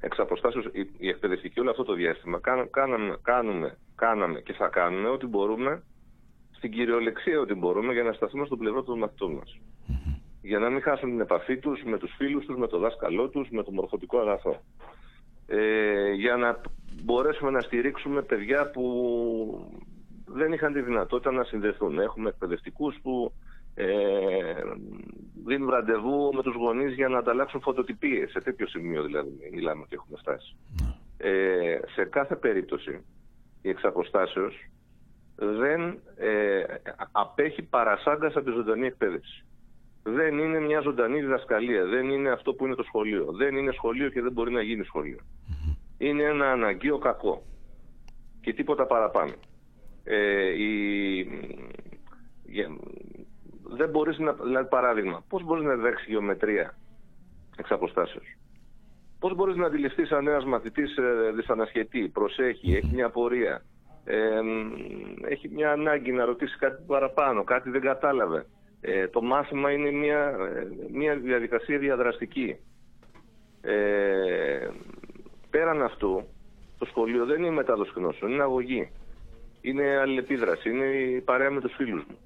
[0.00, 4.68] εξ αποστάσεως, η, η εκπαιδευτική όλο αυτό το διάστημα κάνα- κάναμε, κάνουμε, κάναμε και θα
[4.68, 5.82] κάνουμε ό,τι μπορούμε
[6.56, 9.58] στην κυριολεξία ότι μπορούμε για να σταθούμε στο πλευρό των μαθητών μας.
[10.42, 13.48] Για να μην χάσουν την επαφή τους με τους φίλους τους, με το δάσκαλό τους,
[13.50, 14.60] με το μορφωτικό αγαθό.
[15.46, 16.60] Ε, για να
[17.02, 18.84] μπορέσουμε να στηρίξουμε παιδιά που
[20.26, 21.98] δεν είχαν τη δυνατότητα να συνδεθούν.
[21.98, 23.32] Έχουμε εκπαιδευτικούς που
[23.74, 23.86] ε,
[25.46, 28.30] δίνουν ραντεβού με τους γονείς για να ανταλλάξουν φωτοτυπίες.
[28.30, 30.56] Σε τέτοιο σημείο δηλαδή μιλάμε ότι έχουμε φτάσει.
[31.16, 33.04] Ε, σε κάθε περίπτωση
[33.62, 34.68] η εξαποστάσεως
[35.36, 36.64] δεν ε,
[37.12, 39.44] απέχει παρασάγκας από τη ζωντανή εκπαίδευση.
[40.14, 41.84] Δεν είναι μια ζωντανή διδασκαλία.
[41.84, 43.32] Δεν είναι αυτό που είναι το σχολείο.
[43.32, 45.18] Δεν είναι σχολείο και δεν μπορεί να γίνει σχολείο.
[45.98, 47.42] Είναι ένα αναγκαίο κακό.
[48.40, 49.32] Και τίποτα παραπάνω.
[50.04, 51.20] Ε, η,
[52.44, 52.76] για-
[53.70, 54.32] δεν μπορείς να...
[54.32, 56.78] Δηλαδή, παράδειγμα, πώς μπορείς να διδάξεις γεωμετρία
[57.56, 58.24] εξ αποστάσεως;
[59.18, 63.62] Πώς μπορείς να αντιληφθείς αν ένας μαθητής ε, δυσανασχετεί, προσέχει, έχει μια πορεία,
[64.04, 64.72] ε, μ,
[65.28, 68.46] έχει μια ανάγκη να ρωτήσεις κάτι παραπάνω, κάτι δεν κατάλαβε;
[68.80, 72.56] Ε, το μάθημα είναι μια, ε, μια διαδικασία διαδραστική.
[73.60, 74.68] Ε,
[75.50, 76.26] πέραν αυτού,
[76.78, 78.90] το σχολείο δεν είναι η μετάδοση γνώσεων, είναι αγωγή.
[79.60, 82.16] Είναι αλληλεπίδραση, είναι η παρέα με τους φίλους μου.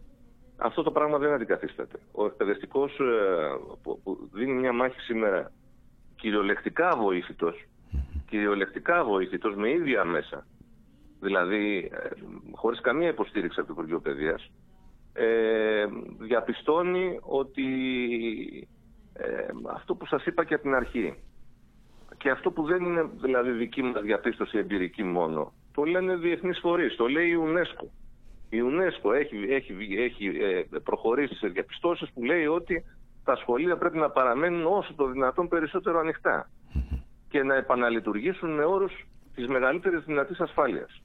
[0.56, 1.98] Αυτό το πράγμα δεν αντικαθίσταται.
[2.12, 3.04] Ο εκπαιδευτικός ε,
[3.82, 5.52] που, που δίνει μια μάχη σήμερα
[6.16, 7.64] κυριολεκτικά βοήθητος,
[8.28, 10.46] κυριολεκτικά βοήθητος με ίδια μέσα,
[11.20, 12.08] δηλαδή ε,
[12.52, 14.50] χωρίς καμία υποστήριξη από το Υπουργείο Παιδείας,
[15.12, 15.86] ε,
[16.18, 17.64] διαπιστώνει ότι
[19.12, 21.14] ε, αυτό που σας είπα και από την αρχή
[22.22, 26.96] και αυτό που δεν είναι δηλαδή δική μας διαπίστωση εμπειρική μόνο, το λένε διεθνείς φορείς,
[26.96, 27.86] το λέει η UNESCO.
[28.50, 32.84] Η UNESCO έχει, έχει, έχει ε, προχωρήσει σε διαπιστώσεις που λέει ότι
[33.24, 36.50] τα σχολεία πρέπει να παραμένουν όσο το δυνατόν περισσότερο ανοιχτά
[37.28, 41.02] και να επαναλειτουργήσουν με όρους της μεγαλύτερης δυνατής ασφάλειας.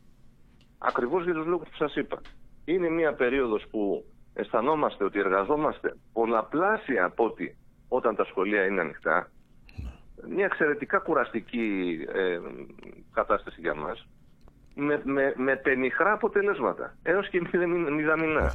[0.77, 2.21] Ακριβώς για τους λόγους που σας είπα.
[2.69, 7.57] Είναι μια περίοδος που αισθανόμαστε ότι εργαζόμαστε πολλαπλάσια από ότι
[7.87, 9.31] όταν τα σχολεία είναι ανοιχτά.
[10.29, 12.39] Μια εξαιρετικά κουραστική ε,
[13.13, 14.07] κατάσταση για μας
[14.75, 18.53] με, με, με πενιχρά αποτελέσματα έως και μηδαμι- μηδαμινά.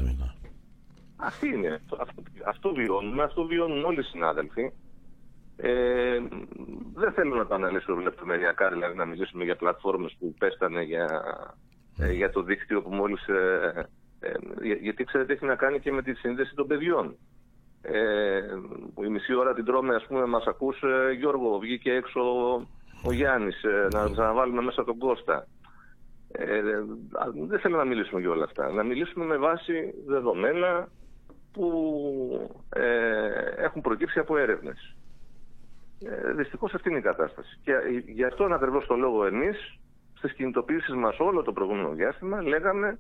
[1.16, 1.74] Αυτή είναι.
[1.74, 1.98] Αυτό,
[2.46, 4.72] αυτό βιώνουμε, αυτό βιώνουν όλοι οι συνάδελφοι.
[5.56, 6.18] Ε,
[6.94, 11.22] δεν θέλω να το αναλύσω λεπτομεριακά, δηλαδή να μιλήσουμε για πλατφόρμες που πέστανε για,
[11.98, 13.26] ε, για το δίκτυο που μόλις...
[13.28, 13.82] Ε, ε,
[14.62, 17.16] για- γιατί ξέρετε έχει να κάνει και με τη σύνδεση των παιδιών.
[17.82, 18.40] Ε,
[18.94, 22.20] που η μισή ώρα την τρώμε, ας πούμε, μας ακούς, ε, Γιώργο, βγήκε έξω
[23.04, 25.46] ο Γιάννης, ε, να ξαναβάλουμε μέσα τον Κώστα.
[26.32, 26.58] Ε,
[27.12, 28.72] α, δεν θέλω να μιλήσουμε για όλα αυτά.
[28.72, 30.88] Να μιλήσουμε με βάση δεδομένα
[31.52, 34.96] που ε, έχουν προκύψει από έρευνες.
[36.04, 37.58] Ε, Δυστυχώς αυτή είναι η κατάσταση.
[37.64, 39.78] Και ε, γι' αυτόν ακριβώς το λόγο εμείς
[40.14, 42.98] στις κινητοποιήσεις μας όλο το προηγούμενο διάστημα λέγαμε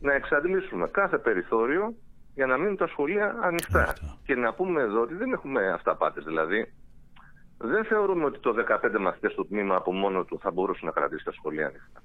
[0.00, 1.94] να εξαντλήσουμε κάθε περιθώριο
[2.34, 3.94] για να μείνουν τα σχολεία ανοιχτά.
[4.24, 6.24] Και να πούμε εδώ ότι δεν έχουμε αυταπάτες.
[6.24, 6.72] Δηλαδή,
[7.58, 11.24] δεν θεωρούμε ότι το 15 μαθητές στο τμήμα από μόνο του θα μπορούσε να κρατήσει
[11.24, 12.02] τα σχολεία ανοιχτά.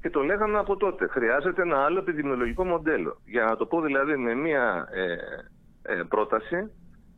[0.00, 1.06] Και το λέγαμε από τότε.
[1.08, 3.20] Χρειάζεται ένα άλλο επιδημιολογικό μοντέλο.
[3.24, 5.16] Για να το πω δηλαδή με μία ε,
[5.82, 6.70] ε, πρόταση,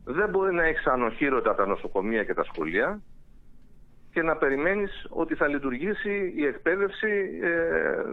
[0.03, 3.01] δεν μπορεί να έχεις ανοχήρωτα τα νοσοκομεία και τα σχολεία
[4.13, 8.03] και να περιμένεις ότι θα λειτουργήσει η εκπαίδευση ε,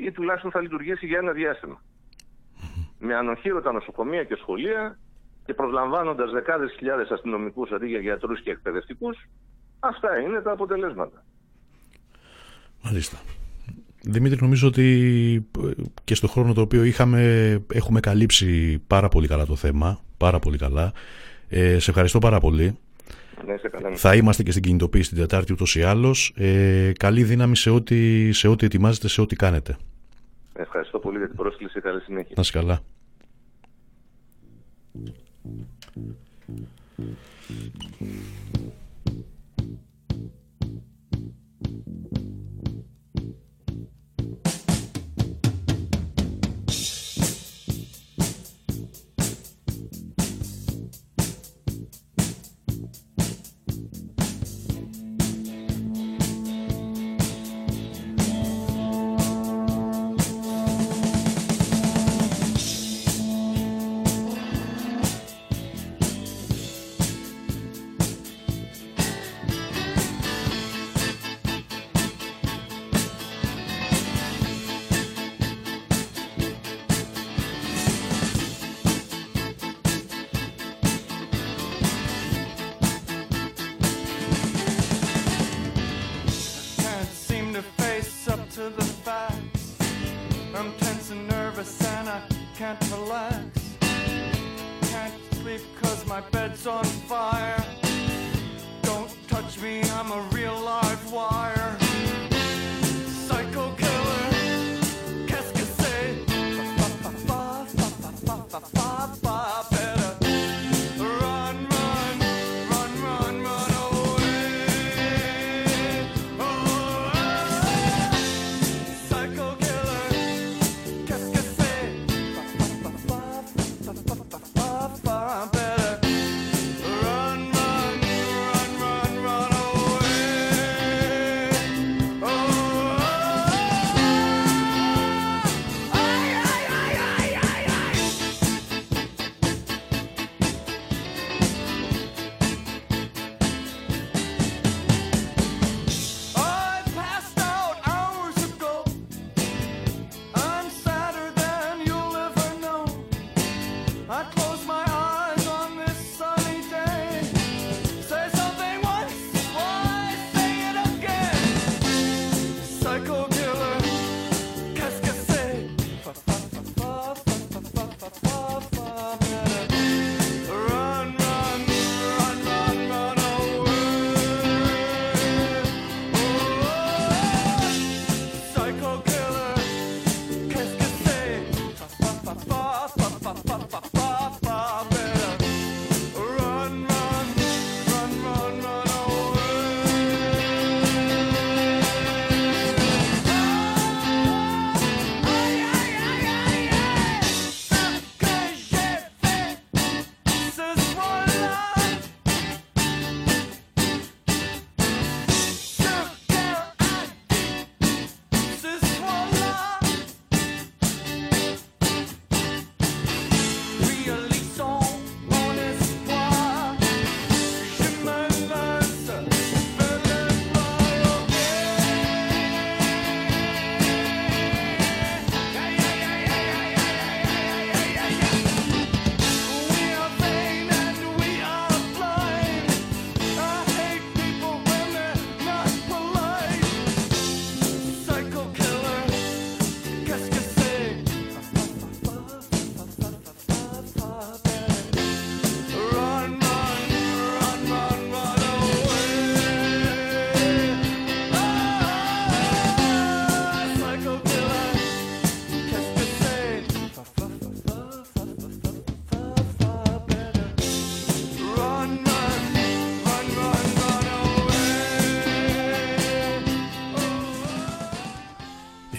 [0.00, 1.82] ή τουλάχιστον θα λειτουργήσει για ένα διάστημα.
[2.98, 4.98] Με ανοχήρωτα νοσοκομεία και σχολεία
[5.44, 9.28] και προσλαμβάνοντας δεκάδες χιλιάδες αστυνομικούς αντί για γιατρούς και εκπαιδευτικούς,
[9.78, 11.24] αυτά είναι τα αποτελέσματα.
[12.82, 13.16] Μάλιστα.
[14.02, 19.46] Δημήτρη, νομίζω ότι ε, και στο χρόνο το οποίο είχαμε έχουμε καλύψει πάρα πολύ καλά
[19.46, 20.00] το θέμα.
[20.16, 20.92] Πάρα πολύ καλά.
[21.48, 22.78] Ε, σε ευχαριστώ πάρα πολύ.
[23.44, 26.32] Ναι, Θα είμαστε και στην κινητοποίηση την Τετάρτη ούτως ή άλλως.
[26.36, 29.76] Ε, καλή δύναμη σε ό,τι, σε ό,τι ετοιμάζετε, σε ό,τι κάνετε.
[30.52, 31.80] Ευχαριστώ πολύ για την πρόσκληση.
[31.80, 32.32] Καλή συνέχεια.
[32.36, 32.80] Να είσαι καλά.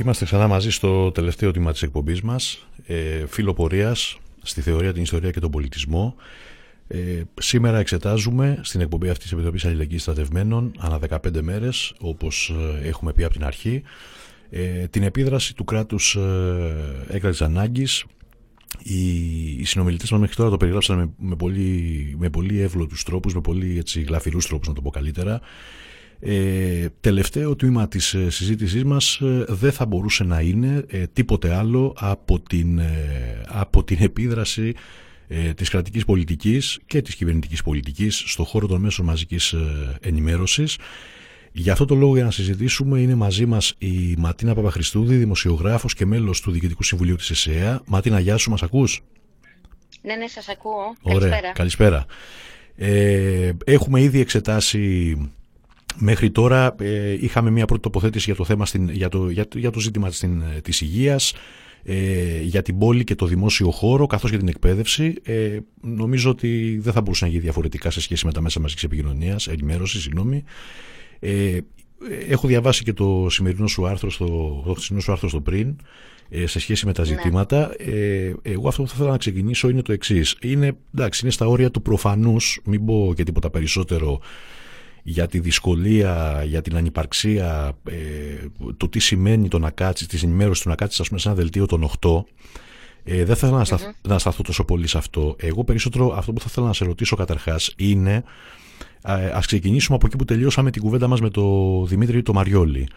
[0.08, 5.02] Είμαστε ξανά μαζί στο τελευταίο τμήμα της εκπομπής μας, ε, φύλλο πορείας στη θεωρία, την
[5.02, 6.16] ιστορία και τον πολιτισμό.
[6.88, 12.88] Ε, σήμερα εξετάζουμε στην εκπομπή αυτής της Επιτροπής Αλληλεγγύης Στρατευμένων ανά 15 μέρες, όπως ε,
[12.88, 13.84] έχουμε πει από την αρχή,
[14.50, 18.06] ε, την επίδραση του κράτους ε, έκτακτης ανάγκης.
[18.84, 19.10] Οι,
[19.60, 23.42] οι συνομιλητές μας μέχρι τώρα το περιγράψαν με, με, πολύ, με πολύ εύλογους τρόπους, με
[23.42, 25.42] πολύ έτσι, γλαφυρούς τρόπους να το πω καλύτερα.
[26.20, 31.56] Ε, τελευταίο τμήμα της ε, συζήτησής μας ε, δεν θα μπορούσε να είναι ε, τίποτε
[31.56, 34.74] άλλο από την, ε, από την επίδραση
[35.28, 40.78] ε, της κρατικής πολιτικής και της κυβερνητικής πολιτικής στο χώρο των μέσων μαζικής ε, ενημέρωσης.
[41.52, 46.06] Για αυτό το λόγο για να συζητήσουμε είναι μαζί μας η Ματίνα Παπαχριστούδη, δημοσιογράφος και
[46.06, 47.82] μέλος του Διοικητικού Συμβουλίου της ΕΣΕΑ.
[47.86, 49.04] Ματίνα, γεια σου, μας ακούς;
[50.02, 50.96] Ναι, ναι, σας ακούω.
[51.02, 51.52] Ωραία, Καλησπέρα.
[51.54, 52.06] καλησπέρα.
[52.76, 55.16] Ε, έχουμε ήδη εξετάσει
[56.00, 59.58] μέχρι τώρα, ε, είχαμε μια πρώτη τοποθέτηση για το θέμα, στην, για, το, για, το-
[59.60, 61.34] για το ζήτημα στην, της υγείας,
[61.84, 65.14] ε, για την πόλη και το δημόσιο χώρο, καθώς και την εκπαίδευση.
[65.24, 68.84] Ε, νομίζω ότι δεν θα μπορούσε να γίνει διαφορετικά σε σχέση με τα μέσα μαζικής
[68.84, 70.44] επικοινωνίας, ενημέρωσης, συγγνώμη.
[71.20, 71.58] Ε,
[72.30, 74.26] έχω διαβάσει και το σημερινό σου άρθρο στο,
[74.66, 75.76] το σημερινό σου άρθρο στο πριν,
[76.30, 77.74] ε, σε σχέση με τα ζητήματα.
[77.78, 80.36] Ε, εγώ αυτό που θα ήθελα να ξεκινήσω είναι το εξής.
[80.42, 84.20] Είναι, εντάξει, είναι στα όρια του προφανούς, μην πω και τίποτα περισσότερο
[85.10, 87.96] για τη δυσκολία, για την ανυπαρξία, ε,
[88.78, 91.38] το τι σημαίνει το να κάτσεις, της ενημέρωσης του να κάτσεις, ας πούμε, σε ένα
[91.38, 92.26] δελτίο των 8.
[93.04, 95.36] Ε, δεν θέλω να, σταθ, να σταθώ τόσο πολύ σε αυτό.
[95.40, 98.24] Εγώ περισσότερο αυτό που θα ήθελα να σε ρωτήσω καταρχάς είναι
[99.02, 102.88] Α ας ξεκινήσουμε από εκεί που τελειώσαμε την κουβέντα μας με το Δημήτρη το Μαριόλη.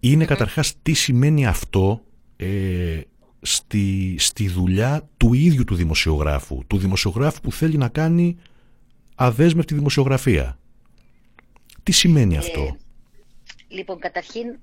[0.00, 2.00] Είναι καταρχάς τι σημαίνει αυτό
[2.36, 3.00] ε,
[3.40, 6.62] στη, στη δουλειά του ίδιου του δημοσιογράφου.
[6.66, 8.36] Του δημοσιογράφου που θέλει να κάνει
[9.14, 10.58] αδέσμευτη δημοσιογραφία.
[11.88, 12.76] Τι σημαίνει αυτό;
[13.68, 14.58] Λοιπόν, καταρχήν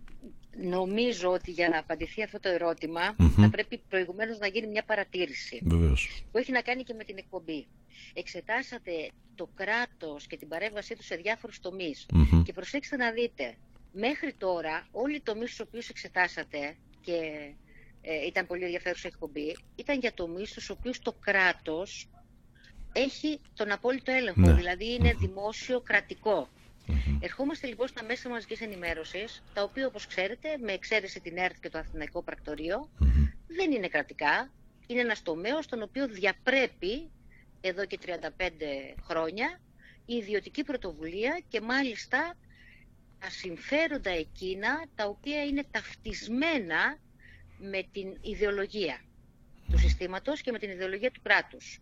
[0.63, 3.29] Νομίζω ότι για να απαντηθεί αυτό το ερωτημα Μμμ.
[3.41, 6.23] θα πρέπει προηγουμένως να γίνει μια παρατήρηση Βεβαίως.
[6.31, 7.67] που έχει να κάνει και με την εκπομπή.
[8.13, 8.91] Εξετάσατε
[9.35, 12.43] το κράτος και την παρέμβασή του σε διάφορους τομείς Μμμ.
[12.43, 13.55] και προσέξτε να δείτε,
[13.93, 17.19] μέχρι τώρα όλοι οι τομείς στους οποίους εξετάσατε και
[18.01, 22.07] ε, ήταν πολύ ενδιαφέρουσα εκπομπή, ήταν για τομείς στους οποίους το κράτος
[22.91, 24.53] έχει τον απόλυτο έλεγχο, Ναι.
[24.53, 26.49] δηλαδή είναι δημόσιο κρατικό.
[27.19, 31.69] Ερχόμαστε λοιπόν στα μέσα μαζικής ενημέρωσης, τα οποία όπως ξέρετε, με εξαίρεση την ΕΡΤ και
[31.69, 32.89] το Αθηναϊκό Πρακτορείο,
[33.47, 34.51] δεν είναι κρατικά.
[34.87, 37.09] Είναι ένας τομέας στον οποίο διαπρέπει
[37.61, 38.11] εδώ και 35
[39.07, 39.59] χρόνια
[40.05, 42.37] η ιδιωτική πρωτοβουλία και μάλιστα
[43.19, 46.97] τα συμφέροντα εκείνα τα οποία είναι ταυτισμένα
[47.57, 49.01] με την ιδεολογία
[49.71, 51.79] του συστήματος και με την ιδεολογία του κράτους.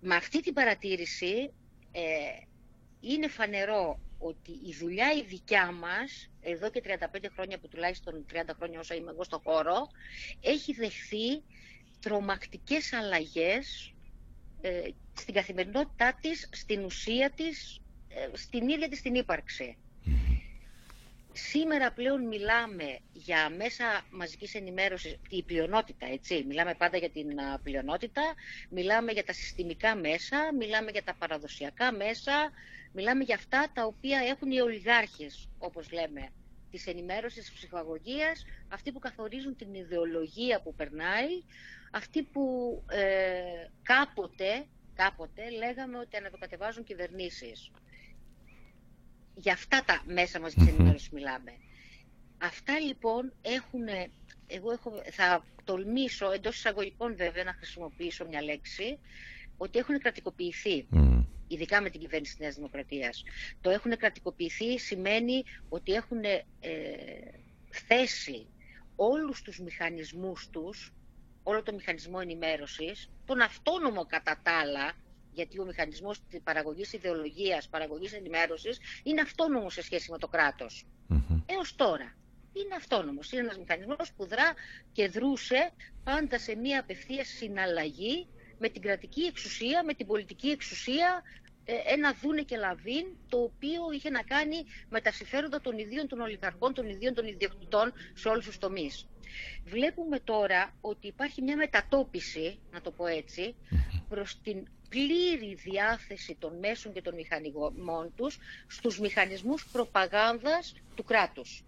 [0.00, 1.52] Με αυτή την παρατήρηση
[1.92, 2.00] ε,
[3.00, 8.34] είναι φανερό ότι η δουλειά η δικιά μας, εδώ και 35 χρόνια που τουλάχιστον 30
[8.56, 9.86] χρόνια όσο είμαι εγώ στο χώρο,
[10.40, 11.42] έχει δεχθεί
[12.00, 13.94] τρομακτικές αλλαγές
[14.60, 14.80] ε,
[15.16, 19.76] στην καθημερινότητά της, στην ουσία της, ε, στην ίδια της την ύπαρξη.
[21.32, 27.60] Σήμερα πλέον μιλάμε για μέσα μαζικής ενημέρωσης, η πλειονότητα, έτσι, μιλάμε πάντα για την α,
[27.62, 28.22] πλειονότητα,
[28.70, 32.50] μιλάμε για τα συστημικά μέσα, μιλάμε για τα παραδοσιακά μέσα,
[32.92, 36.28] μιλάμε για αυτά τα οποία έχουν οι ολιγάρχες, όπως λέμε,
[36.70, 41.42] της ενημέρωσης, της ψυχαγωγίας, αυτοί που καθορίζουν την ιδεολογία που περνάει,
[41.90, 42.42] αυτοί που
[42.90, 43.42] ε,
[43.82, 47.70] κάποτε, κάποτε λέγαμε ότι αναβοκατεβάζουν κυβερνήσεις
[49.34, 51.52] για αυτά τα μέσα μαζικής ενημέρωσης μιλάμε.
[52.38, 53.86] Αυτά λοιπόν έχουν,
[54.46, 58.98] εγώ έχω, θα τολμήσω εντός εισαγωγικών βέβαια να χρησιμοποιήσω μια λέξη,
[59.56, 60.86] ότι έχουν κρατικοποιηθεί.
[61.48, 63.22] Ειδικά με την κυβέρνηση της Νέας Δημοκρατίας.
[63.60, 66.40] Το έχουν κρατικοποιηθεί σημαίνει ότι έχουν ε,
[67.70, 68.46] θέσει
[68.96, 70.92] όλους τους μηχανισμούς τους,
[71.42, 74.92] όλο το μηχανισμό ενημέρωσης, τον αυτόνομο κατά τα άλλα,
[75.32, 80.84] γιατί ο μηχανισμός της παραγωγής ιδεολογίας, παραγωγής ενημέρωσης, είναι αυτόνομος σε σχέση με το κράτος.
[81.46, 82.14] Έως τώρα.
[82.52, 83.32] Είναι αυτόνομος.
[83.32, 84.54] Είναι ένας μηχανισμός που δρά
[84.92, 85.70] και δρούσε
[86.04, 88.26] πάντα σε μια απευθεία συναλλαγή
[88.58, 91.22] με την κρατική εξουσία, με την πολιτική εξουσία,
[91.64, 96.08] ε, ένα δούνε και λαβίν, το οποίο είχε να κάνει με τα συμφέροντα των ιδίων
[96.08, 99.06] των ολιγαρχών, των ιδίων των ιδιοκτητών σε όλους τους τομείς.
[99.64, 103.54] Βλέπουμε τώρα ότι υπάρχει μια μετατόπιση, να το πω έτσι,
[104.08, 111.62] προς την πλήρη διάθεση των μέσων και των μηχανισμών τους στους μηχανισμούς προπαγάνδας του κράτους.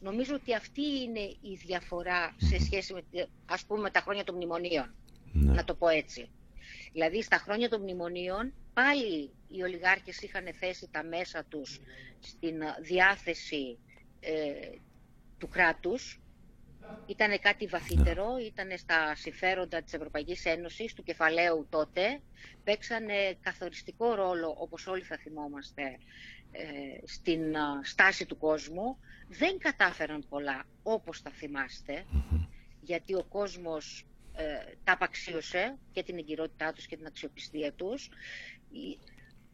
[0.00, 4.34] Νομίζω ότι αυτή είναι η διαφορά σε σχέση με, ας πούμε, με τα χρόνια των
[4.34, 4.94] μνημονίων,
[5.32, 6.28] να το πω έτσι.
[6.92, 11.80] Δηλαδή στα χρόνια των μνημονίων πάλι οι ολιγάρχες είχαν θέσει τα μέσα τους
[12.20, 13.78] στην διάθεση
[14.20, 14.52] ε,
[15.38, 16.20] του κράτους.
[17.06, 22.20] Ήταν κάτι βαθύτερο, ήταν στα συμφέροντα της Ευρωπαϊκής Ένωσης, του κεφαλαίου τότε.
[22.64, 25.82] Παίξανε καθοριστικό ρόλο, όπως όλοι θα θυμόμαστε,
[26.52, 28.98] ε, στην α, στάση του κόσμου.
[29.28, 32.04] Δεν κατάφεραν πολλά, όπως θα θυμάστε,
[32.80, 34.06] γιατί ο κόσμος
[34.36, 34.44] ε,
[34.84, 38.08] τα απαξίωσε και την εγκυρότητά τους και την αξιοπιστία τους.
[38.70, 38.98] Η-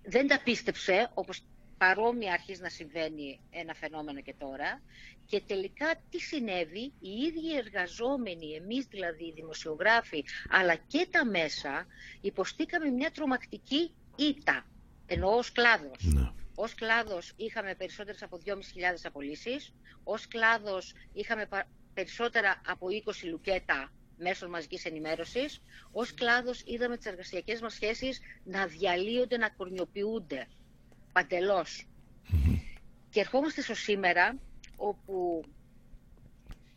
[0.02, 1.42] Δεν τα πίστεψε, όπως
[1.78, 4.82] παρόμοια αρχίζει να συμβαίνει ένα φαινόμενο και τώρα.
[5.26, 11.86] Και τελικά τι συνέβη, οι ίδιοι εργαζόμενοι, εμείς δηλαδή οι δημοσιογράφοι, αλλά και τα μέσα,
[12.20, 14.66] υποστήκαμε μια τρομακτική ήττα,
[15.06, 16.14] εννοώ ως κλάδος.
[16.55, 19.72] Ως κλάδος είχαμε περισσότερες από 2.500 απολύσεις,
[20.05, 25.60] ως κλάδος είχαμε πα- περισσότερα από 20 λουκέτα μέσω μαζικής ενημέρωσης.
[25.92, 30.46] Ως κλάδος είδαμε τις εργασιακές μας σχέσεις να διαλύονται, να κορνιοποιούνται
[31.12, 31.86] παντελώς.
[33.10, 34.39] Και ερχόμαστε στο σήμερα,
[34.76, 35.44] όπου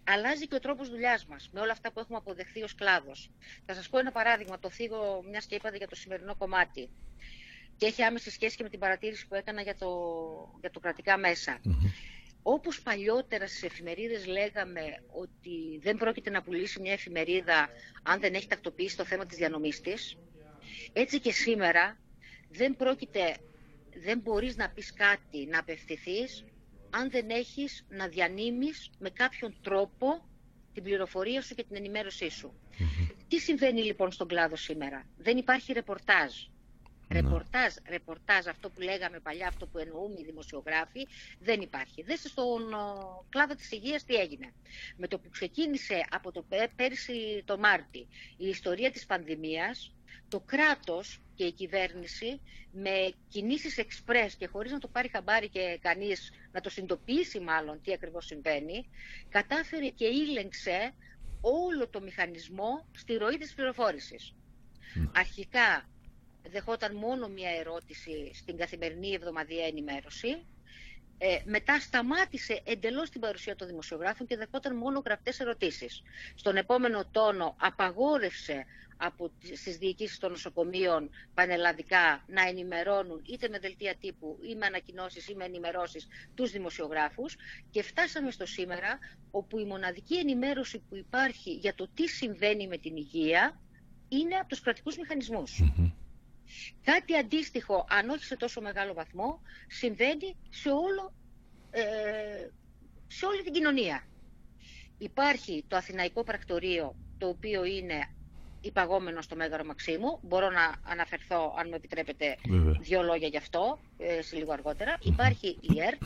[0.04, 3.32] αλλάζει και ο τρόπος δουλειάς μας, με όλα αυτά που έχουμε αποδεχθεί ως κλάδος.
[3.66, 6.90] Θα σας πω ένα παράδειγμα, το θίγω μιας και είπατε για το σημερινό κομμάτι.
[7.78, 9.90] Και έχει άμεση σχέση και με την παρατήρηση που έκανα για το,
[10.60, 11.62] για το κρατικά μέσα.
[12.44, 17.70] Όπως παλιότερα στις εφημερίδες λέγαμε ότι δεν πρόκειται να πουλήσει μια εφημερίδα
[18.04, 20.18] αν δεν έχει τακτοποιήσει το θέμα της διανομής της,
[20.94, 21.98] έτσι και σήμερα
[22.50, 23.38] δεν πρόκειται,
[24.04, 26.44] δεν μπορείς να πεις κάτι, να απευθυνθείς,
[26.90, 30.26] αν δεν έχεις να διανύμεις με κάποιον τρόπο
[30.74, 32.54] την πληροφορία σου και την ενημέρωσή σου.
[33.28, 36.34] Τι συμβαίνει λοιπόν στον κλάδο σήμερα; Δεν υπάρχει ρεπορτάζ.
[37.12, 41.08] Ρεπορτάζ, ρεπορτάζ, αυτό που λέγαμε παλιά, αυτό που εννοούμε οι δημοσιογράφοι,
[41.40, 42.02] δεν υπάρχει.
[42.02, 44.54] Δέστε στον ο, κλάδο της υγείας τι έγινε.
[44.98, 48.08] Με το που ξεκίνησε από το πέ- πέρσι το Μάρτι
[48.38, 49.94] η ιστορία της πανδημίας,
[50.28, 55.80] το κράτος και η κυβέρνηση με κινήσεις εξπρές και χωρίς να το πάρει χαμπάρι και
[55.82, 58.90] κανείς να το συνειδητοποιήσει μάλλον τι ακριβώς συμβαίνει,
[59.30, 60.94] κατάφερε και ήλεγξε
[61.42, 64.34] όλο το μηχανισμό στη ροή της πληροφόρησης.
[65.16, 65.90] Αρχικά
[66.50, 70.46] δεχόταν μόνο μία ερώτηση στην καθημερινή εβδομαδιαία ενημέρωση,
[71.24, 76.02] ε, μετά σταμάτησε εντελώς την παρουσία των δημοσιογράφων και δεχόταν μόνο γραπτές ερωτήσεις.
[76.36, 78.66] Στον επόμενο τόνο απαγόρευσε
[78.98, 84.66] από τις- στις διοικήσεις των νοσοκομείων πανελλαδικά να ενημερώνουν είτε με δελτία τύπου ή με
[84.66, 87.36] ανακοινώσεις ή με ενημερώσεις τους δημοσιογράφους
[87.72, 89.00] και φτάσαμε στο σήμερα
[89.32, 93.62] όπου η μοναδική ενημέρωση που υπάρχει για το τι συμβαίνει με την υγεία
[94.10, 95.62] είναι από τους κρατικούς μηχανισμούς.
[96.84, 101.14] Κάτι αντίστοιχο, αν όχι σε τόσο μεγάλο βαθμό, συμβαίνει σε, όλο,
[101.72, 101.82] ε,
[103.08, 104.08] σε όλη την κοινωνία.
[104.98, 108.10] Υπάρχει το Αθηναϊκό Πρακτορείο, το οποίο είναι
[108.62, 110.20] υπαγόμενο στο Μέγαρο Μαξίμου.
[110.22, 112.78] Μπορώ να αναφερθώ, αν μου επιτρέπετε, Βέβαια.
[112.82, 114.98] δύο λόγια γι' αυτό, ε, σε λίγο αργότερα.
[115.02, 116.02] Υπάρχει η ΕΡΤ.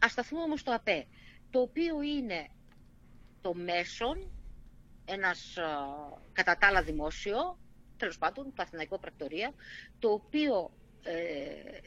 [0.00, 1.06] Ας σταθούμε όμως στο ΑΠΕ,
[1.50, 2.48] το οποίο είναι
[3.40, 4.30] το μέσον,
[5.04, 5.68] ένας α,
[6.32, 7.58] κατά τα άλλα δημόσιο,
[7.96, 9.52] τέλος πάντων, το Αθηναϊκό Πρακτορία,
[9.98, 10.70] το οποίο
[11.02, 11.80] ε,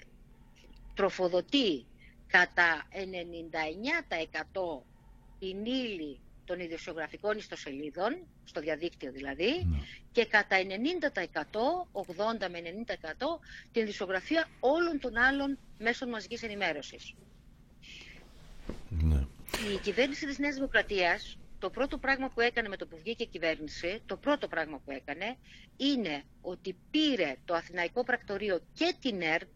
[0.94, 1.86] τροφοδοτεί
[2.27, 4.81] κατά 99%
[5.40, 9.68] την ύλη των ιδιοσιογραφικών ιστοσελίδων, στο διαδίκτυο δηλαδή,
[10.11, 11.27] και κατά 90%,
[11.94, 13.40] 80 με 90%
[13.72, 17.14] την ειδησιογραφία όλων των άλλων μέσων μαζικής ενημέρωσης.
[18.90, 19.26] Ναι.
[19.73, 23.27] Η κυβέρνηση της Νέας Δημοκρατίας, το πρώτο πράγμα που έκανε με το που βγήκε η
[23.27, 25.38] κυβέρνηση, το πρώτο πράγμα που έκανε,
[25.77, 29.48] είναι ότι πήρε το Αθηναϊκό Πρακτορείο και την ΕΡΤ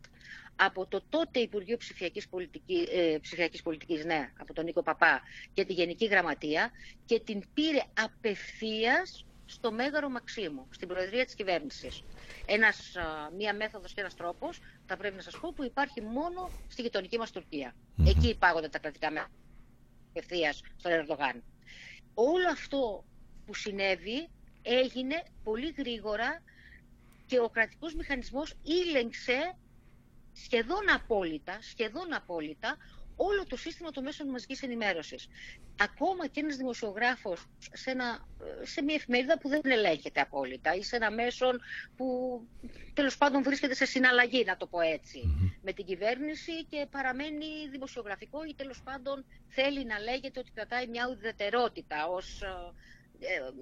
[0.56, 5.22] από το τότε Υπουργείο Ψηφιακής, Πολιτική, ε, Ψηφιακής Πολιτικής, ναι, από τον Νίκο Παπά
[5.54, 6.72] και τη Γενική Γραμματεία
[7.06, 12.04] και την πήρε απευθείας στο Μέγαρο Μαξίμου, στην Προεδρία της Κυβέρνησης.
[12.46, 16.50] Ένας, α, μία μέθοδος και ένας τρόπος, θα πρέπει να σας πω, που υπάρχει μόνο
[16.68, 17.76] στη γειτονική μας τουρκια
[18.06, 19.30] Εκεί υπάγονται τα κρατικά μέσα
[20.10, 21.44] απευθείας στον Ερντογάν.
[22.14, 23.04] Όλο αυτό
[23.46, 24.30] που συνέβη
[24.62, 26.44] έγινε πολύ γρήγορα
[27.26, 29.56] και ο κρατικός μηχανισμός ήλεγξε
[30.34, 32.78] σχεδόν απόλυτα, σχεδόν απόλυτα
[33.16, 35.28] όλο το σύστημα των μέσων μαζικής ενημέρωσης.
[35.78, 38.28] Ακόμα και ένας δημοσιογράφος σε, ένα,
[38.64, 41.62] σε μια εφημερίδα που δεν ελέγχεται απόλυτα ή σε ένα μέσον
[41.98, 42.08] που
[42.94, 45.20] τέλος πάντων βρίσκεται σε συναλλαγή, να το πω έτσι,
[45.62, 51.08] με την κυβέρνηση και παραμένει δημοσιογραφικό ή τέλος πάντων θέλει να λέγεται ότι κρατάει μια
[51.10, 52.48] ουδετερότητα ως ε,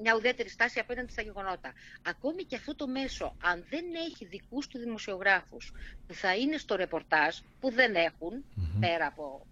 [0.01, 1.73] μια ουδέτερη στάση απέναντι στα γεγονότα.
[2.01, 5.71] Ακόμη και αυτό το μέσο, αν δεν έχει δικούς του δημοσιογράφους
[6.07, 8.45] που θα είναι στο ρεπορτάζ, που δεν εχουν
[8.79, 9.45] πέρα από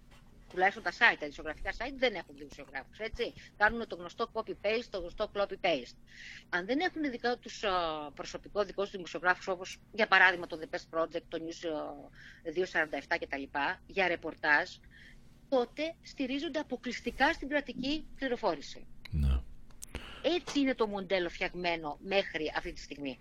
[0.50, 3.32] τουλάχιστον τα site, τα δημοσιογραφικά site δεν έχουν δημοσιογράφους, έτσι.
[3.56, 5.96] Κάνουν το γνωστό copy-paste, το γνωστό copy-paste.
[6.48, 7.70] Αν δεν έχουν δικά τους α,
[8.14, 13.16] προσωπικό δικός τους δημοσιογράφους, όπως για παράδειγμα το The Best Project, το News α, 247
[13.20, 13.42] κτλ,
[13.86, 14.70] για ρεπορτάζ,
[15.48, 18.86] τότε στηρίζονται αποκλειστικά στην κρατική πληροφόρηση.
[19.10, 19.40] Ναι.
[20.22, 23.18] Έτσι είναι το μοντέλο φτιαγμένο μέχρι αυτή τη στιγμή.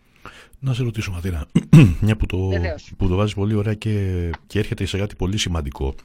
[0.59, 1.47] Να σε ρωτήσω Ματίνα,
[2.01, 2.91] μια που το, Βεβαίως.
[2.97, 5.95] που το βάζεις πολύ ωραία και, και έρχεται σε κάτι πολύ σημαντικό.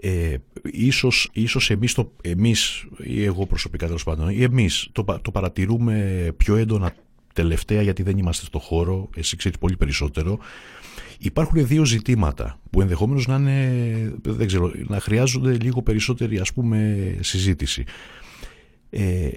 [0.00, 5.20] Ε, ίσως, ίσως εμείς, το, εμείς ή εγώ προσωπικά τέλος πάντων ή εμείς το, πα-
[5.20, 6.94] το παρατηρούμε πιο έντονα
[7.32, 10.38] τελευταία γιατί δεν είμαστε στο χώρο εσύ ξέρεις πολύ περισσότερο
[11.18, 17.06] υπάρχουν δύο ζητήματα που ενδεχομένως να είναι δεν ξέρω, να χρειάζονται λίγο περισσότερη ας πούμε
[17.20, 17.84] συζήτηση
[18.90, 19.28] ε,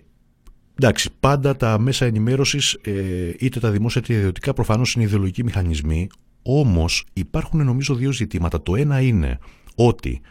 [0.81, 5.43] Εντάξει, πάντα τα μέσα ενημέρωσης, ε, είτε τα δημόσια είτε τα ιδιωτικά, προφανώς είναι ιδεολογικοί
[5.43, 6.07] μηχανισμοί.
[6.43, 8.61] Όμως υπάρχουν νομίζω δύο ζητήματα.
[8.61, 9.37] Το ένα είναι
[9.75, 10.21] ότι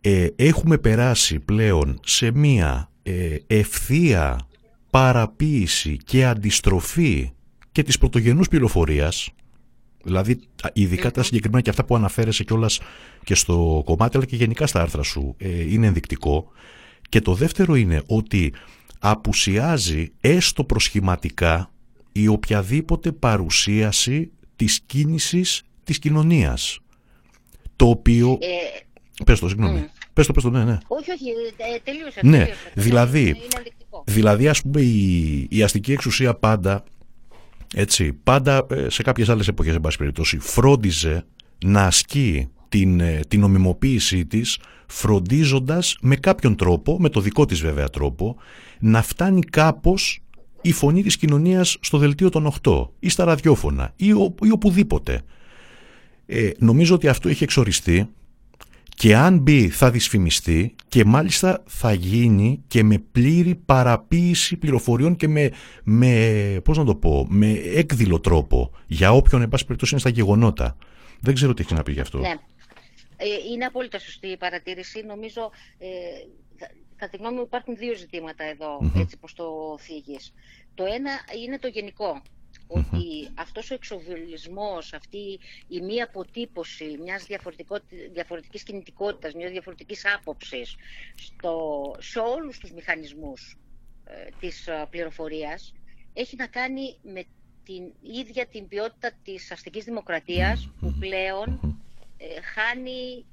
[0.00, 4.48] ε, έχουμε περάσει πλέον σε μία ε, ευθεία
[4.90, 7.30] παραποίηση και αντιστροφή
[7.72, 9.30] και της πρωτογενούς πληροφορίας,
[10.04, 12.80] δηλαδή τα- ειδικά τα συγκεκριμένα και αυτά που αναφέρεσαι κιόλας
[13.24, 16.48] και στο κομμάτι αλλά και γενικά στα άρθρα σου ε, είναι ενδεικτικό.
[17.08, 18.52] Και το δεύτερο είναι ότι
[19.02, 21.70] απουσιάζει έστω προσχηματικά
[22.12, 26.78] η οποιαδήποτε παρουσίαση της κίνησης της κοινωνίας.
[27.76, 28.38] Το οποίο...
[28.40, 28.46] Ε,
[29.24, 29.86] Πες το, συγγνώμη.
[30.12, 30.78] Πες το, πες το, ναι, ναι.
[30.86, 31.24] όχι, όχι,
[31.56, 32.20] ε, τελείωσε.
[32.22, 32.72] Ναι, τελείωσε.
[32.74, 34.04] δηλαδή, Είναι ενδεικτικό.
[34.06, 36.84] δηλαδή ας πούμε η, η αστική εξουσία πάντα,
[37.74, 41.24] έτσι, πάντα ε, σε κάποιες άλλες εποχές, εν πάση περιπτώσει, φρόντιζε
[41.64, 47.60] να ασκεί την, ε, την νομιμοποίησή της φροντίζοντας με κάποιον τρόπο, με το δικό της
[47.60, 48.36] βέβαια τρόπο,
[48.80, 50.20] να φτάνει κάπως
[50.62, 55.20] η φωνή της κοινωνίας στο δελτίο των 8 ή στα ραδιόφωνα ή, ο- ή οπουδήποτε.
[56.26, 58.08] Ε, νομίζω ότι αυτό έχει εξοριστεί
[58.88, 65.28] και αν μπει θα δυσφημιστεί και μάλιστα θα γίνει και με πλήρη παραποίηση πληροφοριών και
[65.28, 65.50] με,
[65.84, 70.10] με πώς να το πω, με έκδηλο τρόπο για όποιον εν πάση περιπτώσει είναι στα
[70.10, 70.76] γεγονότα.
[71.20, 72.18] Δεν ξέρω τι έχει να πει γι' αυτό.
[72.18, 72.34] Ναι.
[73.22, 75.02] Ε, είναι απόλυτα σωστή η παρατήρηση.
[75.02, 75.88] Νομίζω, ε,
[76.56, 80.32] κα- κατά τη γνώμη μου υπάρχουν δύο ζητήματα εδώ, έτσι πως το θίγεις.
[80.74, 81.10] Το ένα
[81.44, 82.22] είναι το γενικό.
[82.66, 85.38] Ότι αυτός ο εξοβιολισμός, αυτή
[85.68, 87.80] η μία αποτύπωση μιας διαφορετικό-
[88.12, 90.74] διαφορετικής κινητικότητας, μιας διαφορετικής άποψης
[91.14, 93.56] στο, σε όλους τους μηχανισμούς
[94.04, 95.72] ε, της ε, πληροφορίας
[96.12, 97.24] έχει να κάνει με
[97.64, 101.89] την ίδια την ποιότητα της αστικής δημοκρατίας που πλέον ε,
[102.54, 103.26] χάνει,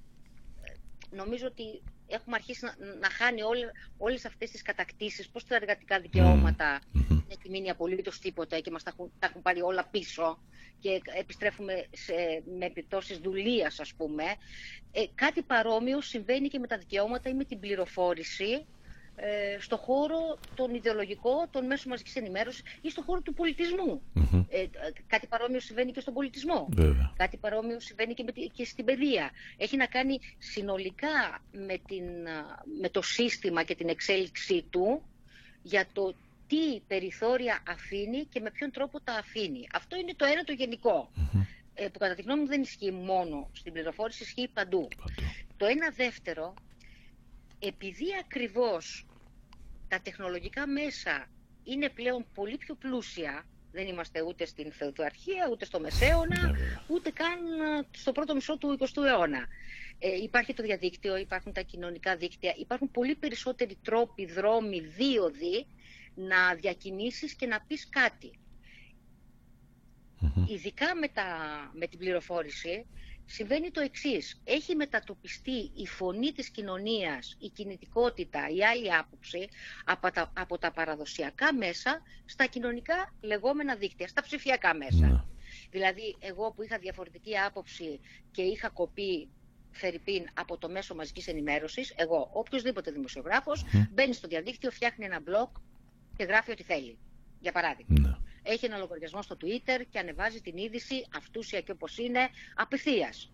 [0.61, 5.55] ε, νομίζω ότι έχουμε αρχίσει να, να χάνει όλε, όλες αυτές τις κατακτήσεις, πώς τα
[5.55, 9.88] εργατικά δικαιώματα δεν έχει μείνει απολύτως τίποτα και μας τα έχουν, τα έχουν πάρει όλα
[9.91, 10.39] πίσω
[10.80, 12.14] και επιστρέφουμε σε,
[12.57, 14.23] με επιπτώσεις δουλείας ας πούμε.
[14.91, 18.65] Ε, κάτι παρόμοιο συμβαίνει και με τα δικαιώματα ή με την πληροφόρηση
[19.19, 24.02] ε, στο χώρο τον ιδεολογικό, των μέσων μαζικής ενημέρωσης ή στο χώρο του πολιτισμού.
[24.49, 24.68] Ε, ε,
[25.07, 26.68] κάτι παρόμοιο συμβαίνει και στον πολιτισμό.
[26.72, 27.14] Βέβαια.
[27.18, 29.31] Κάτι παρόμοιο συμβαίνει και, με, τη- και στην παιδεία.
[29.57, 35.02] Έχει να κάνει συνολικά με, την, α, με το σύστημα και την εξέλιξή του
[35.61, 36.14] για το
[36.48, 39.68] τι περιθώρια αφήνει και με ποιον τρόπο τα αφήνει.
[39.73, 41.11] Αυτό είναι το ένα το γενικό.
[41.80, 44.88] Ε, που κατά τη γνώμη μου δεν ισχύει μόνο στην πληροφόρηση, ισχύει παντού.
[45.57, 46.53] Το ένα δεύτερο,
[47.59, 49.05] επειδή ακριβώς
[49.88, 51.29] τα τεχνολογικά μέσα
[51.63, 56.55] είναι πλέον πολύ πιο πλούσια, δεν είμαστε ούτε στην Θεοδοαρχία, ούτε στο Μεσαίωνα,
[56.88, 59.47] ούτε καν α, στο πρώτο μισό του 20ου αιώνα.
[59.99, 65.65] Ε, υπάρχει το διαδίκτυο, υπάρχουν τα κοινωνικά δίκτυα, υπάρχουν πολύ περισσότεροι τρόποι, δρόμοι, δίωδοι
[66.15, 68.39] να διακινήσεις και να πεις κάτι.
[70.47, 71.25] Ειδικά με, τα,
[71.73, 72.85] με την πληροφόρηση
[73.27, 74.41] συμβαίνει το εξής.
[74.43, 79.47] Έχει μετατοπιστεί η φωνή της κοινωνίας, η κινητικότητα, η άλλη άποψη
[79.85, 85.25] από τα, από τα παραδοσιακά μέσα στα κοινωνικά λεγόμενα δίκτυα, στα ψηφιακά μέσα.
[85.71, 87.99] Δηλαδή, εγώ που είχα διαφορετική άποψη
[88.31, 89.29] και είχα κοπεί
[89.71, 95.61] Φερρυπίν από το μέσο μαζικής ενημέρωσης, εγώ, οποιοδήποτε δημοσιογράφος, μπαίνει στο διαδίκτυο, φτιάχνει ένα blog
[96.15, 96.97] και γράφει ό,τι θέλει.
[97.39, 98.26] Για παράδειγμα.
[98.48, 103.32] Έχει ένα λογαριασμό στο Twitter και ανεβάζει την είδηση αυτούσια και όπως είναι απευθείας.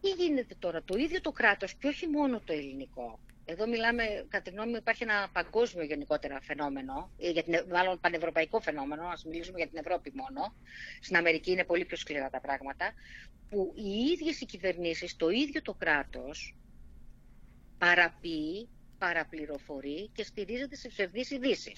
[0.00, 3.18] Τι γίνεται τώρα, το ίδιο το κράτος και όχι μόνο το ελληνικό.
[3.44, 8.00] Εδώ μιλάμε, κατά τη γνώμη μου, υπάρχει ένα παγκόσμιο γενικότερα φαινόμενο, ε, για την, μάλλον
[8.00, 10.54] πανευρωπαϊκό φαινόμενο, ας μιλήσουμε για την Ευρώπη μόνο.
[11.00, 12.92] Στην Αμερική είναι πολύ πιο σκληρά τα πράγματα,
[13.50, 16.56] που οι ίδιες οι κυβερνήσεις, το ίδιο το κράτος,
[17.78, 21.72] παραποιεί, παραπληροφορεί και στηρίζεται σε ψευδείς ειδήσει.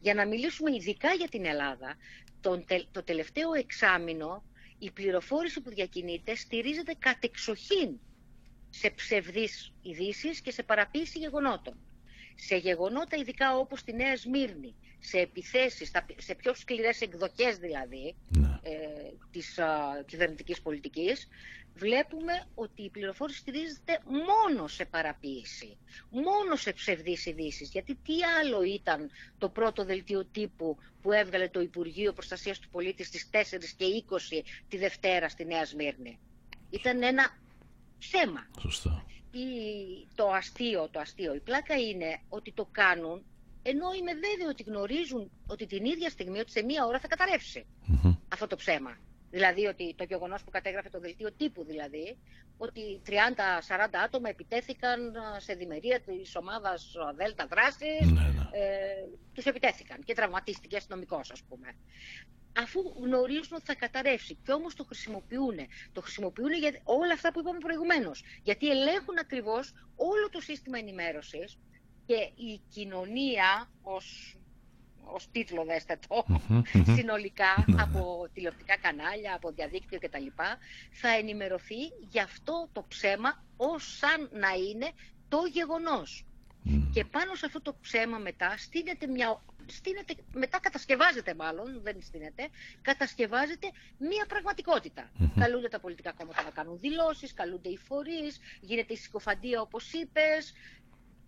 [0.00, 1.96] Για να μιλήσουμε ειδικά για την Ελλάδα,
[2.40, 4.44] τον, τε- το τελευταίο εξάμεινο
[4.78, 7.98] η πληροφόρηση που διακινείται στηρίζεται κατεξοχήν
[8.70, 11.74] σε ψευδείς ειδήσεις και σε παραποίηση γεγονότων.
[12.34, 18.14] Σε γεγονότα ειδικά όπως τη Νέα Σμύρνη, σε επιθέσεις, στα- σε πιο σκληρές εκδοχές δηλαδή
[18.62, 18.70] ε,
[19.30, 21.28] της α, κυβερνητικής πολιτικής,
[21.74, 25.76] βλέπουμε ότι η πληροφόρηση στηρίζεται μόνο σε παραποίηση,
[26.10, 27.70] μόνο σε ψευδείς ειδήσεις.
[27.70, 33.04] Γιατί τι άλλο ήταν το πρώτο δελτίο τύπου που έβγαλε το Υπουργείο Προστασίας του Πολίτη
[33.04, 33.36] στις 4
[33.76, 36.18] και 20 τη Δευτέρα στη Νέα Σμύρνη;
[36.70, 37.38] Ήταν ένα
[37.98, 38.46] ψέμα.
[38.60, 39.04] Σωστά.
[39.32, 39.46] Η,
[40.14, 43.24] το αστείο, το αστείο, η πλάκα είναι ότι το κάνουν
[43.62, 47.66] ενώ είμαι βέβαιο ότι γνωρίζουν ότι την ίδια στιγμή, ότι σε μία ώρα θα καταρρεύσει
[48.28, 48.98] αυτό το ψέμα.
[49.30, 52.18] Δηλαδή ότι το γεγονός που κατέγραφε το δελτίο τύπου δηλαδή,
[52.56, 53.12] ότι 30-40
[54.04, 58.10] άτομα επιτέθηκαν α, σε διμερία της ομάδας Δέλτα Δράσης,
[58.50, 59.04] ε,
[59.34, 61.76] τους επιτέθηκαν και τραυματίστηκε αστυνομικός, ας πούμε.
[62.58, 65.56] Αφού γνωρίζουν ότι θα καταρρεύσει και όμως το χρησιμοποιούν.
[65.92, 68.22] Το χρησιμοποιούν για όλα αυτά που είπαμε προηγουμένως.
[68.42, 71.58] Γιατί ελέγχουν ακριβώς όλο το σύστημα ενημέρωσης
[72.06, 74.36] και η κοινωνία ως,
[75.04, 76.24] ως τίτλο δέστε το,
[76.96, 80.26] συνολικά από τηλεοπτικά κανάλια, από διαδίκτυο κτλ.
[80.90, 84.90] θα ενημερωθεί για αυτό το ψέμα ως σαν να είναι
[85.28, 86.24] το γεγονός.
[86.92, 89.40] Και πάνω σε αυτό το ψέμα μετά στείνεται μια
[89.70, 92.48] στείνεται, μετά κατασκευάζεται μάλλον, δεν στείνεται,
[92.82, 95.10] κατασκευάζεται μία πραγματικότητα.
[95.38, 100.52] Καλούνται τα πολιτικά κόμματα να κάνουν δηλώσεις, καλούνται οι φορείς, γίνεται η συκοφαντία όπως είπες.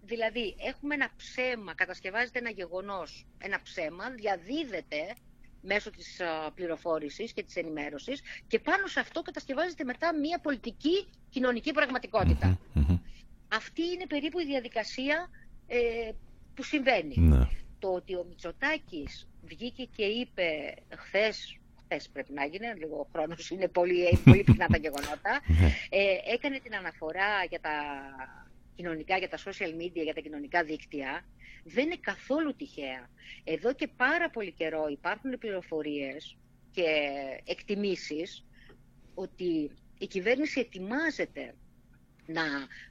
[0.05, 5.15] Δηλαδή έχουμε ένα ψέμα, κατασκευάζεται ένα γεγονός, ένα ψέμα, διαδίδεται
[5.63, 11.09] μέσω της α, πληροφόρησης και της ενημέρωσης και πάνω σε αυτό κατασκευάζεται μετά μία πολιτική
[11.29, 12.59] κοινωνική πραγματικότητα.
[13.49, 15.31] Αυτή είναι περίπου η διαδικασία
[15.67, 16.11] ε,
[16.55, 17.15] που συμβαίνει.
[17.17, 17.49] Ναι.
[17.79, 23.51] Το ότι ο Μητσοτάκης βγήκε και είπε χθες, χθες πρέπει να γίνει, λίγο ο χρόνος
[23.51, 25.41] είναι πολύ, πολύ πυκνά τα γεγονότα.
[25.89, 27.73] Ε, έκανε την αναφορά για τα
[28.77, 31.25] κοινωνικά, για τα social media, για τα κοινωνικά δίκτυα.
[31.65, 33.11] Δεν είναι καθόλου τυχαία.
[33.45, 36.37] Εδώ και πάρα πολύ καιρό υπάρχουν πληροφορίες
[36.71, 36.85] και
[37.45, 38.45] εκτιμήσεις
[39.15, 41.55] ότι η κυβέρνηση ετοιμάζεται
[42.27, 42.43] να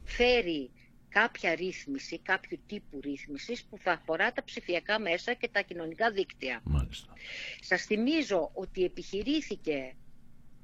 [0.03, 0.71] φέρει
[1.09, 6.61] κάποια ρύθμιση, κάποιου τύπου ρύθμισης που θα αφορά τα ψηφιακά μέσα και τα κοινωνικά δίκτυα.
[6.63, 7.13] Μάλιστα.
[7.59, 9.95] Σας θυμίζω ότι επιχειρήθηκε,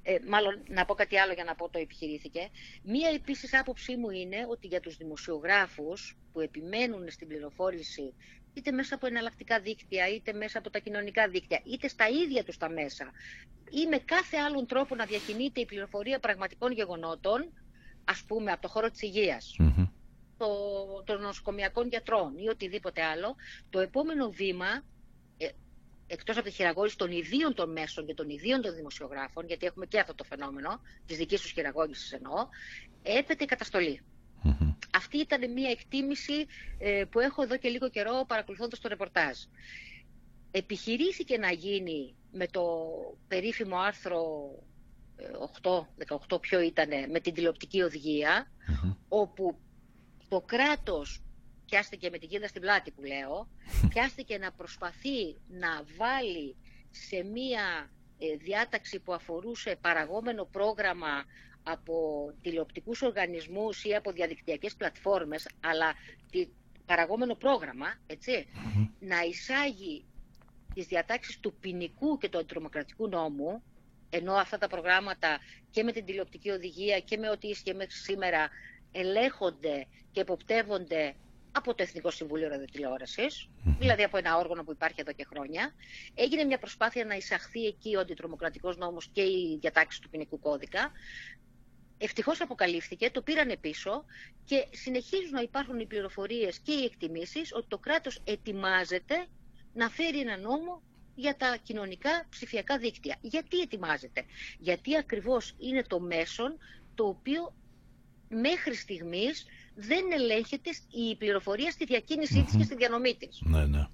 [0.09, 2.49] ε, μάλλον να πω κάτι άλλο για να πω το επιχειρήθηκε,
[2.84, 8.13] μία επίσης άποψή μου είναι ότι για τους δημοσιογράφους που επιμένουν στην πληροφόρηση
[8.53, 12.57] είτε μέσα από εναλλακτικά δίκτυα, είτε μέσα από τα κοινωνικά δίκτυα, είτε στα ίδια τους
[12.57, 13.11] τα μέσα,
[13.69, 17.53] ή με κάθε άλλον τρόπο να διακινείται η πληροφορία πραγματικών γεγονότων,
[18.05, 19.88] ας πούμε από το χώρο της υγείας, Μμμ.
[20.38, 20.47] το,
[21.05, 23.35] των νοσοκομιακών γιατρών ή οτιδήποτε άλλο,
[23.69, 24.84] το επόμενο βήμα,
[26.07, 29.65] ε, εκτός από τη χειραγώγηση των ιδίων των μέσων και των ιδίων των δημοσιογράφων, γιατί
[29.65, 32.47] έχουμε και αυτό το φαινόμενο, της δικής τους χειραγώγησης εννοώ,
[33.03, 34.01] έπεται η καταστολή.
[34.41, 34.73] Μμμ.
[34.95, 36.45] Αυτή ήταν μια εκτίμηση
[36.77, 39.38] ε, που έχω εδώ και λίγο καιρό παρακολουθώντας το ρεπορτάζ.
[40.51, 42.63] Επιχειρήθηκε να γίνει με το
[43.27, 44.49] περίφημο άρθρο
[45.15, 45.23] ε,
[45.61, 45.69] 8,
[46.29, 48.93] 18 ποιο ήτανε, με την τηλεοπτική οδηγία, Μμμ.
[49.07, 49.57] όπου
[50.29, 51.21] το κράτος
[51.69, 53.48] πιάστηκε με την κίνδα στην πλάτη που λέω,
[53.94, 56.56] πιάστηκε να προσπαθεί να βάλει
[56.91, 57.89] σε μία
[58.19, 61.26] ε, διάταξη που αφορούσε παραγόμενο πρόγραμμα
[61.64, 65.94] από τηλεοπτικούς οργανισμούς ή από διαδικτυακές πλατφόρμες, αλλά
[66.31, 66.48] τη,
[66.85, 68.48] παραγόμενο πρόγραμμα, έτσι,
[68.99, 70.06] να εισάγει
[70.73, 73.64] τις διατάξεις του ποινικού και του αντιτρομοκρατικού νόμου,
[74.10, 75.39] ενώ αυτά τα προγράμματα
[75.72, 78.49] και με την τηλεοπτική οδηγία και με ό,τι ίσχυε μέχρι σήμερα
[78.91, 81.15] ελέγχονται και εποπτεύονται
[81.57, 85.73] από το Εθνικό Συμβούλιο Ραδιοτηλεόρασης, δηλαδή από ένα όργανο που υπάρχει εδώ και χρόνια.
[86.13, 90.91] Έγινε μια προσπάθεια να εισαχθεί εκεί ο αντιτρομοκρατικός νόμος και η διατάξη του ποινικού κώδικα.
[91.97, 94.05] Ευτυχώς αποκαλύφθηκε, το πήρανε πίσω
[94.45, 99.27] και συνεχίζουν να υπάρχουν οι πληροφορίες και οι εκτιμήσεις ότι το κράτος ετοιμάζεται
[99.73, 100.81] να φέρει ένα νόμο
[101.15, 103.17] για τα κοινωνικά ψηφιακά δίκτυα.
[103.21, 104.25] Γιατί ετοιμάζεται,
[104.59, 106.57] Γιατί ακριβώς είναι το μέσον
[106.95, 107.53] το οποίο
[108.29, 109.45] μέχρι στιγμής
[109.77, 110.69] δεν ελέγχεται
[111.09, 113.41] η πληροφορία στη διακίνησή της και στη διανομή της.
[113.41, 113.87] Ναι, ναι.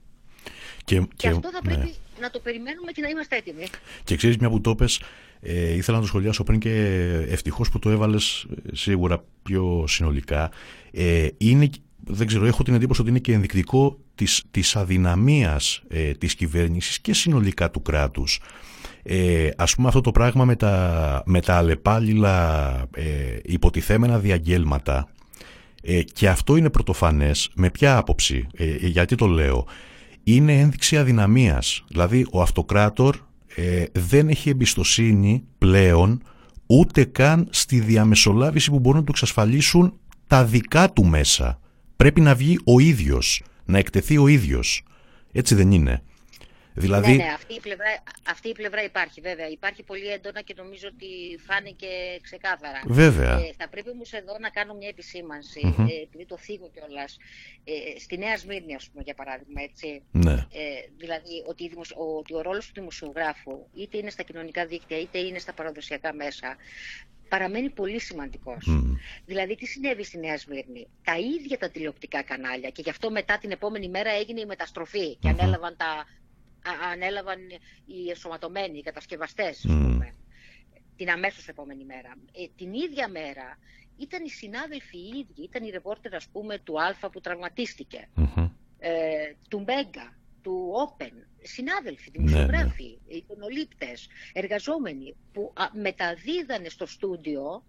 [0.86, 1.74] Και, Και αυτό θα ναι.
[1.74, 3.66] πρέπει να το περιμένουμε και να είμαστε έτοιμοι.
[4.04, 5.02] Και ξέρεις μια που το πες,
[5.42, 6.72] ε, ήθελα να το σχολιάσω πριν και
[7.30, 10.52] ευτυχώς που το έβαλες ε, σίγουρα πιο συνολικά.
[10.92, 11.70] Ε, είναι,
[12.04, 17.00] δεν ξέρω, έχω την εντύπωση ότι είναι και ενδεικτικό της, της αδυναμίας ε, της κυβέρνησης
[17.00, 18.40] και συνολικά του κράτους.
[19.04, 25.08] Ε, ας πούμε αυτό το πράγμα με τα, με τα αλλεπάλληλα ε, υποτιθέμενα διαγγέλματα
[25.86, 27.50] ε, και αυτό είναι πρωτοφανές.
[27.56, 29.68] Με ποια άποψη, ε, ε, γιατί το λέω;
[30.24, 31.84] Είναι ένδειξη αδυναμίας.
[31.88, 33.18] Δηλαδή ο αυτοκράτορ
[33.56, 36.22] ε, δεν έχει εμπιστοσύνη πλέον
[36.66, 39.94] ούτε καν στη διαμεσολάβηση που μπορούν να του εξασφαλίσουν
[40.28, 41.60] τα δικά του μέσα.
[41.96, 44.84] Πρέπει να βγει ο ίδιος να εκτεθεί ο ίδιος.
[45.32, 46.02] Έτσι δεν είναι
[46.76, 49.48] δηλαδή Ναι, ναι, αυτή η, πλευρά, αυτή η πλευρά υπάρχει βέβαια.
[49.50, 51.08] Υπάρχει πολύ έντονα και νομίζω ότι
[51.48, 51.88] φάνηκε
[52.22, 52.82] ξεκάθαρα.
[52.86, 53.38] Βέβαια.
[53.40, 55.88] Ε, θα πρέπει όμως εδώ να κάνω μια επισήμανση, Μμμ.
[55.88, 57.18] ε, επειδή το θίγω κιόλας.
[57.64, 60.04] Ε, στη Νέα Σμύρνη, ας πούμε, για παράδειγμα, έτσι.
[60.12, 60.64] ναι Ε,
[60.98, 65.00] δηλαδή ότι, η δημοσ- ο, ότι ο ρόλος του δημοσιογράφου είτε είναι στα κοινωνικά δίκτυα
[65.00, 66.56] είτε είναι στα παραδοσιακά μέσα
[67.30, 68.66] παραμένει πολύ σημαντικός.
[68.68, 68.94] Μμ.
[69.26, 73.38] Δηλαδή τι συνέβη στη Νέα Σμύρνη; Τα ίδια τα τηλεοπτικά κανάλια και γι' αυτό μετά
[73.38, 75.40] την επόμενη μέρα έγινε η μεταστροφή και Μμμ.
[75.40, 76.06] ανέλαβαν, τα, α-
[76.92, 77.40] ανέλαβαν
[77.86, 79.82] οι εσωματωμένοι, οι κατασκευαστές, ας Μμ.
[79.92, 80.14] πούμε,
[80.96, 82.16] την αμέσως επόμενη μέρα.
[82.34, 83.58] Ε, την ίδια μέρα
[83.98, 88.50] ήταν οι συνάδελφοι οι ίδιοι, ήταν οι ρεπόρτερ ας πούμε του Α που τραυματίστηκε Μμμ.
[88.80, 88.90] ε,
[89.50, 91.12] του Μέγκα, του Open,
[91.42, 97.64] συνάδελφοι, Ναι, δημοσιογράφοι, εικονολήπτες, εργαζόμενοι που α, μεταδίδανε στο στούντιο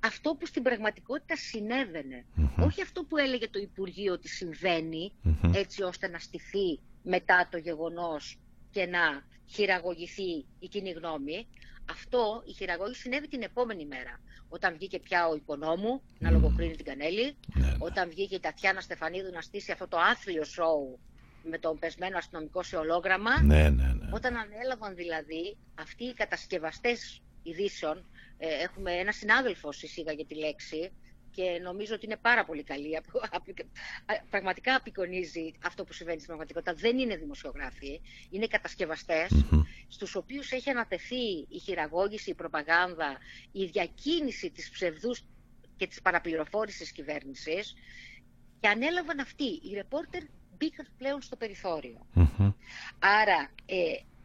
[0.00, 2.24] αυτό που στην πραγματικότητα συνέβαινε.
[2.34, 2.62] Μμμ.
[2.64, 5.52] Όχι αυτό που έλεγε το Υπουργείο ότι συμβαίνει, Μμμ.
[5.54, 8.38] έτσι ώστε να στηθεί μετά το γεγονός
[8.70, 11.46] και να χειραγωγηθεί η κοινή γνώμη.
[11.90, 14.20] Αυτό, η χειραγώγηση συνέβη την επόμενη μέρα.
[14.48, 17.76] Όταν βγήκε πια ο οικονόμου να λογοκρίνει την Κανέλη, Ναι, ναι.
[17.78, 20.98] όταν βγήκε η Τατιάνα Στεφανίδου να στήσει αυτό το άθλιο σοου
[21.42, 24.08] με τον πεσμένο αστυνομικό σε ολόγραμμα, ναι, ναι, ναι.
[24.12, 28.04] όταν ανέλαβαν δηλαδή αυτοί οι κατασκευαστές ειδήσεων,
[28.38, 30.92] ε, έχουμε ένα συνάδελφο εισήγαγε τη λέξη
[31.36, 32.96] και νομίζω ότι είναι πάρα πολύ καλή.
[32.96, 33.52] Απο- απο-
[34.06, 36.74] α- Πραγματικά απεικονίζει αυτό που συμβαίνει στην πραγματικότητα.
[36.74, 38.00] Δεν είναι δημοσιογράφοι,
[38.30, 39.62] είναι κατασκευαστές Μμμ.
[39.88, 43.18] στους οποίους έχει ανατεθεί η χειραγώγηση, η προπαγάνδα,
[43.52, 45.24] η διακίνηση της ψευδούς
[45.76, 47.74] και της παραπληροφόρησης της κυβέρνησης
[48.60, 49.44] και ανέλαβαν αυτοί.
[49.62, 50.22] Οι ρεπόρτερ
[50.58, 52.06] μπήκαν πλέον στο περιθώριο.
[52.12, 52.52] Μμμ.
[52.98, 53.76] Άρα ε,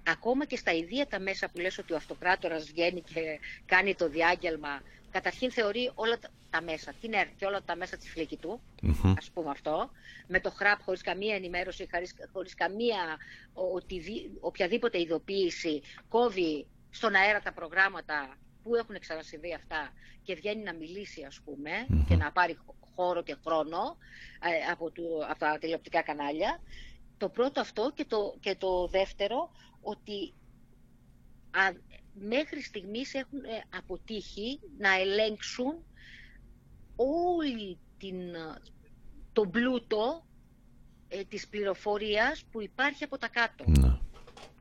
[0.07, 4.09] ακόμα και στα ιδία τα μέσα που λες ότι ο αυτοκράτορας βγαίνει και κάνει το
[4.09, 4.81] διάγγελμα,
[5.11, 9.13] καταρχήν θεωρεί όλα τα- τα μέσα, την ΕΡΤ και όλα τα μέσα της φυλακιτού, Μμμ.
[9.17, 9.89] ας πούμε αυτό,
[10.27, 13.17] με το χραπ χωρίς καμία ενημέρωση, χωρίς, χωρίς καμία
[13.53, 19.91] ο- οτι- οποιαδήποτε ειδοποίηση, κόβει στον αέρα τα προγράμματα που έχουν ξανασυμβεί αυτά
[20.23, 21.71] και βγαίνει να μιλήσει ας πούμε
[22.07, 22.57] και να πάρει
[22.95, 23.97] χώρο και χρόνο
[24.41, 26.59] ε, από, του, από τα τηλεοπτικά κανάλια.
[27.17, 29.51] Το πρώτο αυτό και το, και το δεύτερο
[29.81, 30.33] ότι
[31.51, 31.71] α,
[32.13, 35.85] μέχρι στιγμής έχουν ε, αποτύχει να ελέγξουν
[36.95, 38.61] όλη την, ε,
[39.33, 40.25] τον πλούτο
[41.07, 43.63] ε, της πληροφορίας που υπάρχει από τα κάτω.
[43.67, 43.97] Ναι.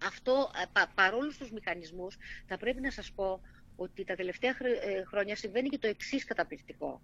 [0.05, 2.16] Αυτό, ε, πα, παρόλους τους μηχανισμούς,
[2.47, 3.40] θα πρέπει να σας πω
[3.77, 7.01] ότι τα τελευταία χρ- ε, χρόνια συμβαίνει και το εξής καταπληκτικό.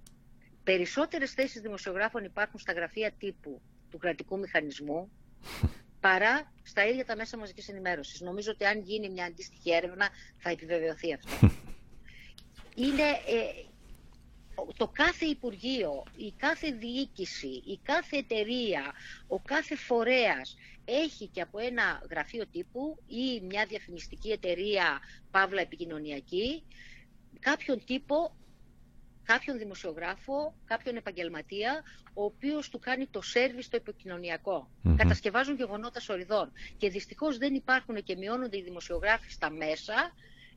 [0.63, 3.61] Περισσότερες θέσεις δημοσιογράφων υπάρχουν στα γραφεία τύπου
[3.91, 5.11] του κρατικού μηχανισμού
[6.07, 8.21] παρά στα ίδια τα μέσα μαζικής ενημέρωσης.
[8.21, 10.09] Νομίζω ότι αν γίνει μια αντίστοιχη έρευνα
[10.39, 11.31] θα επιβεβαιωθεί αυτό.
[12.85, 13.65] Είναι ε,
[14.77, 18.93] το κάθε Υπουργείο, η κάθε διοίκηση, η κάθε εταιρεία,
[19.27, 25.01] ο κάθε φορέας έχει και από ένα γραφείο τύπου ή μια διαφημιστική εταιρεία,
[25.31, 26.63] παύλα επικοινωνιακή,
[27.41, 28.37] κάποιον τύπο,
[29.27, 31.83] κάποιον δημοσιογράφο, κάποιον επαγγελματία,
[32.15, 34.69] ο οποίος του κάνει το σέρβις το επικοινωνιακό.
[34.83, 34.97] Μμμ.
[34.97, 36.53] Κατασκευάζουν γεγονότα σοριδών.
[36.77, 39.95] Και δυστυχώς δεν υπάρχουν και μειώνονται οι δημοσιογράφοι στα μέσα,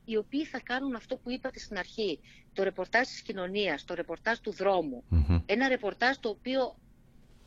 [0.04, 2.18] οι οποίοι θα κάνουν αυτό που είπατε στην αρχή.
[2.52, 5.04] Το ρεπορτάζ της κοινωνίας, το ρεπορτάζ του δρόμου.
[5.08, 5.40] Μμμ.
[5.46, 6.76] Ένα ρεπορτάζ το οποίο,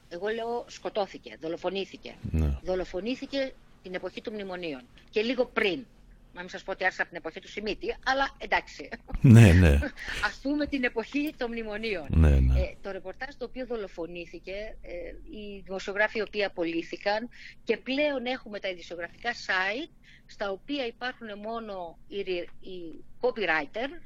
[0.10, 2.16] εγώ λέω, σκοτώθηκε, δολοφονήθηκε.
[2.32, 2.60] Ναι.
[2.64, 5.86] Δολοφονήθηκε την εποχή των μνημονίων και λίγο πριν.
[6.34, 8.90] Να μην σας πω ότι άρχισε από την εποχή του Σιμίτη, αλλά εντάξει.
[9.22, 9.80] Ναι, ναι.
[10.28, 12.06] Ας πούμε την εποχή των μνημονίων.
[12.10, 12.60] Ναι, ναι.
[12.60, 14.52] Ε, το ρεπορτάζ το οποίο δολοφονήθηκε,
[14.82, 14.92] ε,
[15.38, 17.30] οι δημοσιογράφοι οι οποίοι απολύθηκαν
[17.64, 19.90] και πλέον έχουμε τα ειδησιογραφικά site
[20.26, 24.02] στα οποία υπάρχουν μόνο οι, ρι- οι copywriter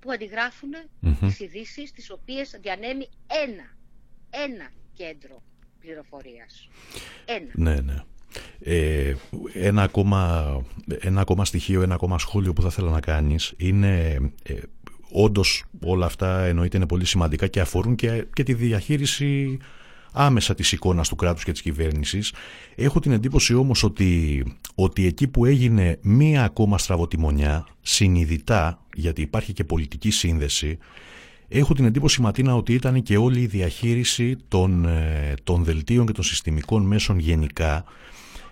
[0.00, 0.70] που αντιγράφουν
[1.00, 1.16] Μμμ.
[1.20, 3.08] τις ειδήσεις τις οποίες διανέμει
[3.46, 3.76] ένα,
[4.30, 5.42] ένα κέντρο
[5.80, 6.68] πληροφορίας.
[7.24, 7.50] Ένα.
[7.52, 8.02] Ναι, ναι.
[8.60, 9.14] Ε,
[9.54, 10.62] ένα, ακόμα,
[11.00, 14.54] ένα ακόμα στοιχείο, ένα ακόμα σχόλιο που θα ήθελα να κάνεις είναι ε,
[15.10, 19.58] όντως όλα αυτά εννοείται είναι πολύ σημαντικά και αφορούν και, και τη διαχείριση
[20.12, 22.32] άμεσα της εικόνας του κράτους και της κυβέρνησης.
[22.74, 24.44] Έχω την εντύπωση όμως ότι,
[24.74, 30.78] ότι εκεί που έγινε μία ακόμα στραβοτημονιά συνειδητά, γιατί υπάρχει και πολιτική σύνδεση,
[31.50, 36.12] Έχω την εντύπωση, Ματίνα, ότι ήταν και όλη η διαχείριση των, ε, των δελτίων και
[36.12, 37.84] των συστημικών μέσων γενικά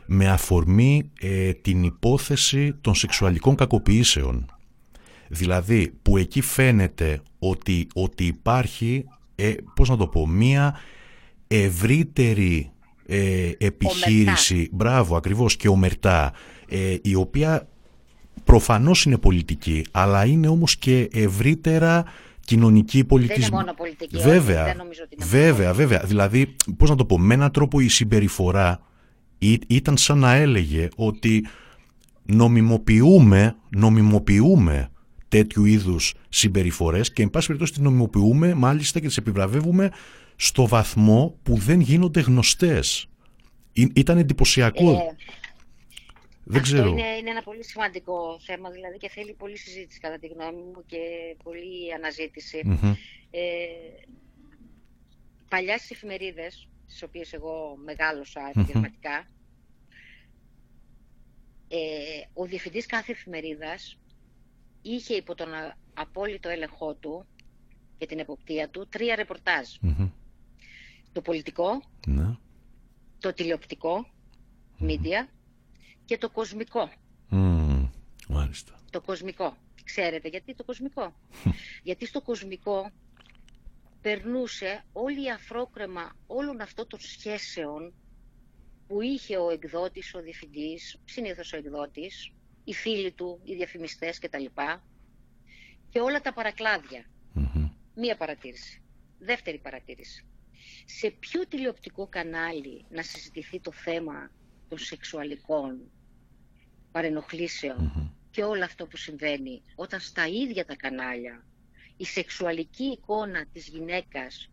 [0.06, 4.46] με αφορμή ε, την υπόθεση των σεξουαλικών κακοποιήσεων.
[5.28, 9.04] Δηλαδή, που εκεί φαίνεται ότι, ότι υπάρχει,
[9.34, 10.78] ε, πώς να το πω, μία
[11.48, 12.70] ευρύτερη
[13.06, 16.32] ε, επιχείρηση, μπράβο ακριβώς και ομερτά,
[16.68, 17.68] ε, η οποία
[18.44, 22.04] προφανώς είναι πολιτική, αλλά είναι όμως και ευρύτερα
[22.40, 23.56] κοινωνική πολιτισμή.
[23.56, 26.02] μόνο πολιτική, όχι, Βέβαια, δεν νομίζω ότι είναι βέβαια, βέβαια.
[26.04, 28.80] Δηλαδή, πώς να το πω, με έναν τρόπο η συμπεριφορά
[29.38, 31.46] ή- ήταν σαν να έλεγε ότι
[32.22, 34.90] νομιμοποιούμε, νομιμοποιούμε
[35.28, 39.90] τέτοιου είδους συμπεριφορές και εν πάση περιπτώσει τις νομιμοποιούμε μάλιστα και τις επιβραβεύουμε
[40.36, 43.06] στο βαθμό που δεν γίνονται γνωστές.
[43.72, 44.90] Ή- Ήταν εντυπωσιακό.
[44.90, 45.16] Ε,
[46.44, 46.88] δεν Αυτό ξέρω.
[46.90, 50.82] είναι, είναι ένα πολύ σημαντικό θέμα δηλαδή και θέλει πολλή συζήτηση κατά τη γνώμη μου
[50.86, 50.98] και
[51.42, 52.60] πολλή αναζήτηση.
[52.64, 52.94] Μμμ.
[53.30, 53.40] Ε,
[55.48, 59.26] παλιάς στις εφημερίδες, στις οποίες εγώ μεγάλωσα επαγγελματικά,
[61.68, 61.78] ε,
[62.34, 63.98] ο διευθυντής κάθε εφημερίδας
[64.82, 67.26] είχε υπό τον α- απόλυτο έλεγχό του
[67.98, 69.68] και την εποπτεία του τρία ρεπορτάζ.
[69.80, 70.10] Μμμ.
[71.12, 72.36] Το πολιτικό, Ναι.
[73.20, 74.10] το τηλεοπτικό,
[74.80, 75.28] media
[76.04, 76.90] και το κοσμικό.
[77.28, 77.88] Μμμ.
[78.28, 78.78] Μάλιστα.
[78.90, 79.56] Το κοσμικό.
[79.84, 81.14] Ξέρετε γιατί το κοσμικό;
[81.82, 82.90] γιατί στο κοσμικό
[84.00, 87.94] περνούσε όλη η αφρόκρεμα όλων αυτών των σχέσεων
[88.86, 92.32] που είχε ο εκδότης, ο διευθυντής, συνήθως ο εκδότης,
[92.64, 94.44] οι φίλοι του, οι διαφημιστές κτλ.
[95.90, 97.04] Και όλα τα παρακλάδια.
[97.94, 98.82] Μία παρατήρηση.
[99.18, 100.26] Δεύτερη παρατήρηση.
[100.84, 104.30] Σε ποιο τηλεοπτικό κανάλι να συζητηθεί το θέμα
[104.68, 105.90] των σεξουαλικών
[106.92, 111.46] παρενοχλήσεων και όλο αυτό που συμβαίνει όταν στα ίδια τα κανάλια
[111.96, 114.50] η σεξουαλική εικόνα της γυναίκας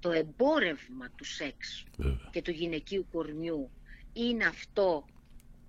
[0.00, 1.84] το εμπόρευμα του σεξ
[2.30, 3.70] και του γυναικείου κορμιού
[4.12, 5.04] είναι αυτό,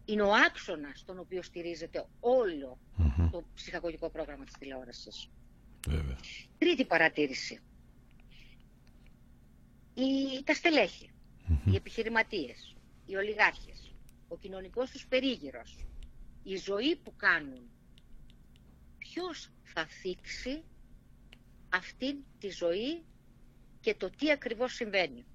[0.05, 2.77] είναι ο άξονας στον οποίο στηρίζεται όλο
[3.31, 5.29] το ψυχαγωγικό πρόγραμμα της τηλεόρασης.
[5.87, 6.17] Βέβαια.
[6.57, 7.59] Τρίτη παρατήρηση.
[9.93, 11.11] Οι, τα στελέχη,
[11.65, 12.75] οι επιχειρηματίες,
[13.05, 13.93] οι ολιγάρχες,
[14.27, 15.85] ο κοινωνικός τους περίγυρος,
[16.43, 17.69] η ζωή που κάνουν,
[18.97, 20.63] ποιος θα θίξει
[21.69, 23.03] αυτή τη ζωή
[23.79, 25.25] και το τι ακριβώς συμβαίνει.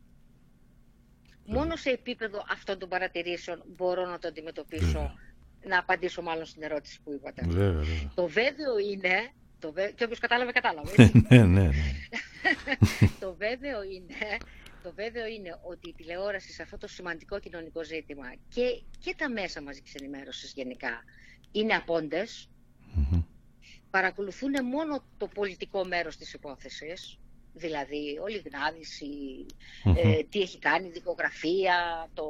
[1.47, 5.15] Μόνο σε επίπεδο αυτών των παρατηρήσεων μπορώ να το αντιμετωπίσω,
[5.65, 7.43] να απαντήσω μάλλον στην ερώτηση που είπατε.
[7.47, 8.13] Βέβαια, βέβαια.
[8.15, 9.91] Το βέβαιο είναι, το βέ...
[9.91, 11.03] και όποιος κατάλαβε, κατάλαβε.
[11.03, 11.27] έτσι.
[11.29, 11.73] ναι, ναι, ναι.
[13.21, 14.37] το, βέβαιο είναι,
[14.83, 19.31] το βέβαιο είναι ότι η τηλεόραση σε αυτό το σημαντικό κοινωνικό ζήτημα και, και τα
[19.31, 21.05] μέσα μαζικής ενημέρωσης γενικά
[21.53, 22.49] είναι απόντες,
[23.97, 27.19] παρακολουθούν μόνο το πολιτικό μέρος της υπόθεσης,
[27.53, 29.47] δηλαδή ο Λιγνάδης, η-
[29.97, 32.27] ε, τι έχει κάνει η δικογραφία, το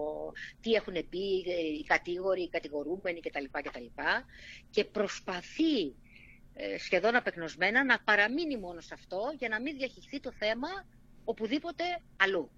[0.60, 3.44] τι έχουν πει ε, οι κατήγοροι, οι κατηγορούμενοι κτλ.
[3.51, 3.84] κτλ.
[4.70, 5.94] Και προσπαθεί
[6.55, 10.68] ε, σχεδόν απεγνωσμένα να παραμείνει μόνο σε αυτό για να μην διαχειριστεί το θέμα
[11.24, 11.84] οπουδήποτε
[12.16, 12.51] αλλού.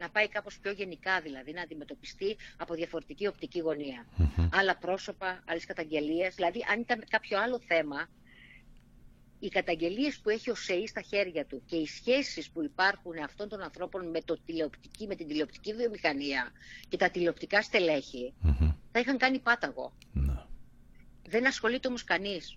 [0.00, 4.06] Να πάει κάπως πιο γενικά δηλαδή, να αντιμετωπιστεί από διαφορετική οπτική γωνία.
[4.52, 6.34] Άλλα πρόσωπα, άλλες καταγγελίες.
[6.34, 8.08] Δηλαδή, αν ήταν κάποιο άλλο θέμα,
[9.38, 13.48] οι καταγγελίες που έχει ο ΣΕΗ στα χέρια του και οι σχέσεις που υπάρχουν αυτών
[13.48, 16.52] των ανθρώπων με, το τηλεοπτική, με την τηλεοπτική βιομηχανία
[16.88, 18.32] και τα τηλεοπτικά στελέχη,
[18.92, 19.92] θα είχαν κάνει πάταγο.
[21.28, 22.56] Δεν ασχολείται όμως κανείς.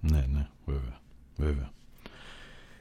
[0.00, 1.00] Ναι, ναι, βέβαια.
[1.36, 1.72] βέβαια.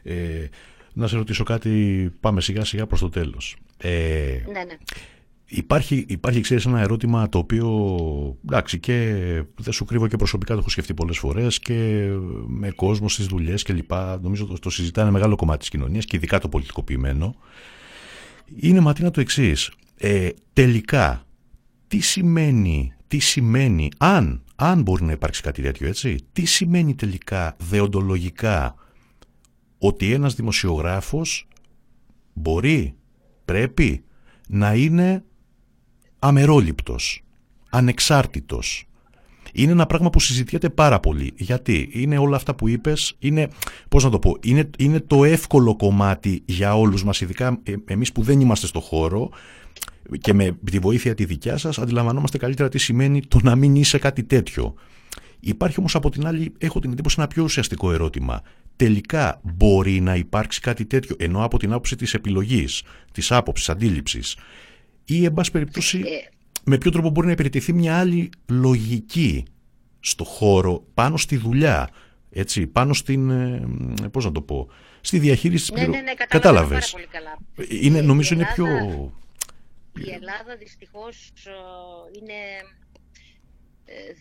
[0.03, 0.49] Ε,
[0.93, 3.57] να σε ρωτήσω κάτι, πάμε σιγά σιγά προς το τέλος.
[3.77, 4.77] Ε, Ναι, ναι.
[5.45, 7.68] Υπάρχει, υπάρχει ξέρεις, ένα ερώτημα το οποίο
[8.44, 8.95] εντάξει και
[9.56, 12.07] δεν σου κρύβω και προσωπικά το έχω σκεφτεί πολλές φορές και
[12.48, 16.15] με κόσμο στις δουλειές και λοιπά νομίζω το, το συζητάνε μεγάλο κομμάτι της κοινωνίας και
[16.15, 17.36] ειδικά το πολιτικοποιημένο
[18.56, 19.72] είναι Ματίνα το εξής.
[19.98, 21.26] Ε, τελικά
[21.88, 27.56] τι σημαίνει, τι σημαίνει αν, αν μπορεί να υπάρξει κάτι τέτοιο έτσι τι σημαίνει τελικά
[27.70, 28.76] δεοντολογικά
[29.78, 31.48] ότι ένας δημοσιογράφος
[32.34, 32.95] μπορεί,
[33.45, 34.03] πρέπει
[34.48, 35.24] να είναι
[36.24, 37.24] αμερόληπτος,
[37.70, 38.88] ανεξάρτητος.
[39.54, 41.34] Είναι ένα πράγμα που συζητιέται πάρα πολύ.
[41.36, 43.48] Γιατί; Είναι όλα αυτά που είπες, είναι,
[43.90, 48.12] πώς να το πω, είναι, είναι το εύκολο κομμάτι για όλους μας, ειδικά ε, εμείς
[48.12, 49.30] που δεν είμαστε στο χώρο
[50.20, 53.98] και με τη βοήθεια τη δικιά σας αντιλαμβανόμαστε καλύτερα τι σημαίνει το να μην είσαι
[53.98, 54.74] κάτι τέτοιο.
[55.40, 58.41] Υπάρχει όμως από την άλλη, έχω την εντύπωση ένα πιο ουσιαστικό ερώτημα.
[58.76, 64.38] Τελικά μπορεί να υπάρξει κάτι τέτοιο, ενώ από την άποψη της επιλογής, της άποψης, αντίληψης,
[65.06, 66.04] ή εν πάση περιπτώσει
[66.66, 69.46] με ποιο τρόπο μπορεί να υπηρετηθεί μια άλλη λογική
[70.00, 71.90] στο χώρο, πάνω στη δουλειά,
[72.30, 73.68] έτσι, πάνω στην, ε,
[74.12, 74.70] πώς να το πω,
[75.02, 76.92] στη διαχείριση της Ναι, πληρο- ναι, ναι, κατάλαβα πάρα Κατάλαβες.
[76.92, 77.38] πολύ καλά.
[77.86, 78.66] Είναι, Η- νομίζω η είναι πιο...
[78.66, 79.12] Ελλάδα-
[79.98, 81.52] Η Ελλάδα δυστυχώς ε,
[82.20, 82.82] είναι, ε,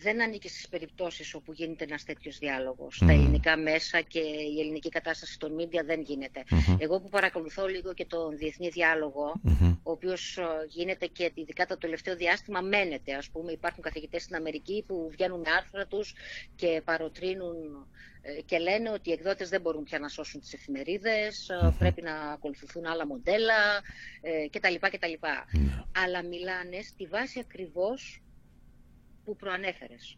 [0.01, 2.97] δεν ανήκει στις περιπτώσεις όπου γίνεται ένας τέτοιος διάλογος.
[3.05, 6.43] Τα ελληνικά μέσα και η ελληνική κατάσταση των μίντια δεν γίνεται.
[6.77, 9.41] Εγώ που παρακολουθώ λίγο και τον διεθνή διάλογο,
[9.83, 13.13] ο οποίος ε, γίνεται και ειδικά το τελευταίο διάστημα μένεται.
[13.13, 16.13] Ας πούμε υπάρχουν καθηγητές στην Αμερική που βγαίνουν με άρθρα τους
[16.55, 17.87] και παροτρύνουν
[18.21, 22.01] ε, και λένε ότι οι εκδότες δεν μπορούν πια να σώσουν τις εφημερίδες, ε, πρέπει
[22.01, 23.81] να ακολουθηθούν άλλα μοντέλα
[24.21, 24.75] ε, κτλ.
[24.79, 25.13] κτλ.
[26.03, 28.21] Αλλά μιλάνε στη βάση ακριβώς
[29.25, 30.17] που προανέφερες.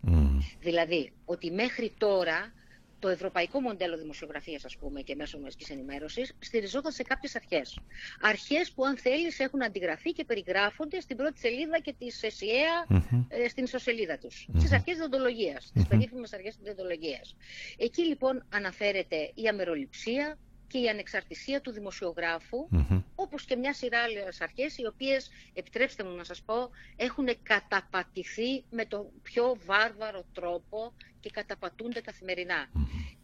[0.60, 2.54] Δηλαδή, ότι μέχρι τώρα
[3.00, 7.80] το ευρωπαϊκό μοντέλο δημοσιογραφίας, ας πούμε, και μέσω μαζικής ενημέρωσης, στηριζόταν σε κάποιες αρχές.
[8.22, 12.88] Αρχές που, αν θέλεις, έχουν αντιγραφεί και περιγράφονται στην πρώτη σελίδα και της ΕΣΥΑ
[13.30, 14.48] ε, στην ισοσελίδα τους.
[14.58, 17.36] Στις αρχές διοντολογίας, τις περίφημες αρχές διοντολογίας.
[17.78, 20.38] Εκεί, λοιπόν, αναφέρεται η αμεροληψία
[20.68, 22.68] και η ανεξαρτησία του δημοσιογράφου,
[23.16, 28.64] όπως και μια σειρά άλλες αρχές, οι οποίες, επιτρέψτε μου να σας πω, έχουν καταπατηθεί
[28.70, 32.70] με το πιο βάρβαρο τρόπο και καταπατούνται καθημερινά.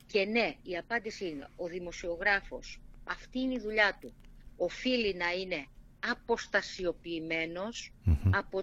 [0.07, 4.13] Και ναι, η απάντηση είναι, ο δημοσιογράφος, αυτή είναι η δουλειά του,
[4.57, 5.65] οφείλει να είναι
[6.11, 7.93] αποστασιοποιημένος
[8.31, 8.61] από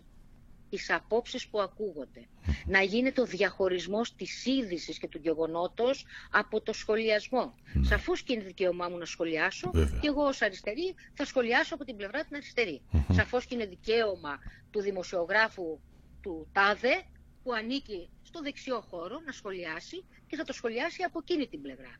[0.70, 2.28] τις απόψεις που ακούγονται.
[2.66, 7.54] Να γίνεται ο διαχωρισμός της είδησης και του γεγονότος από το σχολιασμό.
[7.80, 9.98] Σαφώς και είναι δικαίωμά μου να σχολιάσω Βέβαια.
[10.00, 12.80] και εγώ ως αριστερή θα σχολιάσω από την πλευρά την αριστερή.
[13.12, 14.38] Σαφώς και είναι δικαίωμα
[14.70, 15.78] του δημοσιογράφου
[16.22, 17.02] του ΤΑΔΕ
[17.42, 21.96] που ανήκει στο δεξιό χώρο να σχολιάσει και θα το σχολιάσει από εκείνη την πλευρά.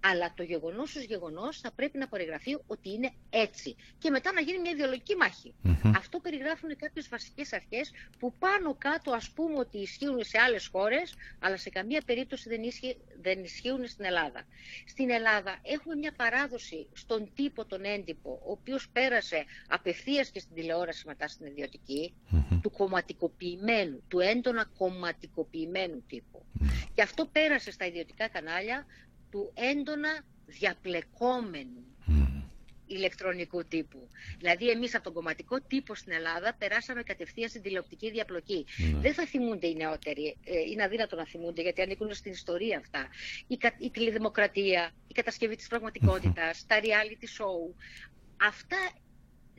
[0.00, 3.76] Αλλά το γεγονός ως γεγονός θα πρέπει να περιγραφεί ότι είναι έτσι.
[3.98, 5.54] Και μετά να γίνει μια ιδεολογική μάχη.
[5.96, 11.14] Αυτό περιγράφουν κάποιες βασικές αρχές που πάνω κάτω ας πούμε ότι ισχύουν σε άλλες χώρες,
[11.38, 14.46] αλλά σε καμία περίπτωση δεν, ισχύ, δεν ισχύουν στην Ελλάδα.
[14.86, 20.54] Στην Ελλάδα έχουμε μια παράδοση στον τύπο τον έντυπο, ο οποίος πέρασε απευθείας και στην
[20.54, 22.14] τηλεόραση μετά στην ιδιωτική,
[22.62, 26.44] του κομματικοποιημένου, του έντονα κομματικοποιημένου τύπου.
[26.94, 28.86] Και αυτό πέρασε στα ιδιωτικά κανάλια
[29.30, 31.84] του έντονα διαπλεκόμενου.
[32.92, 34.08] ηλεκτρονικού τύπου.
[34.38, 38.66] Δηλαδή εμείς από τον κομματικό τύπο στην Ελλάδα περάσαμε κατευθείαν στην τηλεοπτική διαπλοκή.
[39.00, 43.08] Δεν θα θυμούνται οι νεότεροι, ε, είναι αδύνατο να θυμούνται γιατί ανήκουν στην ιστορία αυτά.
[43.46, 47.74] Η, κα- η τηλεδημοκρατία, η κατασκευή της πραγματικότητας, τα reality show.
[48.42, 48.76] Αυτά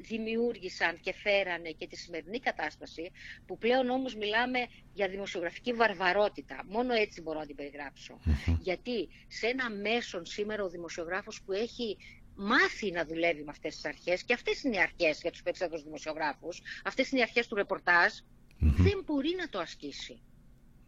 [0.01, 3.11] δημιούργησαν και φέρανε και τη σημερινή κατάσταση
[3.45, 4.59] που πλέον όμως μιλάμε
[4.93, 6.63] για δημοσιογραφική βαρβαρότητα.
[6.67, 8.19] Μόνο έτσι μπορώ να την περιγράψω.
[8.59, 11.97] Γιατί σε ένα μέσον σήμερα ο δημοσιογράφος που έχει
[12.35, 15.83] μάθει να δουλεύει με αυτές τις αρχές και αυτές είναι οι αρχές για τους περισσότερους
[15.83, 18.13] δημοσιογράφους, αυτές είναι οι αρχές του ρεπορτάζ,
[18.59, 20.21] δεν μπορεί να το ασκήσει.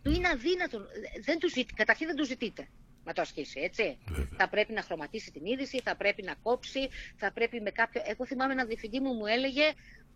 [0.03, 0.85] Του είναι αδύνατο.
[1.23, 2.67] Δεν τους ζητή, καταρχήν δεν τους ζητείτε
[3.05, 3.97] να το ασκήσει, έτσι.
[4.37, 8.01] Θα πρέπει να χρωματίσει την είδηση, θα πρέπει να κόψει, θα πρέπει με κάποιο...
[8.05, 9.63] Εγώ θυμάμαι ένα διευθυντή μου μου έλεγε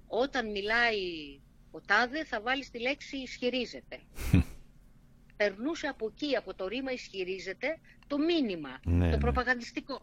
[0.08, 1.00] όταν μιλάει
[1.72, 4.00] ο τάδε θα βάλει τη λέξη ισχυρίζεται.
[5.38, 9.18] Περνούσε από εκεί, από το ρήμα ισχυρίζεται, το μήνυμα, Ναι, το ναι.
[9.18, 10.02] προπαγανδιστικό.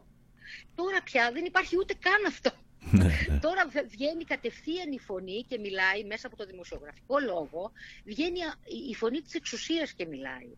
[0.75, 2.51] Τώρα πια δεν υπάρχει ούτε καν αυτό.
[2.91, 3.11] Ναι,
[3.47, 7.73] Τώρα βε- βγαίνει κατευθείαν η φωνή και μιλάει μέσα από το δημοσιογραφικό λόγο,
[8.05, 10.49] βγαίνει α- η- η φωνή της εξουσίας και μιλάει.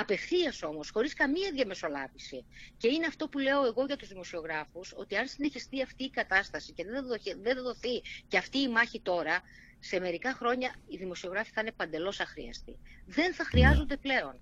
[0.00, 2.44] Απευθείας όμως, χωρίς καμία διαμεσολάβηση.
[2.76, 6.72] Και είναι αυτό που λέω εγώ για τους δημοσιογράφους, ότι αν συνεχιστεί αυτή η κατάσταση
[6.72, 9.42] και δεν δοθεί, δεν δοθεί και αυτή η μάχη τώρα,
[9.78, 12.78] σε μερικά χρόνια οι δημοσιογράφοι θα είναι παντελώς αχρίαστοι.
[13.06, 14.34] Δεν θα χρειάζονται πλέον.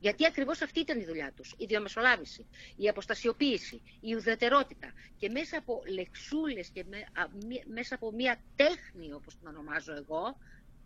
[0.00, 1.54] Γιατί ακριβώς αυτή ήταν η δουλειά τους.
[1.58, 2.46] Η διαμεσολάβηση,
[2.76, 4.92] η αποστασιοποίηση, η ουδετερότητα.
[5.18, 9.92] Και μέσα από λεξούλες και με- α, μη- μέσα από μια τέχνη, όπως την ονομάζω
[9.92, 10.36] εγώ,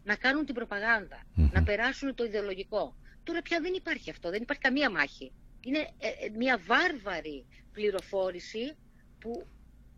[0.05, 1.23] να κάνουν την προπαγάνδα,
[1.53, 2.95] να περάσουν το ιδεολογικό.
[3.25, 5.33] Τώρα πια δεν υπάρχει αυτό, δεν υπάρχει καμία μάχη.
[5.61, 8.75] Είναι ε, ε, μια βάρβαρη πληροφόρηση
[9.21, 9.47] που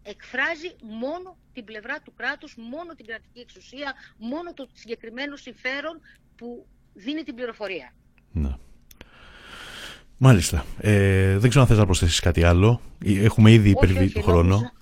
[0.03, 0.71] εκφράζει
[1.01, 6.01] μόνο την πλευρά του κράτους, μόνο την κρατική εξουσία, μόνο το συγκεκριμένο συμφέρον
[6.37, 7.93] που δίνει την πληροφορία.
[10.19, 10.65] Μάλιστα.
[10.81, 12.81] Ε, δεν ξέρω αν θες να προσθέσεις κάτι άλλο.
[13.05, 14.49] Ε, Έχουμε ήδη Όχι, υπερβεί όχι, το χρόνο.
[14.49, 14.73] νόμιζα-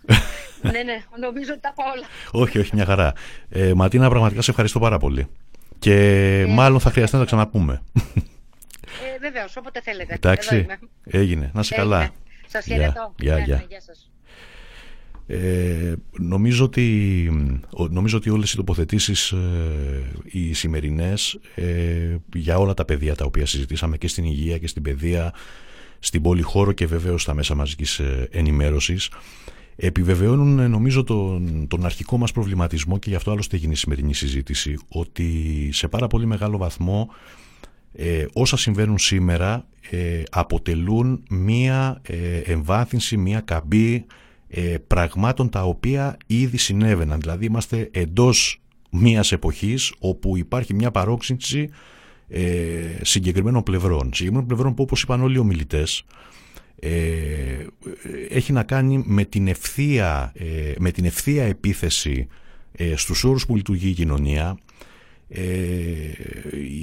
[0.72, 2.06] ναι, ναι, νομίζω ότι τα είπα όλα.
[2.44, 3.12] όχι, όχι, μια χαρά.
[3.48, 5.26] Ε, Ματίνα, πραγματικά σε ευχαριστώ πάρα πολύ.
[5.78, 7.82] Και μάλλον θα χρειαστεί να τα ξαναπούμε.
[9.14, 10.14] Ε, Βεβαίως, όποτε θέλετε.
[10.14, 10.56] Εδώ Εντάξει.
[10.58, 10.78] είμαι.
[11.04, 11.50] Έγινε.
[11.54, 12.10] Να σε καλά.
[12.46, 12.76] Σας Γεια.
[12.76, 13.14] χαιρετώ.
[13.18, 13.56] Γεια, Ναι, γεια.
[13.56, 14.08] ναι, γεια σας.
[15.26, 17.28] Ε, νομίζω, ότι,
[17.70, 23.24] ο- νομίζω ότι όλες οι τοποθετήσεις ε, οι σημερινές ε, για όλα τα παιδεία τα
[23.24, 25.34] οποία συζητήσαμε και στην υγεία και στην παιδεία
[25.98, 29.10] στην πολυχώρο και βεβαίως στα μέσα μαζικής ε, ενημέρωσης
[29.76, 34.14] επιβεβαιώνουν ε, νομίζω τον, τον αρχικό μας προβληματισμό και γι' αυτό άλλωστε έγινε η σημερινή
[34.14, 37.10] συζήτηση ότι σε πάρα πολύ μεγάλο βαθμό
[37.96, 44.06] ε, όσα συμβαίνουν σήμερα ε, αποτελούν μία ε, εμβάθυνση, μία καμπή
[44.48, 47.20] ε, πραγμάτων τα οποία ήδη συνέβαιναν.
[47.20, 51.70] Δηλαδή είμαστε εντός μίας εποχής όπου υπάρχει μια παρόξυνση
[52.28, 52.42] ε,
[53.02, 54.10] συγκεκριμένων πλευρών.
[54.12, 56.04] Συγκεκριμένων πλευρών που όπως είπαν όλοι οι ομιλητές
[56.78, 56.90] ε,
[58.28, 62.26] έχει να κάνει με την ευθεία, ε, με την ευθεία επίθεση
[62.72, 64.58] ε, στους όρους που λειτουργεί η κοινωνία ε,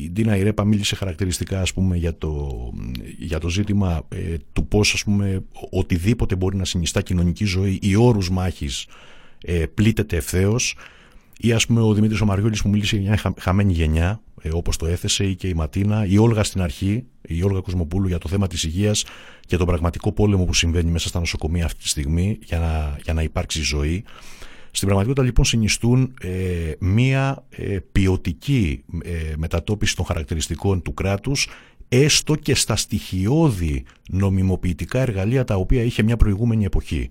[0.03, 2.49] η Ντίνα Ιρέπα μίλησε χαρακτηριστικά ας πούμε, για, το,
[3.18, 7.95] για το ζήτημα ε, του πώς ας πούμε, οτιδήποτε μπορεί να συνιστά κοινωνική ζωή ή
[7.95, 8.88] όρους μάχης
[9.41, 10.76] ε, πλήττεται ευθέως.
[11.43, 14.77] Ή ας πούμε ο Δημήτρης Ομαριόλης που μίλησε για μια χα- χαμένη γενιά ε, όπως
[14.77, 18.30] το έθεσε ή και η Ματίνα, η Όλγα στην αρχή, η Όλγα Κοσμοπούλου για το
[18.30, 19.05] θέμα της υγείας
[19.45, 23.13] και τον πραγματικό πόλεμο που συμβαίνει μέσα στα νοσοκομεία αυτή τη στιγμή για να, για
[23.13, 24.03] να υπάρξει ζωή.
[24.72, 31.48] Στην πραγματικότητα λοιπόν συνιστούν ε, μία ε, ποιοτική ε, μετατόπιση των χαρακτηριστικών του κράτους
[31.93, 37.10] έστω και στα στοιχειώδη νομιμοποιητικά εργαλεία τα οποία είχε μια προηγούμενη εποχή.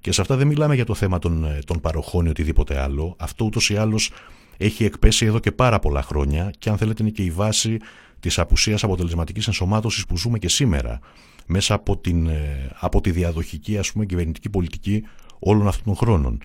[0.00, 3.16] Και σε αυτά δεν μιλάμε για το θέμα των, ε, των παροχών ή οτιδήποτε άλλο.
[3.18, 4.10] Αυτό ούτως ή άλλως
[4.56, 7.76] έχει εκπέσει εδώ και πάρα πολλά χρόνια και αν θέλετε είναι και η βάση
[8.20, 11.00] της απουσίας αποτελεσματικής ενσωμάτωσης που ζούμε και σήμερα
[11.46, 15.04] μέσα από, την, ε, από τη διαδοχική ας πούμε κυβερνητική πολιτική
[15.38, 16.38] όλων αυτών των χρόνων.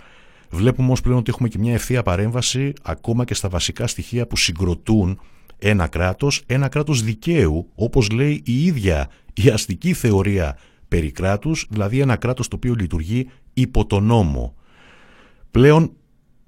[0.49, 4.37] Βλέπουμε όμως πλέον ότι έχουμε και μια ευθεία παρέμβαση ακόμα και στα βασικά στοιχεία που
[4.37, 5.19] συγκροτούν
[5.57, 10.57] ένα κράτος, ένα κράτος δικαίου, όπως λέει η ίδια η αστική θεωρία
[10.87, 14.55] περί κράτους, δηλαδή ένα κράτος το οποίο λειτουργεί υπό τον νόμο.
[15.51, 15.91] Πλέον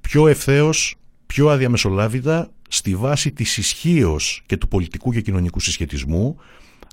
[0.01, 0.95] πιο ευθέως,
[1.25, 6.35] πιο αδιαμεσολάβητα, στη βάση της ισχύως και του πολιτικού και κοινωνικού συσχετισμού,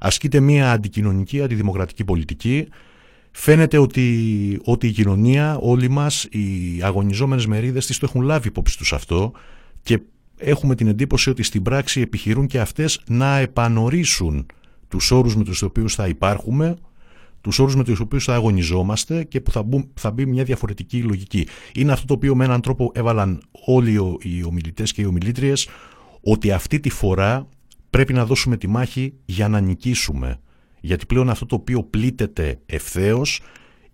[0.01, 2.69] ασκείται μια αντικοινωνική, αντιδημοκρατική πολιτική,
[3.39, 8.79] Φαίνεται ότι, ότι η κοινωνία, όλοι μας, οι αγωνιζόμενες μερίδες της το έχουν λάβει υπόψη
[8.79, 9.33] τους αυτό
[9.83, 10.01] και
[10.37, 14.47] έχουμε την εντύπωση ότι στην πράξη επιχειρούν και αυτές να επανορίσουν
[14.89, 16.77] τους όρους με τους οποίους θα υπάρχουμε,
[17.41, 21.03] τους όρους με τους οποίους θα αγωνιζόμαστε και που θα, μπουν, θα μπει μια διαφορετική
[21.03, 21.47] λογική.
[21.75, 25.69] Είναι αυτό το οποίο με έναν τρόπο έβαλαν όλοι οι ομιλητές και οι ομιλήτριες
[26.23, 27.49] ότι αυτή τη φορά
[27.91, 30.41] πρέπει να δώσουμε τη μάχη για να νικήσουμε
[30.87, 33.41] γιατί πλέον αυτό το οποίο πλήττεται ευθέως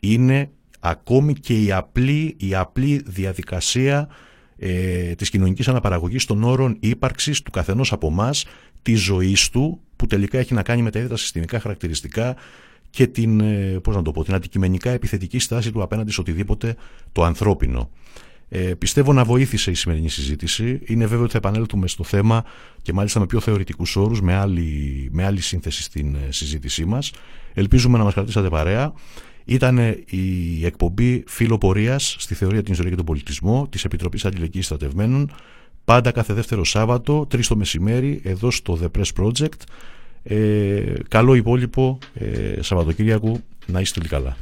[0.03, 0.51] είναι
[0.81, 4.09] ακόμη και η απλή, η απλή διαδικασία
[4.57, 8.45] ε, της κοινωνικής αναπαραγωγής των όρων ύπαρξης του καθενός από εμάς,
[8.83, 12.37] της ζωής του, που τελικά έχει να κάνει με τα ίδια τα συστημικά χαρακτηριστικά
[12.91, 16.77] και την, ε, πώς να το πω, την αντικειμενικά επιθετική στάση του απέναντι σε οτιδήποτε
[17.13, 17.91] το ανθρώπινο.
[18.55, 20.81] Ε, πιστεύω να βοήθησε η σημερινή συζήτηση.
[20.85, 22.45] Είναι βέβαιο ότι θα επανέλθουμε στο θέμα
[22.83, 27.13] και μάλιστα με πιο θεωρητικούς όρους, με άλλη, με άλλη σύνθεση στην ε, συζήτησή μας.
[27.55, 28.93] Ελπίζουμε να μας κρατήσατε παρέα.
[29.45, 34.65] Ήταν η εκπομπή Φίλο Πορεία στη Θεωρία, την Ιστορία και τον Πολιτισμό της Επιτροπής Αλληλεγγύης
[34.65, 35.31] Στρατευμένων.
[35.85, 39.61] Πάντα κάθε δεύτερο Σάββατο, 3 το μεσημέρι, εδώ στο The Press Project.
[40.23, 43.41] Ε, καλό υπόλοιπο ε, Σαββατοκύριακου.
[43.67, 44.37] Να είστε όλοι καλά.